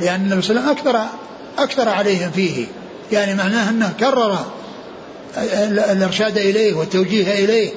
لأن 0.00 0.20
النبي 0.20 0.42
صلى 0.42 0.50
الله 0.50 0.62
عليه 0.62 0.80
وسلم 0.80 0.92
أكثر 0.92 1.06
أكثر 1.58 1.88
عليهم 1.88 2.30
فيه. 2.30 2.66
يعني 3.12 3.34
معناه 3.34 3.70
أنه 3.70 3.92
كرر 4.00 4.38
الإرشاد 5.92 6.38
إليه 6.38 6.74
والتوجيه 6.74 7.44
إليه 7.44 7.70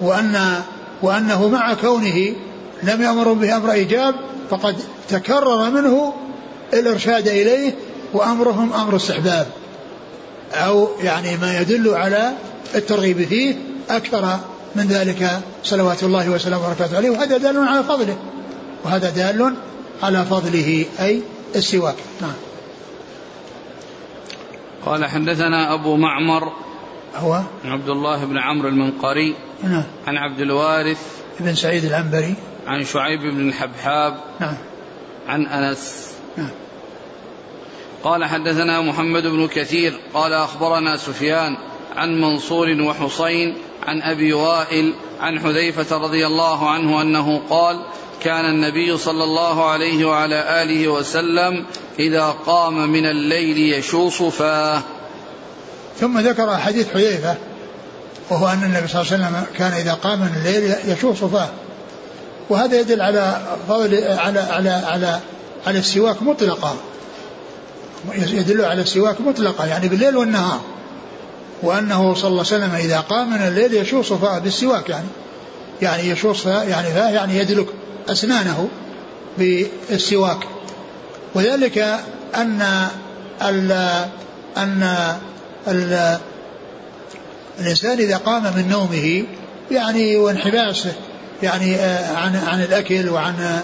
وأن 0.00 0.62
وأنه 1.02 1.48
مع 1.48 1.74
كونه 1.74 2.32
لم 2.82 3.02
يأمر 3.02 3.32
به 3.32 3.56
أمر 3.56 3.72
إيجاب 3.72 4.14
فقد 4.50 4.76
تكرر 5.08 5.70
منه 5.70 6.12
الإرشاد 6.72 7.28
إليه 7.28 7.74
وأمرهم 8.12 8.72
أمر 8.72 8.96
استحباب 8.96 9.46
أو 10.52 10.88
يعني 11.02 11.36
ما 11.36 11.60
يدل 11.60 11.94
على 11.94 12.32
الترغيب 12.74 13.28
فيه 13.28 13.54
أكثر 13.90 14.38
من 14.76 14.86
ذلك 14.86 15.40
صلوات 15.64 16.02
الله 16.02 16.30
وسلامه 16.30 16.64
وبركاته 16.66 16.96
عليه 16.96 17.10
وهذا 17.10 17.36
دال 17.36 17.58
على 17.58 17.84
فضله 17.84 18.16
وهذا 18.84 19.10
دال 19.10 19.54
على 20.02 20.24
فضله 20.24 20.86
أي 21.00 21.22
السواك. 21.56 21.96
نعم. 22.20 22.47
قال 24.88 25.04
حدثنا 25.04 25.74
أبو 25.74 25.96
معمر 25.96 26.52
هو؟ 27.16 27.42
عبد 27.64 27.88
الله 27.88 28.24
بن 28.24 28.38
عمرو 28.38 28.68
المنقري 28.68 29.34
نعم. 29.62 29.84
عن 30.06 30.16
عبد 30.16 30.40
الوارث 30.40 31.22
بن 31.40 31.54
سعيد 31.54 31.84
العنبري. 31.84 32.34
عن 32.66 32.84
شعيب 32.84 33.20
بن 33.20 33.48
الحبحاب 33.48 34.20
نعم. 34.40 34.54
عن 35.28 35.46
أنس. 35.46 36.12
نعم. 36.36 36.50
قال 38.04 38.24
حدثنا 38.24 38.80
محمد 38.80 39.26
بن 39.26 39.48
كثير 39.48 40.00
قال 40.14 40.32
أخبرنا 40.32 40.96
سفيان 40.96 41.56
عن 41.96 42.20
منصور 42.20 42.80
وحسين 42.80 43.56
عن 43.86 44.02
أبي 44.02 44.32
وائل 44.32 44.94
عن 45.20 45.40
حذيفة 45.40 45.96
رضي 45.96 46.26
الله 46.26 46.70
عنه 46.70 47.02
أنه 47.02 47.42
قال 47.50 47.84
كان 48.22 48.44
النبي 48.44 48.98
صلى 48.98 49.24
الله 49.24 49.70
عليه 49.70 50.04
وعلى 50.04 50.62
آله 50.62 50.88
وسلم 50.88 51.66
إذا 51.98 52.34
قام 52.46 52.90
من 52.90 53.06
الليل 53.06 53.58
يشوص 53.58 54.22
فاه 54.22 54.82
ثم 56.00 56.18
ذكر 56.18 56.56
حديث 56.56 56.92
حذيفة 56.92 57.34
وهو 58.30 58.48
أن 58.48 58.64
النبي 58.64 58.88
صلى 58.88 59.02
الله 59.02 59.12
عليه 59.12 59.24
وسلم 59.24 59.46
كان 59.58 59.72
إذا 59.72 59.92
قام 59.92 60.18
من 60.18 60.32
الليل 60.36 60.74
يشوص 60.86 61.24
فاه 61.24 61.48
وهذا 62.50 62.80
يدل 62.80 63.02
على 63.02 63.40
فضل 63.68 64.04
على 64.04 64.40
على 64.40 64.70
على 64.70 65.20
على 65.66 65.78
السواك 65.78 66.22
مطلقا. 66.22 66.76
يدل 68.14 68.64
على 68.64 68.82
السواك 68.82 69.20
مطلقا 69.20 69.66
يعني 69.66 69.88
بالليل 69.88 70.16
والنهار. 70.16 70.60
وأنه 71.62 72.14
صلى 72.14 72.28
الله 72.30 72.44
عليه 72.52 72.64
وسلم 72.64 72.74
إذا 72.74 73.00
قام 73.00 73.30
من 73.30 73.46
الليل 73.48 73.74
يشوص 73.74 74.12
فاه 74.12 74.38
بالسواك 74.38 74.88
يعني. 74.88 75.06
يعني 75.82 76.08
يشوص 76.08 76.46
يعني 76.46 76.88
فاه 76.88 77.10
يعني 77.10 77.38
يدلك. 77.38 77.66
أسنانه 78.08 78.68
بالسواك. 79.38 80.38
وذلك 81.34 81.78
أن 82.34 82.88
ال 83.42 83.72
أن 84.56 84.96
ال 85.68 86.18
الإنسان 87.60 87.98
إذا 87.98 88.16
قام 88.16 88.42
من 88.42 88.68
نومه 88.68 89.24
يعني 89.70 90.16
وانحباسه 90.16 90.92
يعني 91.42 91.76
آه، 91.76 92.16
عن 92.16 92.36
عن 92.36 92.62
الأكل 92.62 93.08
وعن 93.08 93.60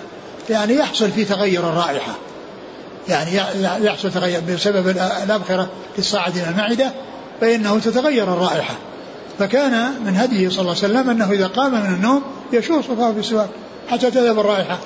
يعني 0.51 0.75
يحصل 0.75 1.11
في 1.11 1.25
تغير 1.25 1.69
الرائحة. 1.69 2.13
يعني 3.09 3.31
يحصل 3.85 4.11
تغير 4.13 4.41
بسبب 4.41 4.89
الأبخرة 5.25 5.69
الصاعد 5.99 6.37
إلى 6.37 6.49
المعدة 6.49 6.93
فإنه 7.41 7.79
تتغير 7.79 8.23
الرائحة. 8.23 8.75
فكان 9.39 9.93
من 10.07 10.17
هديه 10.17 10.49
صلى 10.49 10.61
الله 10.61 10.77
عليه 10.83 10.95
وسلم 10.95 11.11
أنه 11.11 11.31
إذا 11.31 11.47
قام 11.47 11.73
من 11.73 11.95
النوم 11.95 12.23
يشوص 12.53 12.85
فاه 12.85 13.11
بالسواك. 13.11 13.49
حتى 13.89 14.11
تذهب 14.11 14.39
الرائحة 14.39 14.79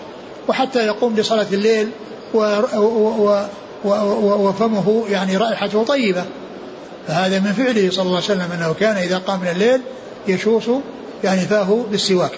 وحتى 0.48 0.86
يقوم 0.86 1.16
لصلاة 1.16 1.46
الليل 1.52 1.90
و 2.34 2.38
و 2.74 3.44
و 3.84 4.48
وفمه 4.48 5.04
يعني 5.08 5.36
رائحته 5.36 5.84
طيبة. 5.84 6.24
فهذا 7.08 7.38
من 7.38 7.52
فعله 7.52 7.90
صلى 7.90 8.02
الله 8.02 8.16
عليه 8.16 8.24
وسلم 8.24 8.52
أنه 8.52 8.74
كان 8.80 8.96
إذا 8.96 9.18
قام 9.18 9.40
من 9.40 9.48
الليل 9.48 9.80
يشوص 10.28 10.64
يعني 11.24 11.40
فاه 11.40 11.84
بالسواك. 11.90 12.32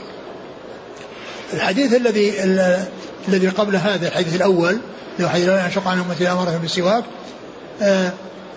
الحديث 1.52 1.94
الذي 1.94 2.42
الذي 3.28 3.48
قبل 3.48 3.76
هذا 3.76 4.08
الحديث 4.08 4.36
الأول 4.36 4.78
لو 5.18 5.28
حديث 5.28 5.48
لا 5.48 5.64
ينشق 5.64 5.88
عن 5.88 5.98
أمتي 5.98 6.28
أمره 6.28 6.58
بالسواك 6.62 7.04
آه، 7.82 8.12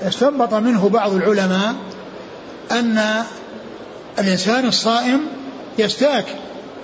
استنبط 0.07 0.53
منه 0.53 0.89
بعض 0.89 1.13
العلماء 1.13 1.75
أن 2.71 3.23
الإنسان 4.19 4.67
الصائم 4.67 5.21
يستاك 5.77 6.25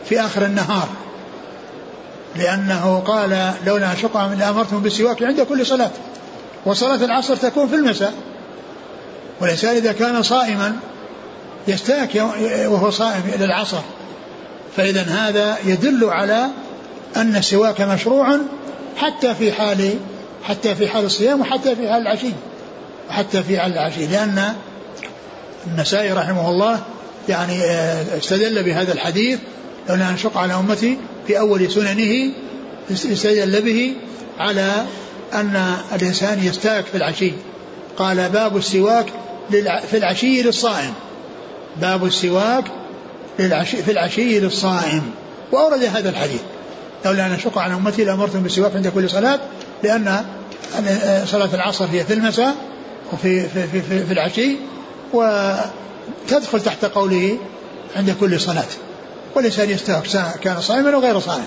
في 0.09 0.21
آخر 0.21 0.45
النهار. 0.45 0.87
لأنه 2.35 2.99
قال 2.99 3.53
لولا 3.65 3.91
أن 3.91 4.27
من 4.27 4.37
لأمرتهم 4.39 4.79
بالسواك 4.79 5.23
عند 5.23 5.41
كل 5.41 5.65
صلاة 5.65 5.91
وصلاة 6.65 7.05
العصر 7.05 7.35
تكون 7.35 7.67
في 7.67 7.75
المساء. 7.75 8.13
والإنسان 9.41 9.75
إذا 9.75 9.91
كان 9.91 10.23
صائما 10.23 10.75
يستاك 11.67 12.15
وهو 12.65 12.91
صائم 12.91 13.21
إلى 13.35 13.45
العصر. 13.45 13.81
فإذا 14.77 15.01
هذا 15.01 15.57
يدل 15.65 16.05
على 16.05 16.47
أن 17.15 17.35
السواك 17.35 17.81
مشروع 17.81 18.37
حتى 18.97 19.35
في 19.35 19.51
حال 19.51 19.93
حتى 20.43 20.75
في 20.75 20.87
حال 20.87 21.05
الصيام 21.05 21.41
وحتى 21.41 21.75
في 21.75 21.89
حال 21.89 22.01
العشي. 22.01 22.31
وحتى 23.09 23.43
في 23.43 23.59
حال 23.59 23.73
العشي. 23.73 24.07
لأن 24.07 24.53
النسائي 25.67 26.13
رحمه 26.13 26.49
الله 26.49 26.79
يعني 27.29 27.63
آه، 27.63 28.17
استدل 28.17 28.63
بهذا 28.63 28.93
الحديث 28.93 29.39
لولا 29.89 30.09
أن 30.09 30.17
شق 30.17 30.37
على 30.37 30.53
أمتي 30.53 30.97
في 31.27 31.39
أول 31.39 31.71
سننه 31.71 32.31
استدل 32.91 33.61
به 33.61 33.93
على 34.39 34.85
أن 35.33 35.75
الإنسان 35.95 36.43
يستاك 36.43 36.85
في 36.85 36.97
العشي. 36.97 37.31
قال 37.97 38.29
باب 38.29 38.57
السواك 38.57 39.05
في 39.91 39.97
العشي 39.97 40.41
للصائم. 40.41 40.93
باب 41.81 42.05
السواك 42.05 42.63
في 43.37 43.91
العشي 43.91 44.39
للصائم. 44.39 45.11
وأورد 45.51 45.83
هذا 45.83 46.09
الحديث. 46.09 46.41
لولا 47.05 47.25
أن 47.25 47.31
أشق 47.31 47.57
على 47.57 47.73
أمتي 47.73 48.03
لأمرتم 48.03 48.43
بالسواك 48.43 48.75
عند 48.75 48.87
كل 48.87 49.09
صلاة 49.09 49.39
لأن 49.83 50.25
صلاة 51.25 51.49
العصر 51.53 51.85
هي 51.91 52.05
في 52.05 52.13
المساء 52.13 52.55
وفي 53.13 53.41
في, 53.41 53.67
في, 53.67 53.81
في, 53.81 54.05
في 54.05 54.13
العشي 54.13 54.55
وتدخل 55.13 56.61
تحت 56.65 56.85
قوله 56.85 57.37
عند 57.95 58.15
كل 58.19 58.39
صلاة. 58.39 58.67
والإنسان 59.39 59.69
يستاك 59.69 60.03
كان 60.41 60.61
صائما 60.61 60.93
أو 60.93 60.99
غير 60.99 61.19
صائم. 61.19 61.45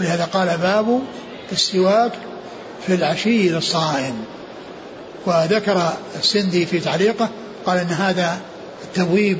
ولهذا 0.00 0.24
قال 0.24 0.58
باب 0.58 1.00
السواك 1.52 2.12
في 2.86 2.94
العشي 2.94 3.48
للصائم. 3.48 4.24
وذكر 5.26 5.92
السندي 6.18 6.66
في 6.66 6.80
تعليقه 6.80 7.28
قال 7.66 7.78
إن 7.78 7.86
هذا 7.86 8.38
التبويب 8.84 9.38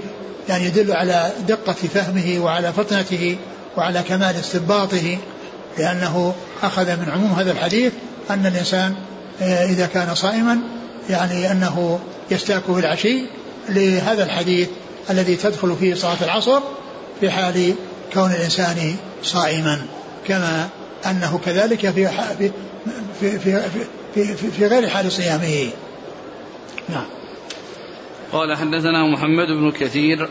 يعني 0.49 0.65
يدل 0.65 0.93
على 0.93 1.33
دقة 1.49 1.73
فهمه 1.73 2.39
وعلى 2.39 2.73
فطنته 2.73 3.37
وعلى 3.77 4.03
كمال 4.03 4.37
استنباطه 4.37 5.19
لأنه 5.79 6.35
أخذ 6.63 6.87
من 6.87 7.11
عموم 7.11 7.33
هذا 7.33 7.53
الحديث 7.53 7.93
أن 8.31 8.47
الإنسان 8.47 8.95
آه، 9.43 9.65
إذا 9.67 9.87
كان 9.87 10.15
صائما 10.15 10.59
يعني 11.11 11.53
أنه 11.53 11.99
يستاك 12.31 12.63
في 12.63 12.79
العشي. 12.79 13.23
لهذا 13.69 14.25
الحديث 14.25 14.69
الذي 15.11 15.37
تدخل 15.37 15.77
فيه 15.81 15.95
صلاة 15.95 16.17
العصر 16.23 16.61
في 17.23 17.31
حال 17.31 17.75
كون 18.13 18.31
الإنسان 18.31 18.97
صائما 19.23 19.87
كما 20.27 20.69
أنه 21.07 21.41
كذلك 21.45 21.91
في 21.91 22.09
في 22.39 22.51
في 23.21 23.39
في, 23.39 23.63
في, 24.15 24.25
في, 24.25 24.51
في 24.51 24.67
غير 24.67 24.89
حال 24.89 25.13
صيامه. 25.13 25.71
نعم. 26.89 27.05
قال 28.33 28.57
حدثنا 28.57 29.07
محمد 29.07 29.47
بن 29.47 29.71
كثير 29.71 30.29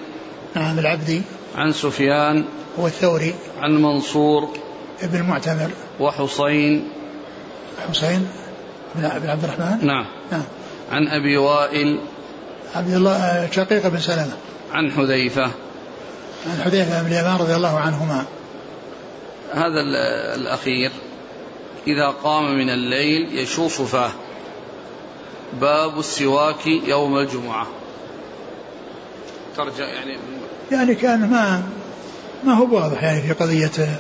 نعم 0.55 0.79
العبدي. 0.79 1.21
عن 1.55 1.73
سفيان 1.73 2.45
هو 2.79 2.87
الثوري. 2.87 3.33
عن 3.59 3.81
منصور 3.81 4.49
ابن 5.01 5.19
المعتمر. 5.19 5.69
وحسين. 5.99 6.89
حسين 7.89 8.27
بن 8.95 9.05
عبد 9.29 9.43
الرحمن؟ 9.43 9.87
نعم. 9.87 10.05
نعم. 10.31 10.43
عن 10.91 11.07
أبي 11.07 11.37
وائل 11.37 11.99
عبد 12.75 12.93
الله 12.93 13.49
شقيق 13.51 13.87
بن 13.87 13.99
سلمة. 13.99 14.33
عن 14.71 14.91
حذيفة. 14.91 15.51
عن 16.47 16.61
حذيفة 16.61 17.01
بن 17.01 17.07
اليمان 17.07 17.35
رضي 17.35 17.55
الله 17.55 17.79
عنهما. 17.79 18.25
هذا 19.53 19.81
الأخير. 20.35 20.91
إذا 21.87 22.07
قام 22.07 22.57
من 22.57 22.69
الليل 22.69 23.39
يشوف 23.39 23.81
فاه. 23.81 24.11
باب 25.61 25.99
السواك 25.99 26.67
يوم 26.67 27.17
الجمعة. 27.17 27.67
ترجع 29.57 29.85
يعني 29.85 30.17
يعني 30.71 30.95
كان 30.95 31.29
ما 31.29 31.63
ما 32.43 32.53
هو 32.53 32.75
واضح 32.75 33.03
يعني 33.03 33.21
في 33.21 33.33
قضية 33.33 33.99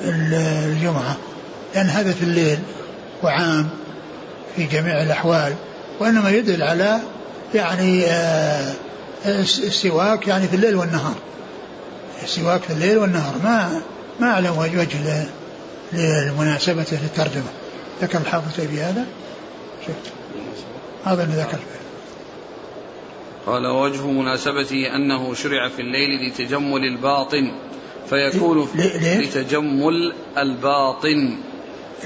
الجمعة. 0.00 1.16
لأن 1.74 1.86
هذا 1.86 2.12
في 2.12 2.22
الليل 2.22 2.58
وعام 3.22 3.68
في 4.56 4.64
جميع 4.64 5.02
الأحوال. 5.02 5.54
وإنما 6.00 6.30
يدل 6.30 6.62
على 6.62 7.00
يعني 7.54 8.06
آه، 8.06 8.74
السواك 9.26 10.28
يعني 10.28 10.48
في 10.48 10.56
الليل 10.56 10.76
والنهار. 10.76 11.14
السواك 12.22 12.62
في 12.62 12.72
الليل 12.72 12.98
والنهار. 12.98 13.34
ما 13.44 13.82
ما 14.20 14.26
أعلم 14.26 14.58
وجه 14.58 15.26
لمناسبته 15.92 16.96
في 16.96 17.04
الترجمة. 17.04 17.50
ذكر 18.02 18.18
الحافظ 18.18 18.52
في 18.52 18.80
هذا؟ 18.80 19.06
شفت 19.86 20.12
هذا 21.04 21.24
اللي 21.24 21.36
ذكر 21.36 21.58
قال 23.46 23.66
وجه 23.66 24.06
مناسبته 24.06 24.96
أنه 24.96 25.34
شرع 25.34 25.68
في 25.68 25.82
الليل 25.82 26.28
لتجمل 26.28 26.84
الباطن 26.84 27.52
فيكون 28.10 28.68
لتجمل 28.94 30.12
الباطن. 30.38 31.38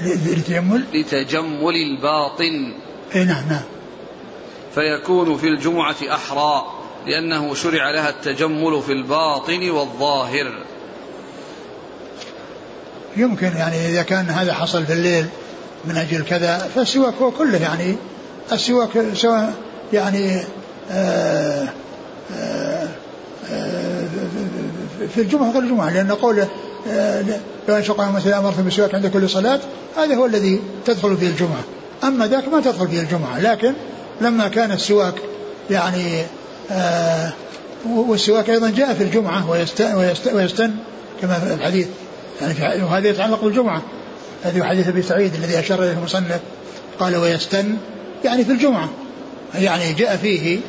لتجمل؟ 0.01 0.83
لتجمل 0.93 1.75
الباطن. 1.75 2.73
اي 3.15 3.25
نعم 3.25 3.49
نعم. 3.49 3.63
فيكون 4.75 5.37
في 5.37 5.47
الجمعة 5.47 5.95
أحرى. 6.11 6.65
لأنه 7.07 7.53
شرع 7.53 7.91
لها 7.91 8.09
التجمل 8.09 8.81
في 8.81 8.91
الباطن 8.91 9.69
والظاهر. 9.69 10.65
يمكن 13.17 13.51
يعني 13.57 13.89
إذا 13.89 14.03
كان 14.03 14.29
هذا 14.29 14.53
حصل 14.53 14.85
في 14.85 14.93
الليل 14.93 15.25
من 15.85 15.97
أجل 15.97 16.23
كذا 16.23 16.57
فالسواك 16.75 17.13
هو 17.21 17.31
كله 17.31 17.61
يعني 17.61 17.95
السواك 18.51 18.89
سواء 19.13 19.53
يعني 19.93 20.41
آه، 20.91 21.67
آه، 22.35 22.87
آه، 23.51 24.07
في 25.15 25.21
الجمعة 25.21 25.51
غير 25.51 25.61
الجمعة 25.63 25.93
لأن 25.93 26.11
قوله 26.11 26.47
لو 27.69 27.75
أنشق 27.75 28.01
مثلا 28.01 28.37
أمرت 28.37 28.59
بالسواك 28.59 28.95
عند 28.95 29.07
كل 29.07 29.29
صلاة 29.29 29.59
هذا 29.97 30.15
هو 30.15 30.25
الذي 30.25 30.61
تدخل 30.85 31.17
فيه 31.17 31.27
الجمعة. 31.27 31.63
أما 32.03 32.27
ذاك 32.27 32.47
ما 32.47 32.61
تدخل 32.61 32.87
فيه 32.87 32.99
الجمعة 33.01 33.39
لكن 33.39 33.73
لما 34.21 34.47
كان 34.47 34.71
السواك 34.71 35.13
يعني 35.69 36.23
والسواك 37.85 38.49
أيضا 38.49 38.69
جاء 38.69 38.93
في 38.93 39.03
الجمعة 39.03 39.49
ويستن, 39.49 40.71
كما 41.21 41.39
في 41.39 41.53
الحديث. 41.53 41.87
يعني 42.41 42.83
وهذا 42.83 43.07
يتعلق 43.07 43.43
بالجمعة. 43.43 43.81
هذه 44.43 44.63
حديث 44.63 44.87
أبي 44.87 45.01
سعيد 45.01 45.33
الذي 45.33 45.59
أشار 45.59 45.83
إليه 45.83 45.91
المصنف. 45.91 46.39
قال 46.99 47.15
ويستن 47.15 47.77
يعني 48.23 48.45
في 48.45 48.51
الجمعة. 48.51 48.89
يعني 49.55 49.93
جاء 49.93 50.17
فيه 50.17 50.59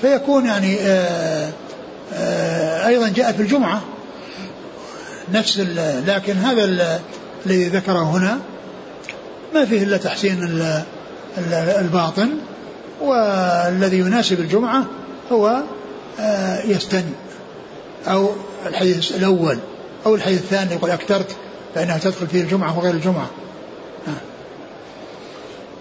فيكون 0.00 0.46
يعني 0.46 0.80
آآ 0.80 0.86
آه، 0.86 1.52
آآ 2.12 2.84
آه، 2.84 2.88
أيضا 2.88 3.08
جاء 3.08 3.32
في 3.32 3.42
الجمعة. 3.42 3.82
نفس 5.32 5.58
لكن 6.06 6.36
هذا 6.36 6.64
الذي 6.64 7.68
ذكره 7.68 8.02
هنا 8.02 8.38
ما 9.54 9.64
فيه 9.64 9.82
إلا 9.82 9.96
تحسين 9.96 10.62
الباطن 11.78 12.30
والذي 13.00 13.98
يناسب 13.98 14.40
الجمعة. 14.40 14.84
هو 15.32 15.62
آه، 16.20 16.62
يستن 16.66 17.04
أو 18.06 18.30
الحديث 18.66 19.16
الأول 19.16 19.58
أو 20.06 20.14
الحديث 20.14 20.38
الثاني 20.38 20.74
يقول 20.74 20.90
أكثرت 20.90 21.36
فإنها 21.74 21.98
تدخل 21.98 22.26
فيه 22.26 22.40
الجمعة 22.40 22.78
وغير 22.78 22.94
الجمعة. 22.94 23.30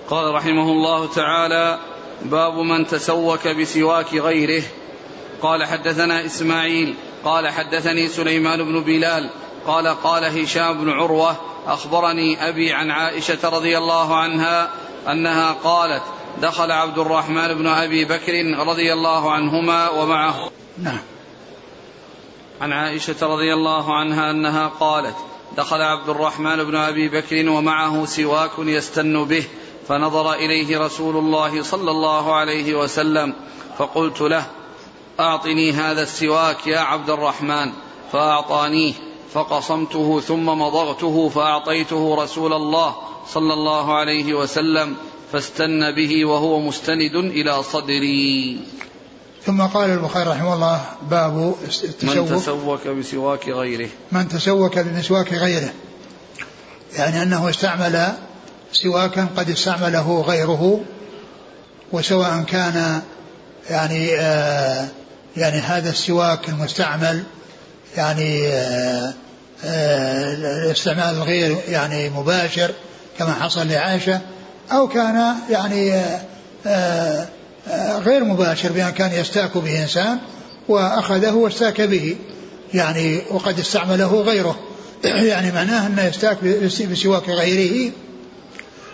قال 0.09 0.33
رحمه 0.33 0.71
الله 0.71 1.13
تعالى 1.13 1.79
باب 2.25 2.53
من 2.53 2.87
تسوك 2.87 3.47
بسواك 3.47 4.13
غيره. 4.13 4.63
قال 5.41 5.65
حدثنا 5.65 6.25
إسماعيل 6.25 6.95
قال 7.25 7.47
حدثني 7.47 8.07
سليمان 8.07 8.63
بن 8.63 8.83
بلال 8.83 9.29
قال 9.67 9.87
قال 9.87 10.41
هشام 10.41 10.81
بن 10.81 10.89
عروة 10.89 11.35
أخبرني 11.67 12.49
أبي 12.49 12.73
عن 12.73 12.91
عائشة 12.91 13.49
رضي 13.49 13.77
الله 13.77 14.15
عنها 14.17 14.69
أنها 15.11 15.51
قالت 15.63 16.03
دخل 16.41 16.71
عبد 16.71 16.97
الرحمن 16.97 17.53
بن 17.53 17.67
أبي 17.67 18.05
بكر 18.05 18.33
رضي 18.67 18.93
الله 18.93 19.31
عنهما 19.31 19.89
ومعه. 19.89 20.51
نعم. 20.77 20.99
عن 22.61 22.73
عائشة 22.73 23.15
رضي 23.21 23.53
الله 23.53 23.95
عنها 23.95 24.31
أنها 24.31 24.67
قالت 24.67 25.15
دخل 25.57 25.81
عبد 25.81 26.09
الرحمن 26.09 26.63
بن 26.63 26.75
أبي 26.75 27.09
بكر 27.09 27.49
ومعه 27.49 28.05
سواك 28.05 28.51
يستن 28.59 29.25
به 29.25 29.43
فنظر 29.87 30.33
إليه 30.33 30.79
رسول 30.79 31.17
الله 31.17 31.63
صلى 31.63 31.91
الله 31.91 32.35
عليه 32.35 32.75
وسلم 32.75 33.33
فقلت 33.77 34.21
له 34.21 34.45
أعطني 35.19 35.71
هذا 35.71 36.01
السواك 36.01 36.67
يا 36.67 36.79
عبد 36.79 37.09
الرحمن 37.09 37.71
فأعطانيه 38.11 38.93
فقصمته 39.33 40.19
ثم 40.19 40.45
مضغته 40.45 41.29
فأعطيته 41.29 42.15
رسول 42.23 42.53
الله 42.53 42.95
صلى 43.27 43.53
الله 43.53 43.93
عليه 43.93 44.33
وسلم. 44.33 44.95
فاستن 45.33 45.95
به 45.95 46.25
وهو 46.25 46.59
مستند 46.59 47.15
إلى 47.15 47.63
صدري. 47.63 48.59
ثم 49.45 49.61
قال 49.61 49.89
البخاري 49.89 50.29
رحمه 50.29 50.53
الله 50.53 50.81
باب 51.09 51.55
التسوق. 51.83 52.31
من 52.31 52.39
تسوك 52.39 52.87
بسواك 52.87 53.49
غيره. 53.49 53.89
من 54.11 54.27
تسوك 54.27 54.79
بمسواك 54.79 55.33
غيره. 55.33 55.73
يعني 56.97 57.23
أنه 57.23 57.49
استعمل 57.49 58.13
سواكا 58.71 59.27
قد 59.37 59.49
استعمله 59.49 60.21
غيره 60.21 60.81
وسواء 61.91 62.43
كان 62.43 63.01
يعني 63.69 64.15
آه 64.15 64.87
يعني 65.37 65.57
هذا 65.57 65.89
السواك 65.89 66.49
المستعمل 66.49 67.23
يعني 67.97 68.47
آه 68.47 69.13
آه 69.63 70.33
الاستعمال 70.33 71.15
الغير 71.15 71.57
يعني 71.69 72.09
مباشر 72.09 72.71
كما 73.19 73.33
حصل 73.33 73.67
لعائشة 73.67 74.21
أو 74.71 74.87
كان 74.87 75.35
يعني 75.49 75.93
آه 76.65 77.27
آه 77.67 77.99
غير 77.99 78.23
مباشر 78.23 78.71
بأن 78.71 78.89
كان 78.89 79.11
يستاك 79.13 79.57
به 79.57 79.81
إنسان 79.81 80.19
وأخذه 80.67 81.31
واستاك 81.31 81.81
به 81.81 82.15
يعني 82.73 83.21
وقد 83.31 83.59
استعمله 83.59 84.21
غيره. 84.21 84.59
يعني 85.03 85.51
معناه 85.51 85.87
أنه 85.87 86.03
يستاك 86.03 86.37
بسواك 86.91 87.29
غيره. 87.29 87.91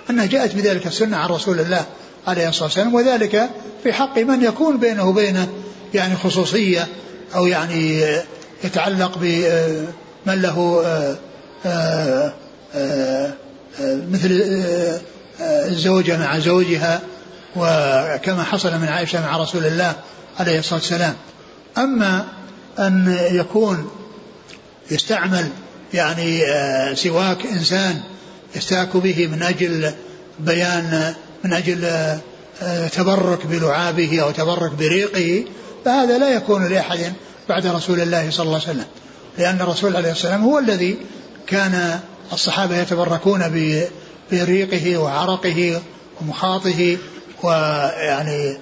أنه 0.10 0.26
جاءت 0.26 0.56
بذلك 0.56 0.88
السنة 0.88 1.18
عن 1.18 1.30
رسول 1.30 1.60
الله 1.60 1.86
عليه 2.28 2.50
الصلاة 2.50 2.66
والسلام 2.66 2.94
وذلك 2.94 3.50
في 3.84 3.94
حق 3.94 4.18
من 4.18 4.44
يكون 4.44 4.78
بينه 4.78 5.10
وبينه 5.10 5.48
يعني 5.94 6.16
خصوصية 6.16 6.88
أو 7.36 7.48
يعني 7.48 8.04
يتعلق 8.64 9.18
بمن 9.18 10.42
له 10.42 10.86
مثل 14.12 14.32
الزوجة 15.40 16.18
مع 16.18 16.40
زوجها 16.40 17.02
وكما 17.56 18.44
حصل 18.44 18.78
من 18.78 18.88
عائشة 18.88 19.22
مع 19.22 19.38
رسول 19.38 19.66
الله 19.66 19.96
عليه 20.40 20.60
الصلاة 20.60 20.80
والسلام. 20.80 21.14
أما 21.78 22.26
أن 22.80 23.18
يكون 23.32 23.90
يستعمل 24.92 25.50
يعني 25.94 26.42
سواك 26.96 27.46
إنسان 27.46 28.02
يستاك 28.56 28.98
به 28.98 29.28
من 29.28 29.44
أجل 29.44 29.94
بيان 30.40 31.14
من 31.44 31.54
أجل 31.54 31.90
تبرك 32.92 33.46
بلعابه 33.46 34.22
أو 34.22 34.32
تبرك 34.32 34.72
بريقه 34.72 35.46
فهذا 35.86 36.18
لا 36.18 36.30
يكون 36.30 36.70
لأحد 36.70 37.14
بعد 37.50 37.68
رسول 37.68 38.02
الله 38.02 38.32
صلى 38.32 38.46
الله 38.46 38.62
عليه 38.62 38.70
وسلم. 38.70 38.86
لأن 39.38 39.62
الرسول 39.62 39.96
عليه 39.96 40.12
الصلاة 40.12 40.32
والسلام 40.32 40.44
هو 40.44 40.60
الذي 40.60 40.98
كان 41.48 42.00
الصحابة 42.34 42.78
يتبركون 42.78 43.50
بريقه 44.32 44.98
وعرقه 44.98 45.82
ومخاطه 46.22 46.98
ويعني 47.44 48.58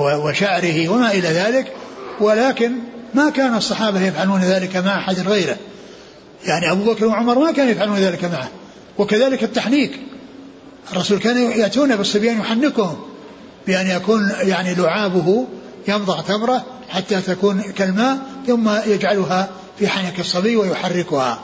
وشعره 0.00 0.88
وما 0.88 1.10
إلى 1.10 1.28
ذلك 1.28 1.72
ولكن 2.20 2.72
ما 3.14 3.30
كان 3.30 3.56
الصحابة 3.56 4.06
يفعلون 4.06 4.40
ذلك 4.40 4.76
مع 4.76 4.98
أحد 4.98 5.28
غيره. 5.28 5.56
يعني 6.46 6.70
أبو 6.70 6.92
بكر 6.92 7.06
وعمر 7.06 7.38
ما 7.38 7.52
كانوا 7.52 7.70
يفعلون 7.70 7.96
ذلك 7.96 8.24
معه. 8.24 8.48
وكذلك 8.98 9.44
التحنيك. 9.44 10.00
الرسول 10.92 11.18
كان 11.18 11.50
يأتون 11.50 11.96
بالصبيان 11.96 12.40
يحنكهم 12.40 12.96
بأن 13.66 13.86
يكون 13.86 14.32
يعني 14.40 14.74
لعابه 14.74 15.46
يمضغ 15.88 16.20
تمرة 16.20 16.64
حتى 16.88 17.20
تكون 17.20 17.60
كالماء 17.60 18.18
ثم 18.46 18.70
يجعلها 18.86 19.48
في 19.78 19.88
حنك 19.88 20.20
الصبي 20.20 20.56
ويحركها. 20.56 21.38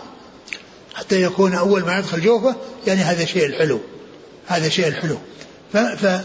حتى 0.95 1.23
يكون 1.23 1.55
أول 1.55 1.85
ما 1.85 1.99
يدخل 1.99 2.21
جوفه 2.21 2.57
يعني 2.87 3.01
هذا 3.01 3.23
الشيء 3.23 3.47
الحلو 3.47 3.81
هذا 4.47 4.67
الشيء 4.67 4.89
الحلو. 4.89 5.17
ف 5.73 5.77
ف 5.77 6.23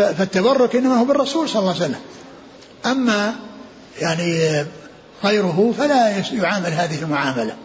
فالتبرك 0.00 0.76
إنما 0.76 1.00
هو 1.00 1.04
بالرسول 1.04 1.48
صلى 1.48 1.60
الله 1.60 1.74
عليه 1.74 1.84
وسلم. 1.84 2.00
أما 2.86 3.34
يعني 4.00 4.64
غيره 5.24 5.74
فلا 5.78 6.22
يعامل 6.32 6.72
هذه 6.72 7.02
المعاملة. 7.02 7.56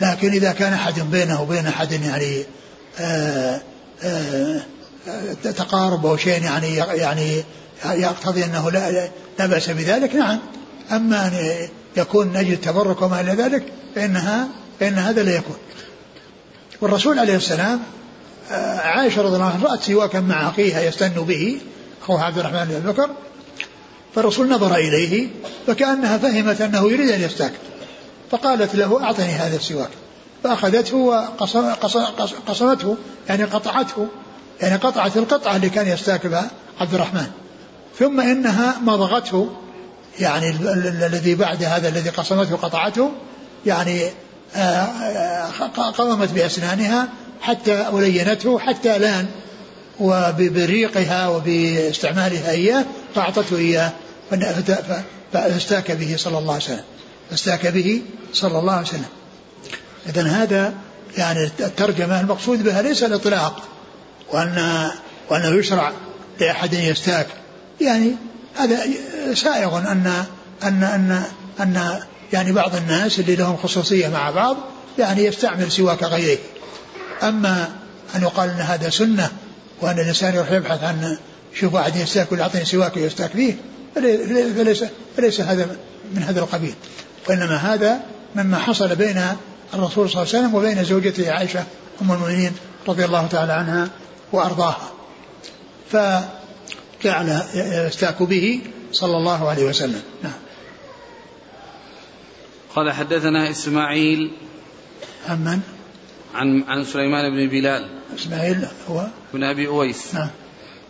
لكن 0.00 0.30
إذا 0.30 0.52
كان 0.52 0.72
أحد 0.72 1.00
بينه 1.00 1.42
وبين 1.42 1.66
أحد 1.66 1.92
يعني 1.92 2.44
آآ 2.98 3.60
آآ 4.02 4.60
تقارب 5.42 6.06
أو 6.06 6.16
شيء 6.16 6.42
يعني 6.42 6.76
يعني 6.76 7.44
يقتضي 7.84 8.44
أنه 8.44 8.70
لا, 8.70 9.08
لا 9.38 9.46
بأس 9.46 9.70
بذلك 9.70 10.14
نعم. 10.14 10.38
أما 10.92 11.26
أن 11.26 11.32
يكون 11.96 12.32
نجد 12.32 12.60
تبرك 12.60 13.02
وما 13.02 13.20
إلى 13.20 13.32
ذلك 13.32 13.72
فإنها 13.94 14.48
فإن 14.80 14.98
هذا 14.98 15.22
لا 15.22 15.36
يكون. 15.36 15.56
والرسول 16.80 17.18
عليه 17.18 17.36
السلام 17.36 17.80
عائشة 18.78 19.22
رضي 19.22 19.36
الله 19.36 19.46
عنها 19.46 19.68
رأت 19.68 19.82
سواكا 19.82 20.20
مع 20.20 20.48
أخيها 20.48 20.82
يستن 20.82 21.08
به 21.08 21.60
أخوها 22.02 22.24
عبد 22.24 22.38
الرحمن 22.38 22.64
بن 22.64 22.92
بكر. 22.92 23.10
فالرسول 24.14 24.48
نظر 24.48 24.74
إليه 24.74 25.28
فكأنها 25.66 26.18
فهمت 26.18 26.60
أنه 26.60 26.92
يريد 26.92 27.10
أن 27.10 27.20
يستاك 27.20 27.52
فقالت 28.30 28.74
له 28.74 29.04
أعطني 29.04 29.26
هذا 29.26 29.56
السواك. 29.56 29.90
فأخذته 30.44 30.96
وقصمته 30.96 32.96
يعني 33.28 33.44
قطعته 33.44 34.08
يعني 34.60 34.76
قطعت 34.76 35.16
القطعة 35.16 35.56
اللي 35.56 35.70
كان 35.70 35.88
يستاك 35.88 36.26
بها 36.26 36.50
عبد 36.80 36.94
الرحمن. 36.94 37.26
ثم 37.98 38.20
إنها 38.20 38.78
مضغته 38.82 39.50
يعني 40.18 40.50
الذي 41.06 41.34
بعد 41.34 41.62
هذا 41.62 41.88
الذي 41.88 42.10
قصمته 42.10 42.54
وقطعته 42.54 43.10
يعني 43.66 44.10
قومت 45.98 46.32
بأسنانها 46.32 47.08
حتى 47.40 47.88
ولينته 47.92 48.58
حتى 48.58 48.98
لأن 48.98 49.26
وبريقها 50.00 51.28
وباستعمالها 51.28 52.50
إياه 52.50 52.84
فأعطته 53.14 53.56
إياه 53.56 53.92
فاستاك 55.32 55.90
به 55.90 56.14
صلى 56.16 56.38
الله 56.38 56.54
عليه 56.54 56.64
وسلم. 56.64 56.84
فاستاك 57.30 57.66
به 57.66 58.02
صلى 58.32 58.58
الله 58.58 58.72
عليه 58.72 58.88
وسلم. 58.88 59.04
إذا 60.08 60.22
هذا 60.22 60.74
يعني 61.16 61.50
الترجمة 61.60 62.20
المقصود 62.20 62.62
بها 62.62 62.82
ليس 62.82 63.02
الإطلاق 63.02 63.62
وأن 64.32 64.88
وأنه 65.30 65.58
يشرع 65.58 65.92
لأحد 66.40 66.72
يستاك. 66.72 67.26
يعني 67.80 68.14
هذا 68.56 68.80
سائغ 69.34 69.78
أن 69.78 70.24
أن 70.62 70.82
أن 70.82 71.22
أن 71.60 72.00
يعني 72.32 72.52
بعض 72.52 72.76
الناس 72.76 73.18
اللي 73.18 73.36
لهم 73.36 73.56
خصوصية 73.56 74.08
مع 74.08 74.30
بعض 74.30 74.56
يعني 74.98 75.24
يستعمل 75.24 75.72
سواك 75.72 76.02
غيره 76.02 76.38
أما 77.22 77.68
أن 78.16 78.22
يقال 78.22 78.50
أن 78.50 78.60
هذا 78.60 78.90
سنة 78.90 79.30
وأن 79.80 79.98
الإنسان 79.98 80.34
يروح 80.34 80.50
يبحث 80.50 80.84
عن 80.84 81.16
شوف 81.54 81.74
واحد 81.74 81.96
يستاك 81.96 82.32
ولا 82.32 82.40
يعطيني 82.40 82.64
سواك 82.64 82.96
ويستاك 82.96 83.30
فيه 83.30 83.54
فليس, 84.56 84.84
فليس 85.16 85.40
هذا 85.40 85.76
من 86.14 86.22
هذا 86.22 86.40
القبيل. 86.40 86.74
وإنما 87.28 87.56
هذا 87.56 88.00
مما 88.36 88.58
حصل 88.58 88.96
بين 88.96 89.22
الرسول 89.74 90.10
صلى 90.10 90.22
الله 90.22 90.34
عليه 90.34 90.38
وسلم 90.38 90.54
وبين 90.54 90.84
زوجته 90.84 91.32
عائشة 91.32 91.64
أم 92.02 92.12
المؤمنين 92.12 92.52
رضي 92.88 93.04
الله 93.04 93.26
تعالى 93.26 93.52
عنها 93.52 93.88
وأرضاها. 94.32 94.90
فجعل 95.92 97.42
يستاك 97.54 98.22
به 98.22 98.60
صلى 98.92 99.16
الله 99.16 99.48
عليه 99.48 99.64
وسلم. 99.64 100.02
نعم. 100.22 100.32
قال 102.76 102.92
حدثنا 102.92 103.50
إسماعيل 103.50 104.30
عن 105.28 105.44
من؟ 105.44 105.60
عن 106.34 106.64
عن 106.68 106.84
سليمان 106.84 107.30
بن 107.30 107.48
بلال. 107.48 107.88
إسماعيل 108.14 108.66
هو؟ 108.88 109.06
بن 109.34 109.44
أبي 109.44 109.66
أويس. 109.66 110.14
نعم. 110.14 110.28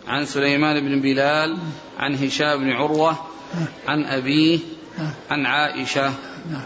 عن 0.07 0.25
سليمان 0.25 0.79
بن 0.81 1.01
بلال 1.01 1.57
عن 1.99 2.15
هشام 2.15 2.59
بن 2.59 2.71
عروة 2.71 3.15
نعم. 3.55 3.65
عن 3.87 4.05
أبيه 4.05 4.59
نعم. 4.97 5.11
عن 5.31 5.45
عائشة. 5.45 6.13
نعم. 6.51 6.63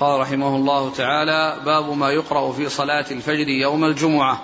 قال 0.00 0.20
رحمه 0.20 0.56
الله 0.56 0.92
تعالى 0.92 1.56
باب 1.64 1.96
ما 1.96 2.10
يقرأ 2.10 2.52
في 2.52 2.68
صلاة 2.68 3.06
الفجر 3.10 3.48
يوم 3.48 3.84
الجمعة. 3.84 4.42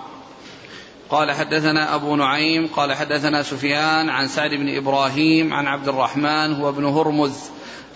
قال 1.11 1.33
حدثنا 1.33 1.95
أبو 1.95 2.17
نعيم 2.17 2.67
قال 2.67 2.93
حدثنا 2.93 3.43
سفيان 3.43 4.09
عن 4.09 4.29
سعد 4.29 4.51
بن 4.51 4.77
إبراهيم 4.77 5.55
عن 5.55 5.67
عبد 5.67 5.89
الرحمن 5.89 6.55
هو 6.55 6.69
ابن 6.69 6.85
هرمز. 6.85 7.39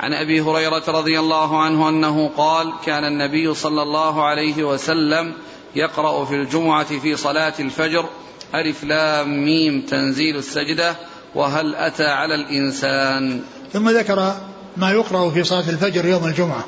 عن 0.01 0.13
أبي 0.13 0.41
هريرة 0.41 0.83
رضي 0.89 1.21
الله 1.21 1.63
عنه 1.63 1.89
أنه 1.89 2.31
قال 2.37 2.73
كان 2.87 3.05
النبي 3.05 3.55
صلى 3.55 3.83
الله 3.83 4.25
عليه 4.25 4.65
وسلم 4.65 5.33
يقرأ 5.77 6.25
في 6.25 6.35
الجمعة 6.35 6.99
في 6.99 7.17
صلاة 7.17 7.55
الفجر 7.61 8.09
ألف 8.55 8.85
لام 8.85 9.45
ميم 9.45 9.81
تنزيل 9.81 10.37
السجدة 10.37 10.95
وهل 11.35 11.75
أتى 11.75 12.07
على 12.07 12.35
الإنسان. 12.35 13.43
ثم 13.73 13.89
ذكر 13.89 14.35
ما 14.77 14.91
يقرأ 14.91 15.31
في 15.31 15.45
صلاة 15.45 15.71
الفجر 15.71 16.07
يوم 16.07 16.27
الجمعة 16.27 16.65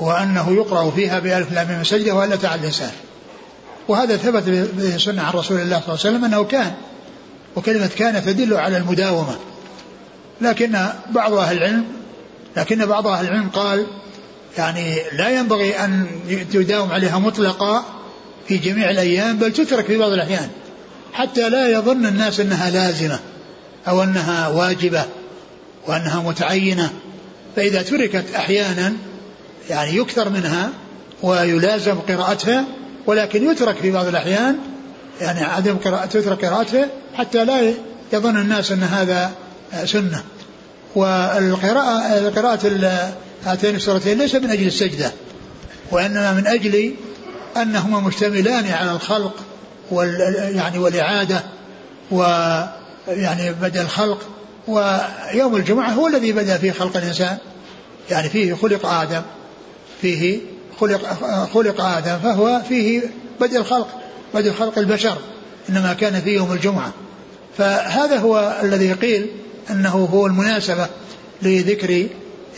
وأنه 0.00 0.52
يقرأ 0.52 0.90
فيها 0.90 1.18
بألف 1.18 1.52
لام 1.52 1.68
ميم 1.68 1.80
السجده 1.80 2.14
وهل 2.14 2.32
أتى 2.32 2.46
على 2.46 2.60
الإنسان. 2.60 2.92
وهذا 3.88 4.16
ثبت 4.16 4.42
بالسنه 4.76 5.22
عن 5.22 5.32
رسول 5.32 5.60
الله 5.60 5.80
صلى 5.80 5.94
الله 5.94 6.00
عليه 6.04 6.16
وسلم 6.16 6.24
أنه 6.24 6.44
كان 6.44 6.74
وكلمة 7.56 7.90
كان 7.98 8.24
تدل 8.24 8.54
على 8.54 8.76
المداومة. 8.76 9.36
لكن 10.40 10.76
بعض 11.10 11.32
أهل 11.32 11.56
العلم 11.56 11.84
لكن 12.56 12.86
بعض 12.86 13.06
أهل 13.06 13.26
العلم 13.26 13.48
قال 13.48 13.86
يعني 14.58 14.96
لا 15.12 15.28
ينبغي 15.28 15.84
أن 15.84 16.06
تداوم 16.52 16.92
عليها 16.92 17.18
مطلقا 17.18 17.84
في 18.48 18.58
جميع 18.58 18.90
الأيام 18.90 19.36
بل 19.36 19.52
تترك 19.52 19.84
في 19.84 19.96
بعض 19.96 20.12
الأحيان 20.12 20.48
حتى 21.12 21.48
لا 21.48 21.68
يظن 21.68 22.06
الناس 22.06 22.40
أنها 22.40 22.70
لازمة 22.70 23.18
أو 23.88 24.02
أنها 24.02 24.48
واجبة 24.48 25.04
وأنها 25.86 26.20
متعينة. 26.20 26.90
فإذا 27.56 27.82
تركت 27.82 28.34
أحيانا 28.36 28.92
يعني 29.70 29.96
يكثر 29.96 30.28
منها 30.28 30.70
ويلازم 31.22 31.94
قراءتها 31.94 32.64
ولكن 33.06 33.50
يترك 33.50 33.76
في 33.76 33.90
بعض 33.90 34.06
الأحيان 34.06 34.58
يعني 35.20 35.44
عدم 35.44 35.76
قراءة 35.76 36.06
تترك 36.06 36.44
قراءتها 36.44 36.88
حتى 37.14 37.44
لا 37.44 37.72
يظن 38.12 38.36
الناس 38.36 38.72
أن 38.72 38.82
هذا 38.82 39.32
سنة. 39.84 40.22
والقراءة 40.94 42.28
قراءة 42.28 42.66
هاتين 43.44 43.74
السورتين 43.74 44.18
ليس 44.18 44.34
من 44.34 44.50
أجل 44.50 44.66
السجدة 44.66 45.12
وإنما 45.90 46.32
من 46.32 46.46
أجل 46.46 46.94
أنهما 47.56 48.00
مشتملان 48.00 48.66
على 48.66 48.92
الخلق 48.92 49.34
وال 49.90 50.20
يعني 50.56 50.78
والإعادة 50.78 51.42
ويعني 52.10 53.52
بدء 53.62 53.80
الخلق 53.80 54.18
ويوم 54.68 55.56
الجمعة 55.56 55.90
هو 55.90 56.06
الذي 56.06 56.32
بدأ 56.32 56.58
فيه 56.58 56.72
خلق 56.72 56.96
الإنسان. 56.96 57.38
يعني 58.10 58.28
فيه 58.28 58.54
خلق 58.54 58.86
آدم 58.86 59.22
فيه 60.02 60.40
خلق 60.80 61.00
خلق 61.54 61.80
آدم 61.80 62.18
فهو 62.18 62.62
فيه 62.68 63.02
بدء 63.40 63.56
الخلق 63.56 63.88
بدء 64.34 64.52
خلق 64.52 64.78
البشر 64.78 65.18
إنما 65.68 65.92
كان 65.92 66.20
في 66.20 66.30
يوم 66.30 66.52
الجمعة. 66.52 66.92
فهذا 67.58 68.18
هو 68.18 68.60
الذي 68.62 68.92
قيل 68.92 69.26
أنه 69.70 70.08
هو 70.12 70.26
المناسبة 70.26 70.88
لذكر 71.42 72.06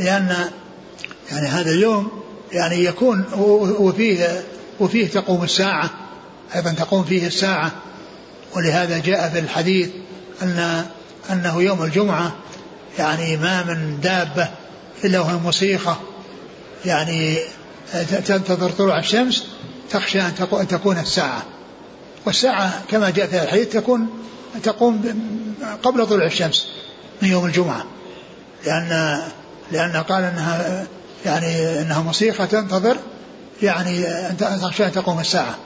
لأن 0.01 0.37
يعني 1.31 1.47
هذا 1.47 1.71
اليوم 1.71 2.09
يعني 2.53 2.85
يكون 2.85 3.25
وفيه 3.79 4.45
وفيه 4.81 5.09
تقوم 5.09 5.45
الساعة 5.45 5.91
أيضا 6.55 6.71
تقوم 6.73 7.05
فيه 7.05 7.27
الساعة. 7.27 7.73
ولهذا 8.57 8.99
جاء 8.99 9.29
في 9.29 9.39
الحديث 9.39 9.89
أن 10.43 10.85
أنه 11.31 11.63
يوم 11.63 11.83
الجمعة 11.83 12.37
يعني 12.99 13.37
ما 13.37 13.63
من 13.63 14.01
دابة 14.01 14.49
إلا 15.05 15.21
وهي 15.21 15.37
مصيخة 15.37 15.97
يعني 16.85 17.39
تنتظر 18.27 18.71
طلوع 18.71 18.99
الشمس 18.99 19.47
تخشى 19.91 20.21
أن 20.21 20.35
تكون 20.69 20.99
الساعة. 20.99 21.43
والساعة 22.27 22.83
كما 22.91 23.11
جاء 23.11 23.27
في 23.27 23.43
الحديث 23.43 23.69
تكون 23.69 24.09
تقوم 24.63 25.03
قبل 25.83 26.07
طلوع 26.07 26.27
الشمس. 26.27 26.67
من 27.23 27.29
يوم 27.29 27.47
الجمعة. 27.47 27.85
لأن 28.67 29.21
لأن 29.73 29.97
قال 29.97 30.25
أنها 30.25 30.87
يعني 31.27 31.81
أنها 31.81 32.03
مصيخة 32.03 32.45
تنتظر 32.45 32.97
يعني 33.63 34.05
تخشى 34.39 34.87
أن 34.87 34.93
تقوم 34.93 35.21
الساعة. 35.21 35.59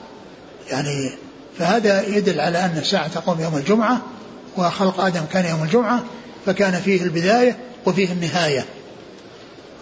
يعني 0.69 1.11
فهذا 1.59 2.07
يدل 2.07 2.39
على 2.39 2.65
أن 2.65 2.77
الساعة 2.77 3.07
تقوم 3.07 3.41
يوم 3.41 3.57
الجمعة 3.57 4.01
وخلق 4.57 4.99
آدم 4.99 5.21
كان 5.33 5.45
يوم 5.45 5.63
الجمعة 5.63 6.03
فكان 6.45 6.81
فيه 6.81 7.01
البداية 7.01 7.57
وفيه 7.85 8.11
النهاية. 8.11 8.65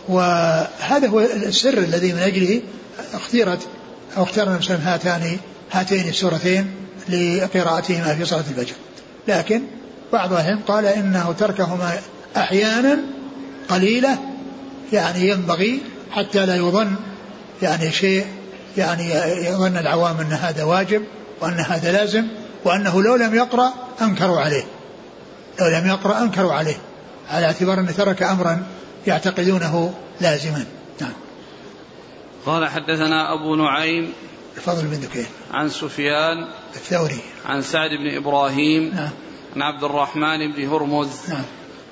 وهذا 0.07 1.07
هو 1.07 1.19
السر 1.19 1.77
الذي 1.77 2.13
من 2.13 2.19
أجله 2.19 2.61
اختيرت 3.13 3.59
أو 4.17 4.23
اختار 4.23 4.47
النبي 4.47 4.65
هاتان 4.65 5.37
هاتين 5.71 6.09
السورتين 6.09 6.71
لقراءتهما 7.09 8.15
في 8.15 8.25
صلاة 8.25 8.43
الفجر. 8.49 8.75
لكن 9.27 9.61
بعض 10.13 10.33
أهل 10.33 10.59
قال 10.67 10.85
إنه 10.85 11.35
تركهما 11.39 11.99
أحيانا 12.37 12.99
قليلة 13.69 14.17
يعني 14.93 15.29
ينبغي 15.29 15.81
حتى 16.11 16.45
لا 16.45 16.55
يظن 16.55 16.95
يعني 17.61 17.91
شيء 17.91 18.25
يعني 18.77 19.09
يظن 19.47 19.77
العوام 19.77 20.19
أن 20.19 20.31
هذا 20.31 20.63
واجب 20.63 21.03
وأن 21.41 21.59
هذا 21.59 21.91
لازم 21.91 22.27
وأنه 22.65 23.01
لو 23.03 23.15
لم 23.15 23.35
يقرأ 23.35 23.73
أنكروا 24.01 24.39
عليه. 24.39 24.63
لو 25.59 25.67
لم 25.67 25.87
يقرأ 25.87 26.21
أنكروا 26.21 26.53
عليه. 26.53 26.77
على 27.29 27.45
اعتبار 27.45 27.79
أنه 27.79 27.91
ترك 27.91 28.23
أمرا 28.23 28.63
يعتقدونه 29.07 29.93
لازما. 30.21 30.65
نعم. 31.01 31.13
قال 32.45 32.67
حدثنا 32.69 33.33
أبو 33.33 33.55
نعيم 33.55 34.13
الفضل 34.57 34.87
بن 34.87 35.01
دكين. 35.01 35.25
عن 35.53 35.69
سفيان 35.69 36.47
الثوري. 36.75 37.19
عن 37.45 37.61
سعد 37.61 37.89
بن 37.89 38.17
إبراهيم 38.17 38.91
نعم. 38.95 39.09
عن 39.55 39.61
عبد 39.61 39.83
الرحمن 39.83 40.51
بن 40.51 40.67
هرمز 40.67 41.29
نعم. 41.29 41.43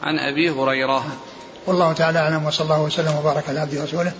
عن 0.04 0.20
أبي 0.20 0.50
هريرة. 0.50 1.06
والله 1.68 1.94
تعالى 1.94 2.20
أعلم 2.20 2.46
وصلى 2.46 2.64
الله 2.64 2.82
وسلم 2.82 3.16
وبارك 3.16 3.50
على 3.50 3.60
عبده 3.60 3.82
ورسوله 3.82 4.14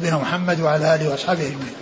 نبينا 0.00 0.18
محمد 0.18 0.60
وعلى 0.60 0.94
آله 0.94 1.10
وأصحابه 1.10 1.40
أجمعين. 1.40 1.74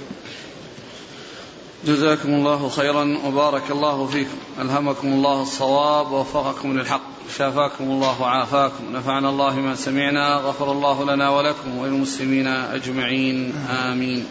جزاكم 1.86 2.28
الله 2.28 2.68
خيرا 2.68 3.18
وبارك 3.26 3.70
الله 3.70 4.06
فيكم. 4.06 4.36
ألهمكم 4.60 5.08
الله 5.08 5.42
الصواب 5.42 6.12
ووفقكم 6.12 6.78
للحق. 6.78 7.02
شافاكم 7.38 7.84
الله 7.84 8.22
وعافاكم. 8.22 8.92
نفعنا 8.92 9.28
الله 9.28 9.54
ما 9.54 9.74
سمعنا. 9.74 10.36
غفر 10.36 10.72
الله 10.72 11.14
لنا 11.14 11.30
ولكم 11.30 11.78
وللمسلمين 11.78 12.46
أجمعين. 12.46 13.54
آمين. 13.84 14.26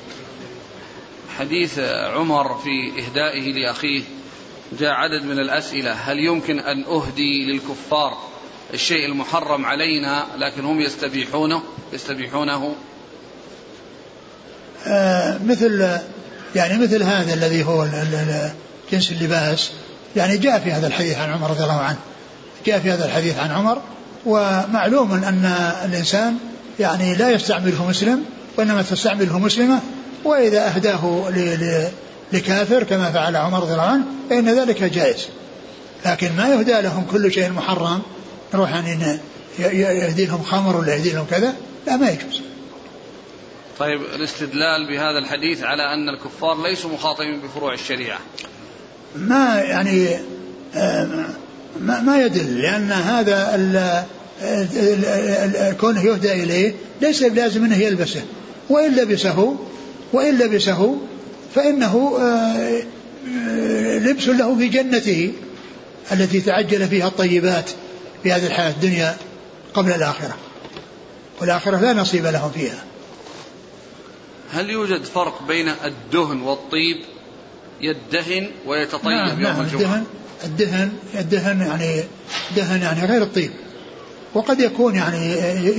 حديث 1.39 1.79
عمر 2.15 2.57
في 2.57 2.91
إهدائه 2.99 3.53
لأخيه. 3.53 4.03
جاء 4.79 4.89
عدد 4.89 5.23
من 5.23 5.39
الأسئلة. 5.39 5.93
هل 5.93 6.19
يمكن 6.19 6.59
أن 6.59 6.83
أهدي 6.83 7.51
للكفار 7.51 8.17
الشيء 8.73 9.05
المحرم 9.05 9.65
علينا 9.65 10.25
لكن 10.37 10.65
هم 10.65 10.79
يستبيحونه؟ 10.79 11.61
يستبيحونه. 11.93 12.75
آه 14.87 15.39
مثل 15.45 15.97
يعني 16.55 16.77
مثل 16.83 17.03
هذا 17.03 17.33
الذي 17.33 17.63
هو 17.63 17.87
جنس 18.91 19.11
اللباس. 19.11 19.71
يعني 20.15 20.37
جاء 20.37 20.59
في 20.59 20.71
هذا 20.71 20.87
الحديث 20.87 21.17
عن 21.17 21.29
عمر 21.29 21.49
رضي 21.49 21.63
الله 21.63 21.79
عنه. 21.79 21.99
جاء 22.65 22.79
في 22.79 22.91
هذا 22.91 23.05
الحديث 23.05 23.39
عن 23.39 23.51
عمر. 23.51 23.81
ومعلوم 24.25 25.11
أن 25.11 25.45
الإنسان 25.85 26.37
يعني 26.79 27.15
لا 27.15 27.29
يستعمله 27.29 27.89
مسلم 27.89 28.25
وإنما 28.57 28.81
تستعمله 28.81 29.39
مسلمة 29.39 29.79
وإذا 30.23 30.67
أهداه 30.67 31.29
لكافر 32.33 32.83
كما 32.83 33.11
فعل 33.11 33.35
عمر 33.35 33.61
رضي 33.61 33.71
الله 33.71 33.83
عنه 33.83 34.03
فإن 34.29 34.59
ذلك 34.59 34.83
جائز. 34.83 35.27
لكن 36.05 36.35
ما 36.37 36.49
يهدى 36.49 36.81
لهم 36.81 37.05
كل 37.11 37.31
شيء 37.31 37.49
محرم 37.49 38.01
نروح 38.53 38.71
يعني 38.71 39.19
يهدي 39.59 40.25
لهم 40.25 40.43
خمر 40.43 40.77
ولا 40.77 40.95
يهدي 40.95 41.13
لهم 41.13 41.25
كذا 41.25 41.53
لا 41.87 41.95
ما 41.95 42.09
يجوز. 42.09 42.41
طيب 43.79 44.01
الاستدلال 44.15 44.87
بهذا 44.87 45.17
الحديث 45.19 45.63
على 45.63 45.93
أن 45.93 46.09
الكفار 46.09 46.63
ليسوا 46.63 46.89
مخاطبين 46.89 47.41
بفروع 47.41 47.73
الشريعة. 47.73 48.19
ما 49.15 49.61
يعني 49.61 50.17
آه، 50.75 51.07
ما, 51.79 52.01
ما 52.01 52.21
يدل 52.21 52.61
لأن 52.61 52.91
هذا 52.91 54.07
كونه 55.79 56.03
يهدى 56.05 56.31
إليه 56.31 56.73
ليس 57.01 57.23
بلازم 57.23 57.65
أنه 57.65 57.77
يلبسه 57.77 58.21
وإن 58.69 58.95
لبسه 58.95 59.55
وإن 60.13 60.37
لبسه 60.37 60.97
فإنه 61.55 62.17
آه، 62.19 62.83
آه، 63.27 63.97
لبس 63.97 64.27
له 64.27 64.57
في 64.57 64.67
جنته 64.67 65.33
التي 66.11 66.41
تعجل 66.41 66.87
فيها 66.87 67.07
الطيبات 67.07 67.69
في 68.23 68.31
هذه 68.31 68.47
الحياة 68.47 68.69
الدنيا 68.69 69.15
قبل 69.73 69.91
الآخرة. 69.91 70.37
والآخرة 71.41 71.77
لا 71.77 71.93
نصيب 71.93 72.25
لهم 72.25 72.51
فيها. 72.51 72.83
هل 74.51 74.69
يوجد 74.69 75.03
فرق 75.03 75.47
بين 75.47 75.69
الدهن 75.69 76.41
والطيب؟ 76.41 76.97
يدهن 77.81 78.51
ويتطيب 78.65 79.05
نعم 79.05 79.29
يوم 79.29 79.41
نعم 79.41 79.61
الجمعة. 79.61 80.03
الدهن 80.43 80.91
الدهن 81.15 81.61
يعني 81.61 82.03
دهن 82.55 82.81
يعني 82.81 83.05
غير 83.05 83.21
الطيب. 83.21 83.51
وقد 84.33 84.59
يكون 84.59 84.95
يعني 84.95 85.31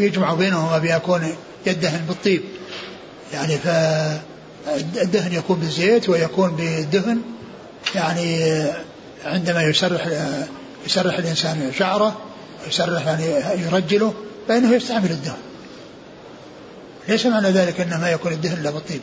يجمع 0.04 0.34
بينهما 0.34 0.78
بيكون 0.78 1.36
يدهن 1.66 2.04
بالطيب. 2.08 2.42
يعني 3.32 3.56
فالدهن 4.66 5.32
يكون 5.32 5.56
بالزيت 5.56 6.08
ويكون 6.08 6.50
بالدهن 6.56 7.22
يعني 7.94 8.52
عندما 9.24 9.62
يسرح 9.62 10.08
يسرح 10.86 11.18
الإنسان 11.18 11.72
شعره 11.78 12.20
يسرح 12.68 13.06
يعني 13.06 13.24
يرجله 13.62 14.14
فإنه 14.48 14.74
يستعمل 14.74 15.10
الدهن. 15.10 15.38
ليس 17.08 17.26
معنى 17.26 17.48
ذلك 17.50 17.80
انه 17.80 18.00
ما 18.00 18.10
يكون 18.10 18.32
الدهن 18.32 18.60
الا 18.60 18.70
بالطيب 18.70 19.00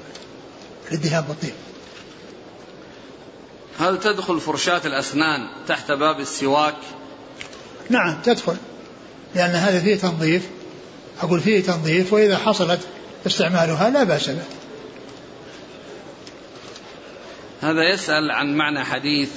الإدهان 0.92 1.24
بالطيب 1.24 1.54
هل 3.80 4.00
تدخل 4.00 4.40
فرشاة 4.40 4.82
الأسنان 4.86 5.40
تحت 5.68 5.92
باب 5.92 6.20
السواك؟ 6.20 6.76
نعم 7.90 8.22
تدخل 8.24 8.56
لأن 9.36 9.50
هذا 9.50 9.80
فيه 9.80 9.96
تنظيف 9.96 10.44
أقول 11.22 11.40
فيه 11.40 11.64
تنظيف 11.64 12.14
وإذا 12.14 12.38
حصلت 12.38 12.80
استعمالها 13.28 13.90
لا 13.90 14.04
بأس 14.04 14.30
به. 14.30 14.59
هذا 17.62 17.84
يسأل 17.84 18.32
عن 18.32 18.56
معنى 18.56 18.86
حديث 18.86 19.32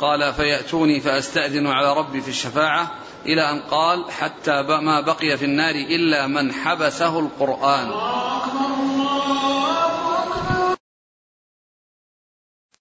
قال 0.00 0.32
فيأتوني 0.34 1.00
فأستأذن 1.00 1.66
على 1.66 1.92
ربي 1.92 2.20
في 2.20 2.28
الشفاعة 2.28 2.90
إلى 3.26 3.50
أن 3.50 3.60
قال 3.60 4.04
حتى 4.10 4.62
ما 4.62 5.00
بقي 5.00 5.36
في 5.38 5.44
النار 5.44 5.74
إلا 5.74 6.26
من 6.26 6.52
حبسه 6.52 7.18
القرآن. 7.18 7.86
الله 7.86 8.36
أكبر 8.36 8.66
الله 8.82 9.95